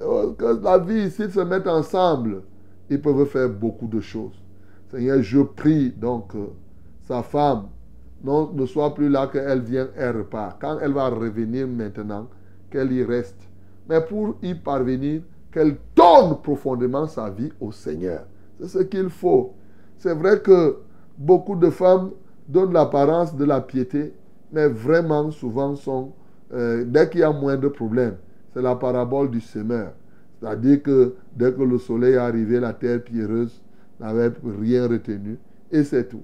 [0.00, 2.42] Euh, Que la vie, s'ils se mettent ensemble,
[2.90, 4.38] ils peuvent faire beaucoup de choses.
[4.90, 6.50] Seigneur, je prie donc que
[7.08, 7.68] sa femme
[8.22, 10.60] non, ne soit plus là qu'elle vient, elle repart.
[10.60, 12.28] Quand elle va revenir maintenant,
[12.70, 13.48] qu'elle y reste.
[13.88, 15.22] Mais pour y parvenir,
[15.52, 18.24] qu'elle donne profondément sa vie au Seigneur.
[18.58, 19.54] C'est ce qu'il faut.
[19.98, 20.76] C'est vrai que
[21.16, 22.10] beaucoup de femmes
[22.48, 24.12] donnent l'apparence de la piété,
[24.52, 26.12] mais vraiment souvent sont,
[26.52, 28.16] euh, dès qu'il y a moins de problèmes,
[28.52, 29.92] c'est la parabole du semeur.
[30.38, 33.62] C'est-à-dire que dès que le soleil est arrivé, la terre pierreuse
[33.98, 35.38] n'avait rien retenu,
[35.72, 36.22] et c'est tout.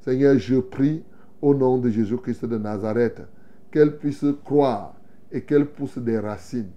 [0.00, 1.02] Seigneur, je prie
[1.42, 3.22] au nom de Jésus-Christ de Nazareth
[3.70, 4.94] qu'elle puisse croire
[5.32, 6.70] et qu'elle pousse des racines.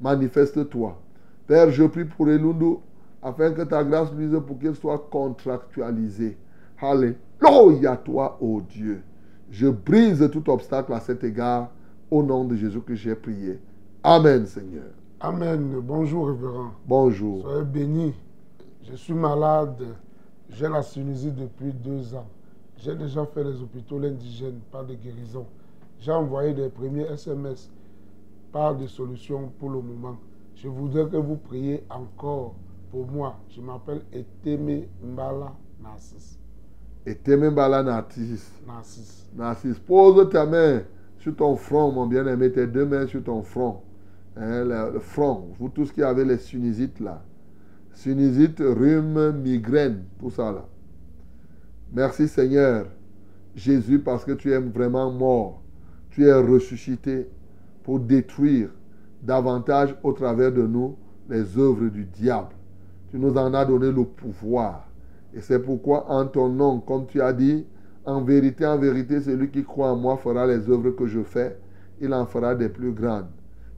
[0.00, 1.00] Manifeste-toi.
[1.46, 2.76] Père, je prie pour Elundu
[3.22, 6.38] afin que ta grâce luise pour qu'il soit contractualisé.
[6.80, 9.02] Alléluia, toi, ô Dieu.
[9.50, 11.70] Je brise tout obstacle à cet égard.
[12.10, 13.58] Au nom de Jésus que j'ai prié.
[14.02, 14.90] Amen, Seigneur.
[15.20, 15.80] Amen.
[15.82, 16.72] Bonjour, révérend.
[16.86, 17.42] Bonjour.
[17.42, 18.14] Soyez bénis.
[18.82, 19.82] Je suis malade.
[20.50, 22.26] J'ai la sinusite depuis deux ans.
[22.76, 25.46] J'ai déjà fait les hôpitaux indigènes, pas de guérison.
[25.98, 27.70] J'ai envoyé des premiers SMS,
[28.52, 30.18] pas de solution pour le moment.
[30.56, 32.54] Je voudrais que vous priez encore
[32.90, 33.40] pour moi.
[33.50, 35.52] Je m'appelle Eteme Mbala
[35.82, 36.38] Narcisse.
[37.06, 38.50] Et Temembala Narcisse.
[38.66, 39.28] Narcisse.
[39.36, 40.82] Narcisse, pose ta main
[41.18, 43.82] sur ton front, mon bien-aimé, tes deux mains sur ton front.
[44.36, 45.48] Hein, le, le front.
[45.58, 47.22] Vous tous qui avez les sinusites là.
[47.92, 50.66] Sinusite, rhume, migraine, tout ça là.
[51.92, 52.86] Merci Seigneur,
[53.54, 55.62] Jésus, parce que tu es vraiment mort.
[56.10, 57.28] Tu es ressuscité
[57.82, 58.70] pour détruire
[59.24, 60.96] davantage au travers de nous
[61.28, 62.54] les œuvres du diable.
[63.10, 64.86] Tu nous en as donné le pouvoir.
[65.32, 67.66] Et c'est pourquoi en ton nom, comme tu as dit,
[68.04, 71.56] en vérité, en vérité, celui qui croit en moi fera les œuvres que je fais.
[72.00, 73.28] Il en fera des plus grandes.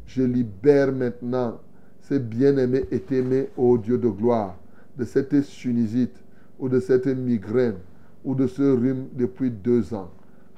[0.06, 1.58] Je libère maintenant
[2.00, 4.56] ces bien-aimés et aimés, ô Dieu de gloire,
[4.96, 6.22] de cette sinusite
[6.58, 7.76] ou de cette migraine
[8.24, 10.10] ou de ce rhume depuis deux ans.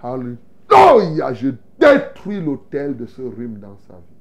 [0.03, 1.49] Alléluia, je
[1.79, 4.18] détruis l'autel de ce rhume dans sa vie.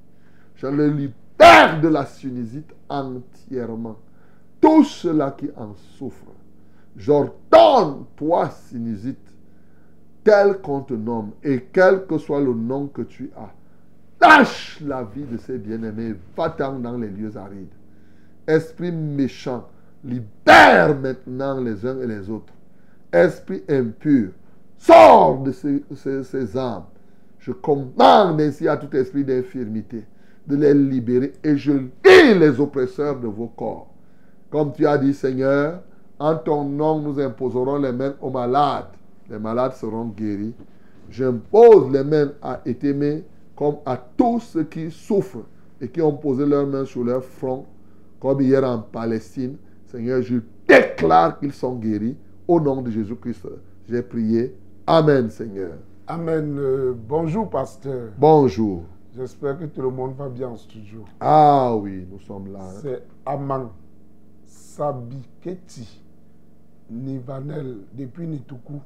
[0.58, 3.98] Je le libère de la sinusite entièrement.
[4.60, 6.34] Tous ceux-là qui en souffrent,
[6.96, 9.20] j'ordonne, toi, sinusite,
[10.24, 13.54] tel qu'on te nomme et quel que soit le nom que tu as,
[14.20, 17.68] lâche la vie de ces bien-aimés, va-t'en dans les lieux arides.
[18.48, 19.68] Esprit méchant,
[20.04, 22.54] libère maintenant les uns et les autres.
[23.14, 24.32] Esprit impur,
[24.76, 26.86] sors de ces âmes.
[27.38, 30.04] Je commande ainsi à tout esprit d'infirmité
[30.48, 33.94] de les libérer et je lis les oppresseurs de vos corps.
[34.50, 35.82] Comme tu as dit, Seigneur,
[36.20, 38.86] en ton nom, nous imposerons les mains aux malades.
[39.30, 40.54] Les malades seront guéris.
[41.10, 43.24] J'impose les mains à Étémé
[43.56, 45.46] comme à tous ceux qui souffrent
[45.82, 47.66] et qui ont posé leurs mains sur leur front,
[48.20, 49.58] comme hier en Palestine.
[49.86, 50.38] Seigneur, je
[50.68, 52.16] déclare qu'ils sont guéris.
[52.48, 53.48] Au nom de Jésus-Christ,
[53.90, 54.56] j'ai prié.
[54.86, 55.74] Amen, Seigneur.
[56.08, 56.56] Amen.
[56.58, 58.12] Euh, bonjour, pasteur.
[58.18, 58.84] Bonjour.
[59.18, 61.04] J'espère que tout le monde va bien en studio.
[61.20, 62.60] Ah oui, nous sommes là.
[62.62, 62.80] hein.
[62.84, 63.72] C'est Aman
[64.46, 66.04] Sabiketi
[66.92, 68.80] Nivanel depuis Nituku.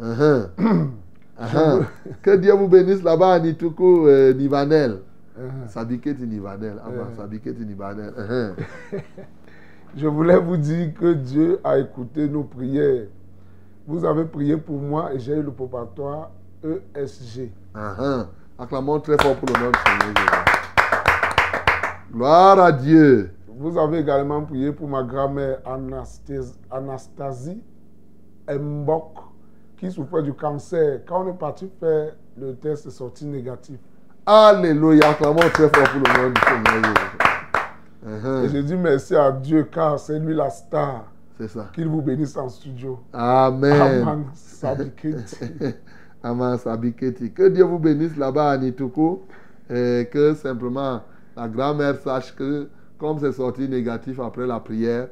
[0.00, 0.48] Uh-huh.
[1.36, 1.84] Uh-huh.
[2.22, 5.00] Que Dieu vous bénisse là-bas à Nituku, euh, Nivanel.
[5.36, 5.66] Uh-huh.
[5.68, 6.80] Sabiketi Nivanel.
[6.80, 7.08] Ah, bah.
[7.16, 8.14] Sabiketi Nivanel.
[9.96, 13.08] Je voulais vous dire que Dieu a écouté nos prières.
[13.84, 16.30] Vous avez prié pour moi et j'ai eu le préparatoire
[16.62, 17.50] ESG.
[18.58, 20.44] Acclamons très fort pour le nom du Seigneur.
[22.12, 23.34] Gloire à Dieu.
[23.48, 27.60] Vous avez également prié pour ma grand-mère Anastas- Anastasie
[28.48, 29.16] Mbok
[29.76, 31.00] qui souffrait du cancer.
[31.06, 33.78] Quand on est parti faire le test, c'est sorti négatif.
[34.24, 35.10] Alléluia.
[35.10, 36.94] Acclamons très fort pour le nom du Seigneur.
[38.06, 38.44] Uh-huh.
[38.44, 41.06] Et je dis merci à Dieu car c'est lui la star.
[41.38, 41.70] C'est ça.
[41.74, 43.00] Qu'il vous bénisse en studio.
[43.12, 43.80] Amen.
[43.80, 44.24] Aman
[46.24, 46.26] Sabiketi.
[46.26, 47.32] Aman Sabiketi.
[47.32, 49.20] Que Dieu vous bénisse là-bas à Nituku.
[49.70, 51.02] Et que simplement
[51.36, 52.68] la grand-mère sache que
[52.98, 55.08] comme c'est sorti négatif après la prière,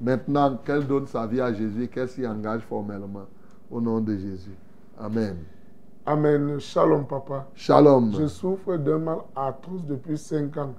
[0.00, 3.26] maintenant qu'elle donne sa vie à Jésus qu'elle s'y engage formellement.
[3.70, 4.56] Au nom de Jésus.
[4.98, 5.36] Amen.
[6.06, 6.60] Amen.
[6.60, 7.48] Shalom, papa.
[7.54, 8.12] Shalom.
[8.16, 10.74] Je souffre d'un mal atroce depuis 5 ans.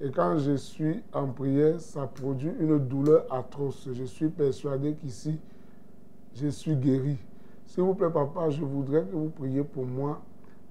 [0.00, 3.86] Et quand je suis en prière, ça produit une douleur atroce.
[3.92, 5.38] Je suis persuadé qu'ici,
[6.34, 7.18] je suis guéri.
[7.70, 10.20] S'il vous plaît, papa, je voudrais que vous priez pour moi,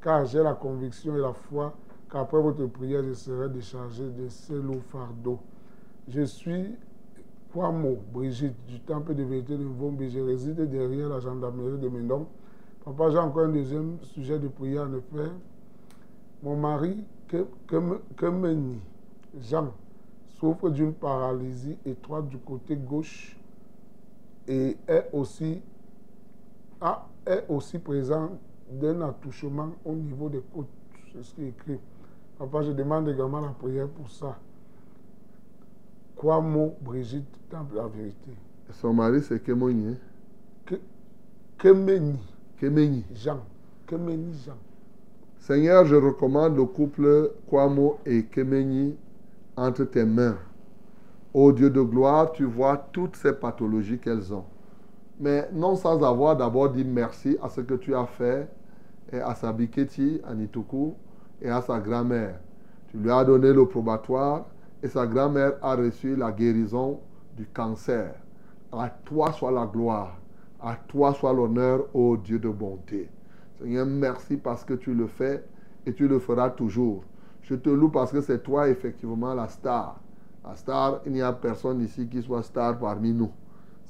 [0.02, 1.74] car j'ai la conviction et la foi
[2.12, 5.40] qu'après votre prière, je serai déchargé de ce lourd fardeau.
[6.10, 6.76] Je suis
[7.54, 10.04] Kwamo Brigitte du Temple de vérité de Mvombe.
[10.10, 12.28] Je réside derrière la gendarmerie de Mendon.
[12.84, 15.32] Papa, j'ai encore un deuxième sujet de prière à ne faire.
[16.44, 18.78] Mon mari, Ke- Kem- Kemeni
[19.40, 19.72] Jean,
[20.28, 23.40] souffre d'une paralysie étroite du côté gauche
[24.50, 25.62] et est aussi,
[26.82, 28.32] a- est aussi présent
[28.72, 30.68] d'un attouchement au niveau des côtes.
[31.14, 31.80] C'est ce qui est écrit.
[32.38, 34.38] Papa, je demande également la prière pour ça.
[36.16, 38.32] Kwamo Brigitte, Temple de la vérité.
[38.72, 39.94] Son mari, c'est Kemoni.
[39.94, 39.98] hein?
[40.66, 40.80] Ke-
[41.58, 42.20] Kemeni
[42.58, 43.06] Kemeni.
[43.14, 43.40] Jean.
[43.88, 44.58] Kemeni Jean.
[45.40, 48.96] Seigneur, je recommande le couple Kwamo et Kemeni
[49.56, 50.38] entre tes mains.
[51.34, 54.46] Ô Dieu de gloire, tu vois toutes ces pathologies qu'elles ont.
[55.20, 58.48] Mais non sans avoir d'abord dit merci à ce que tu as fait
[59.12, 60.94] et à sa Biketi, à Nituku
[61.42, 62.40] et à sa grand-mère.
[62.88, 64.46] Tu lui as donné le probatoire
[64.82, 67.02] et sa grand-mère a reçu la guérison
[67.36, 68.14] du cancer.
[68.72, 70.18] À toi soit la gloire,
[70.62, 73.10] à toi soit l'honneur, ô Dieu de bonté.
[73.60, 75.44] Seigneur, merci parce que tu le fais
[75.86, 77.04] et tu le feras toujours.
[77.42, 80.00] Je te loue parce que c'est toi effectivement la star.
[80.46, 83.32] La star, il n'y a personne ici qui soit star parmi nous.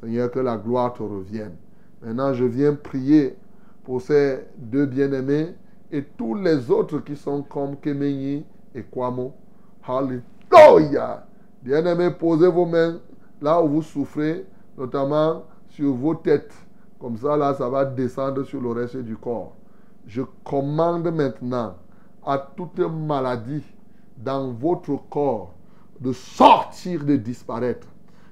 [0.01, 1.55] Seigneur, que la gloire te revienne.
[2.01, 3.35] Maintenant, je viens prier
[3.83, 5.55] pour ces deux bien-aimés
[5.91, 9.33] et tous les autres qui sont comme Kemenyi et Kwamo.
[9.85, 11.25] Alléluia.
[11.61, 12.99] Bien-aimés, posez vos mains
[13.41, 14.45] là où vous souffrez,
[14.77, 16.53] notamment sur vos têtes.
[16.99, 19.55] Comme ça, là, ça va descendre sur le reste du corps.
[20.05, 21.75] Je commande maintenant
[22.25, 23.63] à toute maladie
[24.17, 25.53] dans votre corps
[25.99, 27.87] de sortir, de disparaître.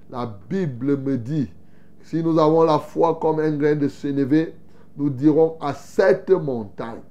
[0.09, 1.51] La Bible me dit,
[2.07, 4.55] si nous avons la foi comme un grain de sénévé,
[4.95, 7.01] nous dirons à cette montagne,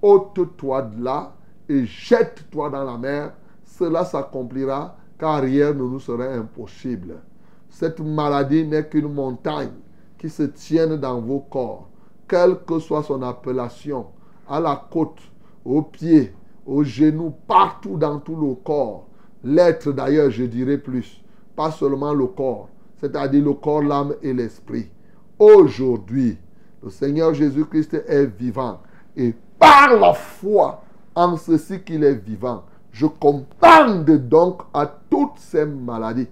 [0.00, 1.34] ôte-toi de là
[1.68, 3.34] et jette-toi dans la mer.
[3.62, 7.16] Cela s'accomplira car rien ne nous serait impossible.
[7.68, 9.74] Cette maladie n'est qu'une montagne
[10.16, 11.90] qui se tienne dans vos corps,
[12.26, 14.06] quelle que soit son appellation,
[14.48, 15.20] à la côte,
[15.62, 16.32] aux pieds,
[16.64, 19.08] aux genoux, partout dans tout le corps.
[19.44, 21.22] L'être d'ailleurs, je dirais plus,
[21.54, 22.70] pas seulement le corps,
[23.00, 24.88] c'est-à-dire le corps, l'âme et l'esprit.
[25.38, 26.36] Aujourd'hui,
[26.82, 28.80] le Seigneur Jésus-Christ est vivant
[29.16, 30.82] et par la foi
[31.14, 32.62] en ceci qu'il est vivant,
[32.92, 36.28] je commande donc à toutes ces maladies.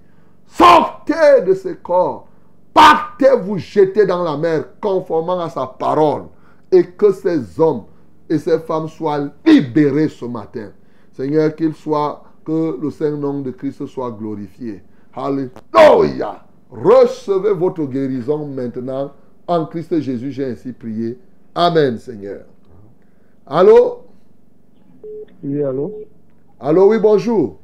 [0.46, 2.28] Sortez de ces corps.
[2.72, 6.26] Partez vous jeter dans la mer conformément à sa parole.
[6.70, 7.84] Et que ces hommes
[8.28, 10.70] et ces femmes soient libérés ce matin.
[11.12, 14.84] Seigneur, qu'il soit, que le Saint-Nom de Christ soit glorifié.
[15.14, 16.45] Alléluia.
[16.70, 19.12] Recevez votre guérison maintenant.
[19.46, 21.18] En Christ Jésus, j'ai ainsi prié.
[21.54, 22.44] Amen, Seigneur.
[23.46, 24.02] Allô?
[25.44, 25.92] Oui, allô?
[26.58, 27.58] Allô, oui, bonjour.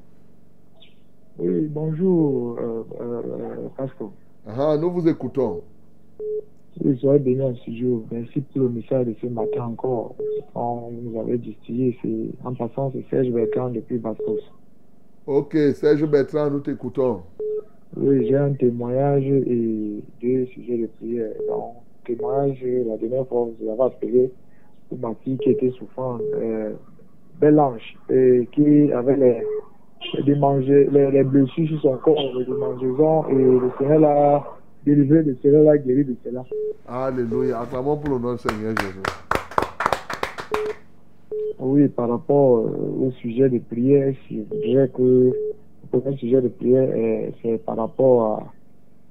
[1.39, 4.11] Oui, bonjour, euh, euh, euh, pasteur.
[4.47, 5.63] Ah, nous vous écoutons.
[6.81, 8.05] Oui, soyez béni en studio.
[8.11, 10.15] Merci pour le message de ce matin encore.
[10.55, 11.99] On nous avait distillé.
[12.45, 14.41] En passant, c'est Serge Bertrand depuis Bastos.
[15.27, 17.23] Ok, Serge Bertrand, nous t'écoutons.
[17.97, 21.31] Oui, j'ai un témoignage et deux sujets de prière.
[21.49, 21.75] Donc,
[22.07, 24.31] témoignage, la dernière fois, vous avez appelé
[24.89, 26.73] pour ma fille qui était souffrante euh,
[27.41, 29.43] Belange, et qui avait les,
[30.25, 34.45] les, les blessures sur son corps, les démangeaisons, et le Seigneur l'a
[34.87, 36.45] délivré de cela, l'a guéri de cela.
[36.89, 37.61] Alléluia.
[37.61, 39.03] Acclamons pour le nom du Seigneur Jésus.
[41.59, 45.33] Oui, par rapport euh, au sujet de prière, je dirais que
[45.83, 48.53] le premier sujet de prière, est- c'est par rapport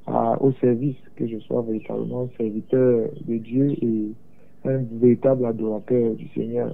[0.08, 4.12] à, à- au service, que je sois véritablement serviteur de Dieu et
[4.66, 6.74] un véritable adorateur du Seigneur.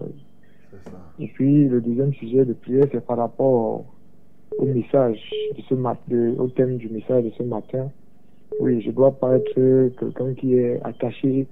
[1.19, 3.86] Et puis le deuxième sujet de prière, c'est par rapport
[4.57, 5.19] au message
[5.57, 7.91] de ce matin, au thème du message de ce matin.
[8.60, 11.48] Oui, je dois pas être quelqu'un qui est attaché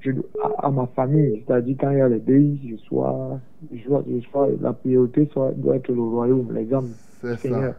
[0.00, 0.10] je-
[0.42, 3.40] à- à ma famille, c'est-à-dire quand il y a les deuils, je sois,
[3.72, 6.94] je sois, je sois- la priorité soit, doit être le royaume, les âmes.
[7.20, 7.74] C'est Seigneur.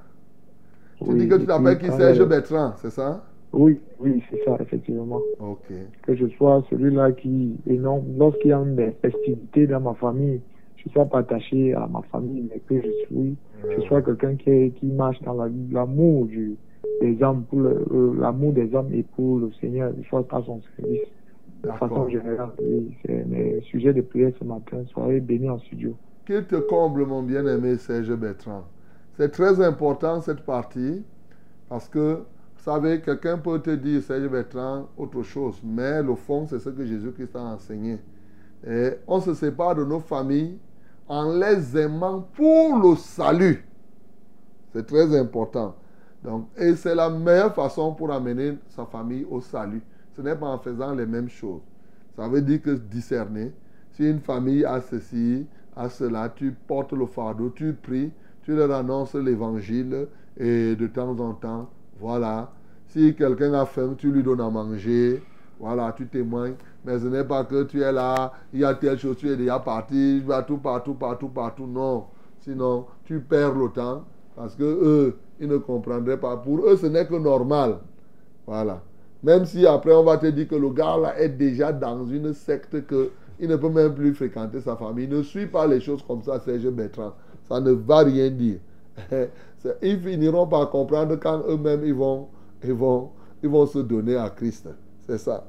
[0.98, 3.24] Tu Oui, dis que tu t'appelles qui Serge Bertrand, c'est ça?
[3.54, 5.22] Oui, oui, c'est ça, effectivement.
[5.40, 5.66] Ok.
[6.04, 10.42] Que je sois celui-là qui, et non, lorsqu'il y a des festivités dans ma famille,
[10.78, 13.38] je ne sois pas attaché à ma famille, mais que je suis,
[13.78, 16.58] je sois quelqu'un qui, marche dans la- l'amour du,
[17.02, 21.02] des âmes, pour l'amour des âmes et pour le Seigneur, je sois à son service.
[21.64, 21.90] De D'accord.
[21.90, 24.84] façon générale, oui, c'est mes sujets de prière ce matin.
[24.92, 25.96] Soyez bénis en studio.
[26.26, 28.64] Qu'il te comble, mon bien-aimé Serge Bertrand.
[29.18, 31.04] C'est très important cette partie
[31.70, 32.16] parce que,
[32.56, 36.70] vous savez, quelqu'un peut te dire, Serge Bertrand, autre chose, mais le fond, c'est ce
[36.70, 38.00] que Jésus-Christ a enseigné.
[38.66, 40.58] Et on se sépare de nos familles
[41.08, 43.68] en les aimant pour le salut.
[44.74, 45.76] C'est très important.
[46.24, 49.82] Donc, et c'est la meilleure façon pour amener sa famille au salut.
[50.16, 51.62] Ce n'est pas en faisant les mêmes choses.
[52.16, 53.52] Ça veut dire que discerner.
[53.92, 58.12] Si une famille a ceci, a cela, tu portes le fardeau, tu pries,
[58.44, 60.08] tu leur annonces l'évangile
[60.38, 61.70] et de temps en temps,
[62.00, 62.52] voilà.
[62.88, 65.22] Si quelqu'un a faim, tu lui donnes à manger.
[65.60, 66.56] Voilà, tu témoignes.
[66.84, 69.38] Mais ce n'est pas que tu es là, il y a telle chose, tu es
[69.38, 71.68] déjà parti, tu vas tout partout, partout, partout.
[71.68, 72.06] Non.
[72.40, 74.04] Sinon, tu perds le temps
[74.36, 76.36] parce que eux, ils ne comprendraient pas.
[76.38, 77.78] Pour eux, ce n'est que normal.
[78.48, 78.82] Voilà.
[79.24, 82.34] Même si après on va te dire que le gars là est déjà dans une
[82.34, 85.08] secte que il ne peut même plus fréquenter sa famille.
[85.08, 87.14] Ne suis pas les choses comme ça, Serge Bertrand.
[87.50, 88.60] Ça ne va rien dire.
[89.82, 92.28] Ils finiront par comprendre quand eux-mêmes ils vont,
[92.64, 93.10] ils, vont,
[93.42, 94.68] ils vont se donner à Christ.
[95.08, 95.48] C'est ça.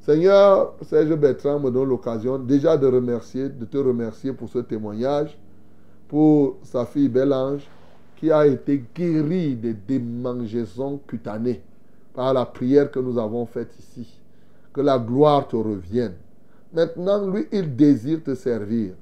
[0.00, 5.38] Seigneur, Serge Bertrand me donne l'occasion déjà de remercier, de te remercier pour ce témoignage,
[6.08, 7.66] pour sa fille Belange,
[8.16, 11.62] qui a été guérie des démangeaisons cutanées
[12.14, 14.20] par la prière que nous avons faite ici.
[14.72, 16.14] Que la gloire te revienne.
[16.72, 18.92] Maintenant, lui, il désire te servir.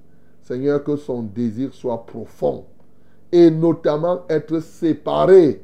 [0.42, 2.64] Seigneur, que son désir soit profond.
[3.30, 5.62] Et notamment être séparé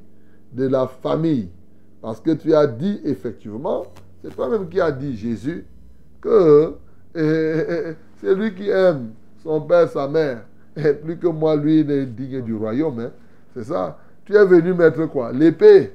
[0.52, 1.48] de la famille.
[2.00, 3.84] Parce que tu as dit effectivement,
[4.22, 5.66] c'est toi-même qui as dit Jésus,
[6.20, 6.74] que
[7.14, 9.10] eh, eh, eh, c'est lui qui aime
[9.42, 10.44] son père, sa mère,
[10.76, 13.00] et plus que moi, lui, il est digne du royaume.
[13.00, 13.10] hein.
[13.54, 13.98] C'est ça.
[14.24, 15.32] Tu es venu mettre quoi?
[15.32, 15.92] L'épée.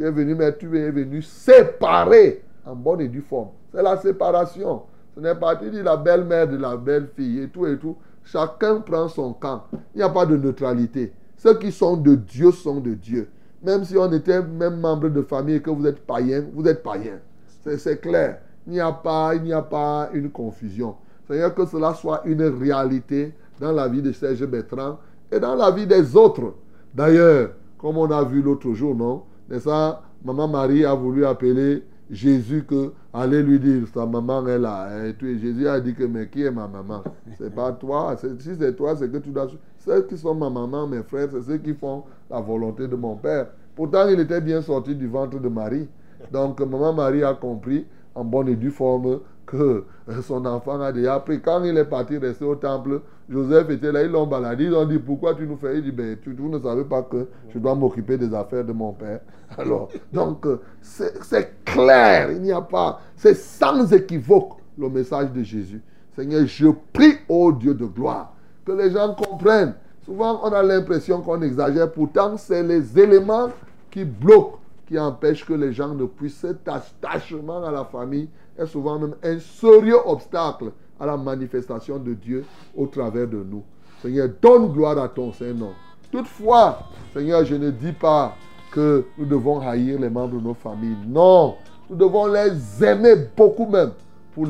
[0.00, 3.48] Tu es venu mettre, tu es venu séparer en bonne et due forme.
[3.70, 4.84] C'est la séparation.
[5.14, 7.96] Ce n'est pas, tu dis la belle-mère de la belle-fille et tout et tout.
[8.24, 9.64] Chacun prend son camp.
[9.94, 11.12] Il n'y a pas de neutralité.
[11.36, 13.28] Ceux qui sont de Dieu sont de Dieu.
[13.62, 16.82] Même si on était même membre de famille et que vous êtes païen, vous êtes
[16.82, 17.18] païen.
[17.62, 18.38] C'est- clair.
[18.66, 20.94] Il n'y a pas, il a pas une confusion.
[21.28, 24.98] Seigneur, que cela soit une réalité dans la vie de Serge Bertrand
[25.30, 26.54] et dans la vie des autres.
[26.94, 31.82] D'ailleurs, comme on a vu l'autre jour, non C'est ça, Maman Marie a voulu appeler
[32.08, 32.92] Jésus que
[33.26, 34.88] lui dire sa maman est là.
[35.18, 35.26] Tout.
[35.26, 37.02] Et Jésus a dit que mais qui est ma maman?
[37.36, 38.16] C'est pas toi.
[38.16, 39.48] Si c'est toi, c'est que tu dois.
[39.78, 43.16] Ceux qui sont ma maman, mes frères, c'est ceux qui font la volonté de mon
[43.16, 43.48] père.
[43.74, 45.88] Pourtant, il était bien sorti du ventre de Marie.
[46.32, 49.84] Donc, maman Marie a compris en bonne et due forme que
[50.22, 51.40] son enfant a déjà pris.
[51.40, 53.00] Quand il est parti rester au temple,
[53.30, 54.64] Joseph était là, ils l'ont baladé.
[54.64, 55.78] Ils ont dit Pourquoi tu nous fais?
[55.78, 58.72] Il dit ben, tu, Vous ne savez pas que je dois m'occuper des affaires de
[58.72, 59.20] mon père.
[59.58, 62.32] Alors, donc, euh, c'est clair.
[62.32, 63.00] Il n'y a pas.
[63.16, 65.80] C'est sans équivoque le message de Jésus.
[66.16, 68.34] Seigneur, je prie au Dieu de gloire
[68.64, 69.74] que les gens comprennent.
[70.04, 71.92] Souvent, on a l'impression qu'on exagère.
[71.92, 73.50] Pourtant, c'est les éléments
[73.90, 78.28] qui bloquent, qui empêchent que les gens ne puissent cet attachement à la famille
[78.60, 82.44] est souvent même un sérieux obstacle à la manifestation de Dieu
[82.76, 83.64] au travers de nous.
[84.02, 85.72] Seigneur, donne gloire à ton Saint-Nom.
[86.12, 86.80] Toutefois,
[87.14, 88.36] Seigneur, je ne dis pas
[88.70, 90.96] que nous devons haïr les membres de nos familles.
[91.06, 91.56] Non,
[91.88, 93.92] nous devons les aimer beaucoup même
[94.34, 94.46] pour,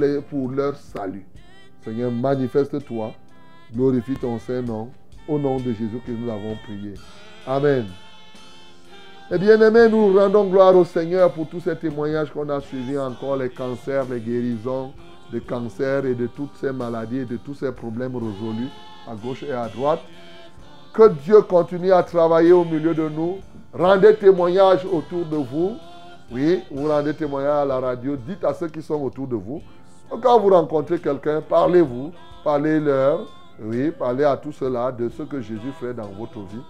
[0.51, 1.25] leur salut.
[1.85, 3.13] Seigneur, manifeste-toi,
[3.75, 4.91] glorifie ton Saint-Nom.
[5.29, 6.95] Au nom de Jésus que nous avons prié.
[7.47, 7.87] Amen.
[9.31, 12.99] Et bien aimés, nous rendons gloire au Seigneur pour tous ces témoignages qu'on a suivis
[12.99, 14.93] encore, les cancers, les guérisons
[15.33, 18.69] de cancers et de toutes ces maladies et de tous ces problèmes résolus
[19.09, 20.01] à gauche et à droite.
[20.93, 23.39] Que Dieu continue à travailler au milieu de nous.
[23.73, 25.77] Rendez témoignage autour de vous.
[26.33, 28.17] Oui, vous rendez témoignage à la radio.
[28.17, 29.63] Dites à ceux qui sont autour de vous.
[30.21, 32.13] Quand vous rencontrez quelqu'un, parlez-vous,
[32.43, 33.21] parlez-leur.
[33.63, 36.63] Oui, parlez à tout cela de ce que Jésus fait dans votre vie.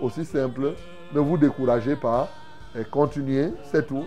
[0.00, 0.72] Aussi simple,
[1.12, 2.28] ne vous découragez pas
[2.76, 4.04] et continuez, c'est tout.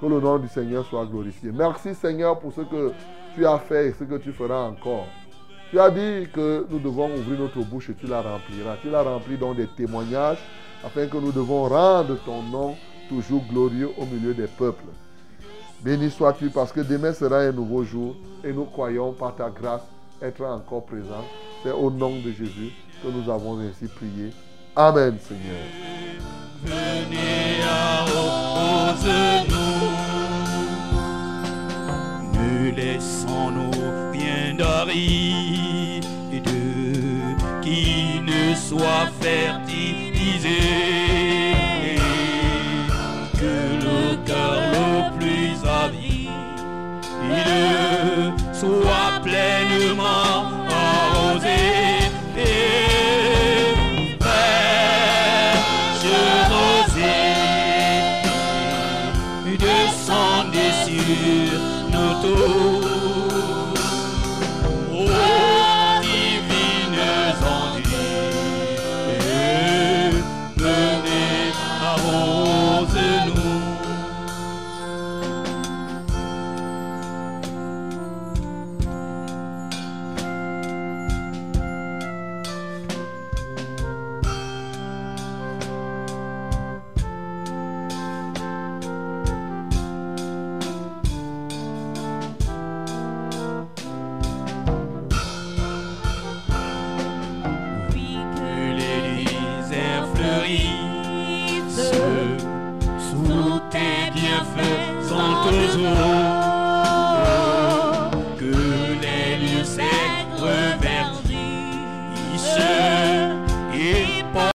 [0.00, 1.50] Que le nom du Seigneur soit glorifié.
[1.52, 2.92] Merci Seigneur pour ce que
[3.34, 5.06] tu as fait ce que tu feras encore.
[5.70, 8.76] Tu as dit que nous devons ouvrir notre bouche et tu la rempliras.
[8.82, 10.38] Tu la remplis dans des témoignages
[10.84, 12.74] afin que nous devons rendre ton nom
[13.08, 14.84] toujours glorieux au milieu des peuples.
[15.82, 19.82] Béni sois-tu parce que demain sera un nouveau jour et nous croyons par ta grâce
[20.20, 21.24] être encore présents.
[21.62, 24.30] C'est au nom de Jésus que nous avons ainsi prié.
[24.76, 25.64] Amen Seigneur.
[26.64, 28.04] Venez à
[32.60, 33.70] Ne laissons-nous
[34.12, 36.04] rien d'aride
[37.62, 40.60] qui ne soit fertilisé.
[43.40, 43.56] Que
[43.86, 46.28] le cœur le plus avide
[48.52, 51.79] soit pleinement arrosé.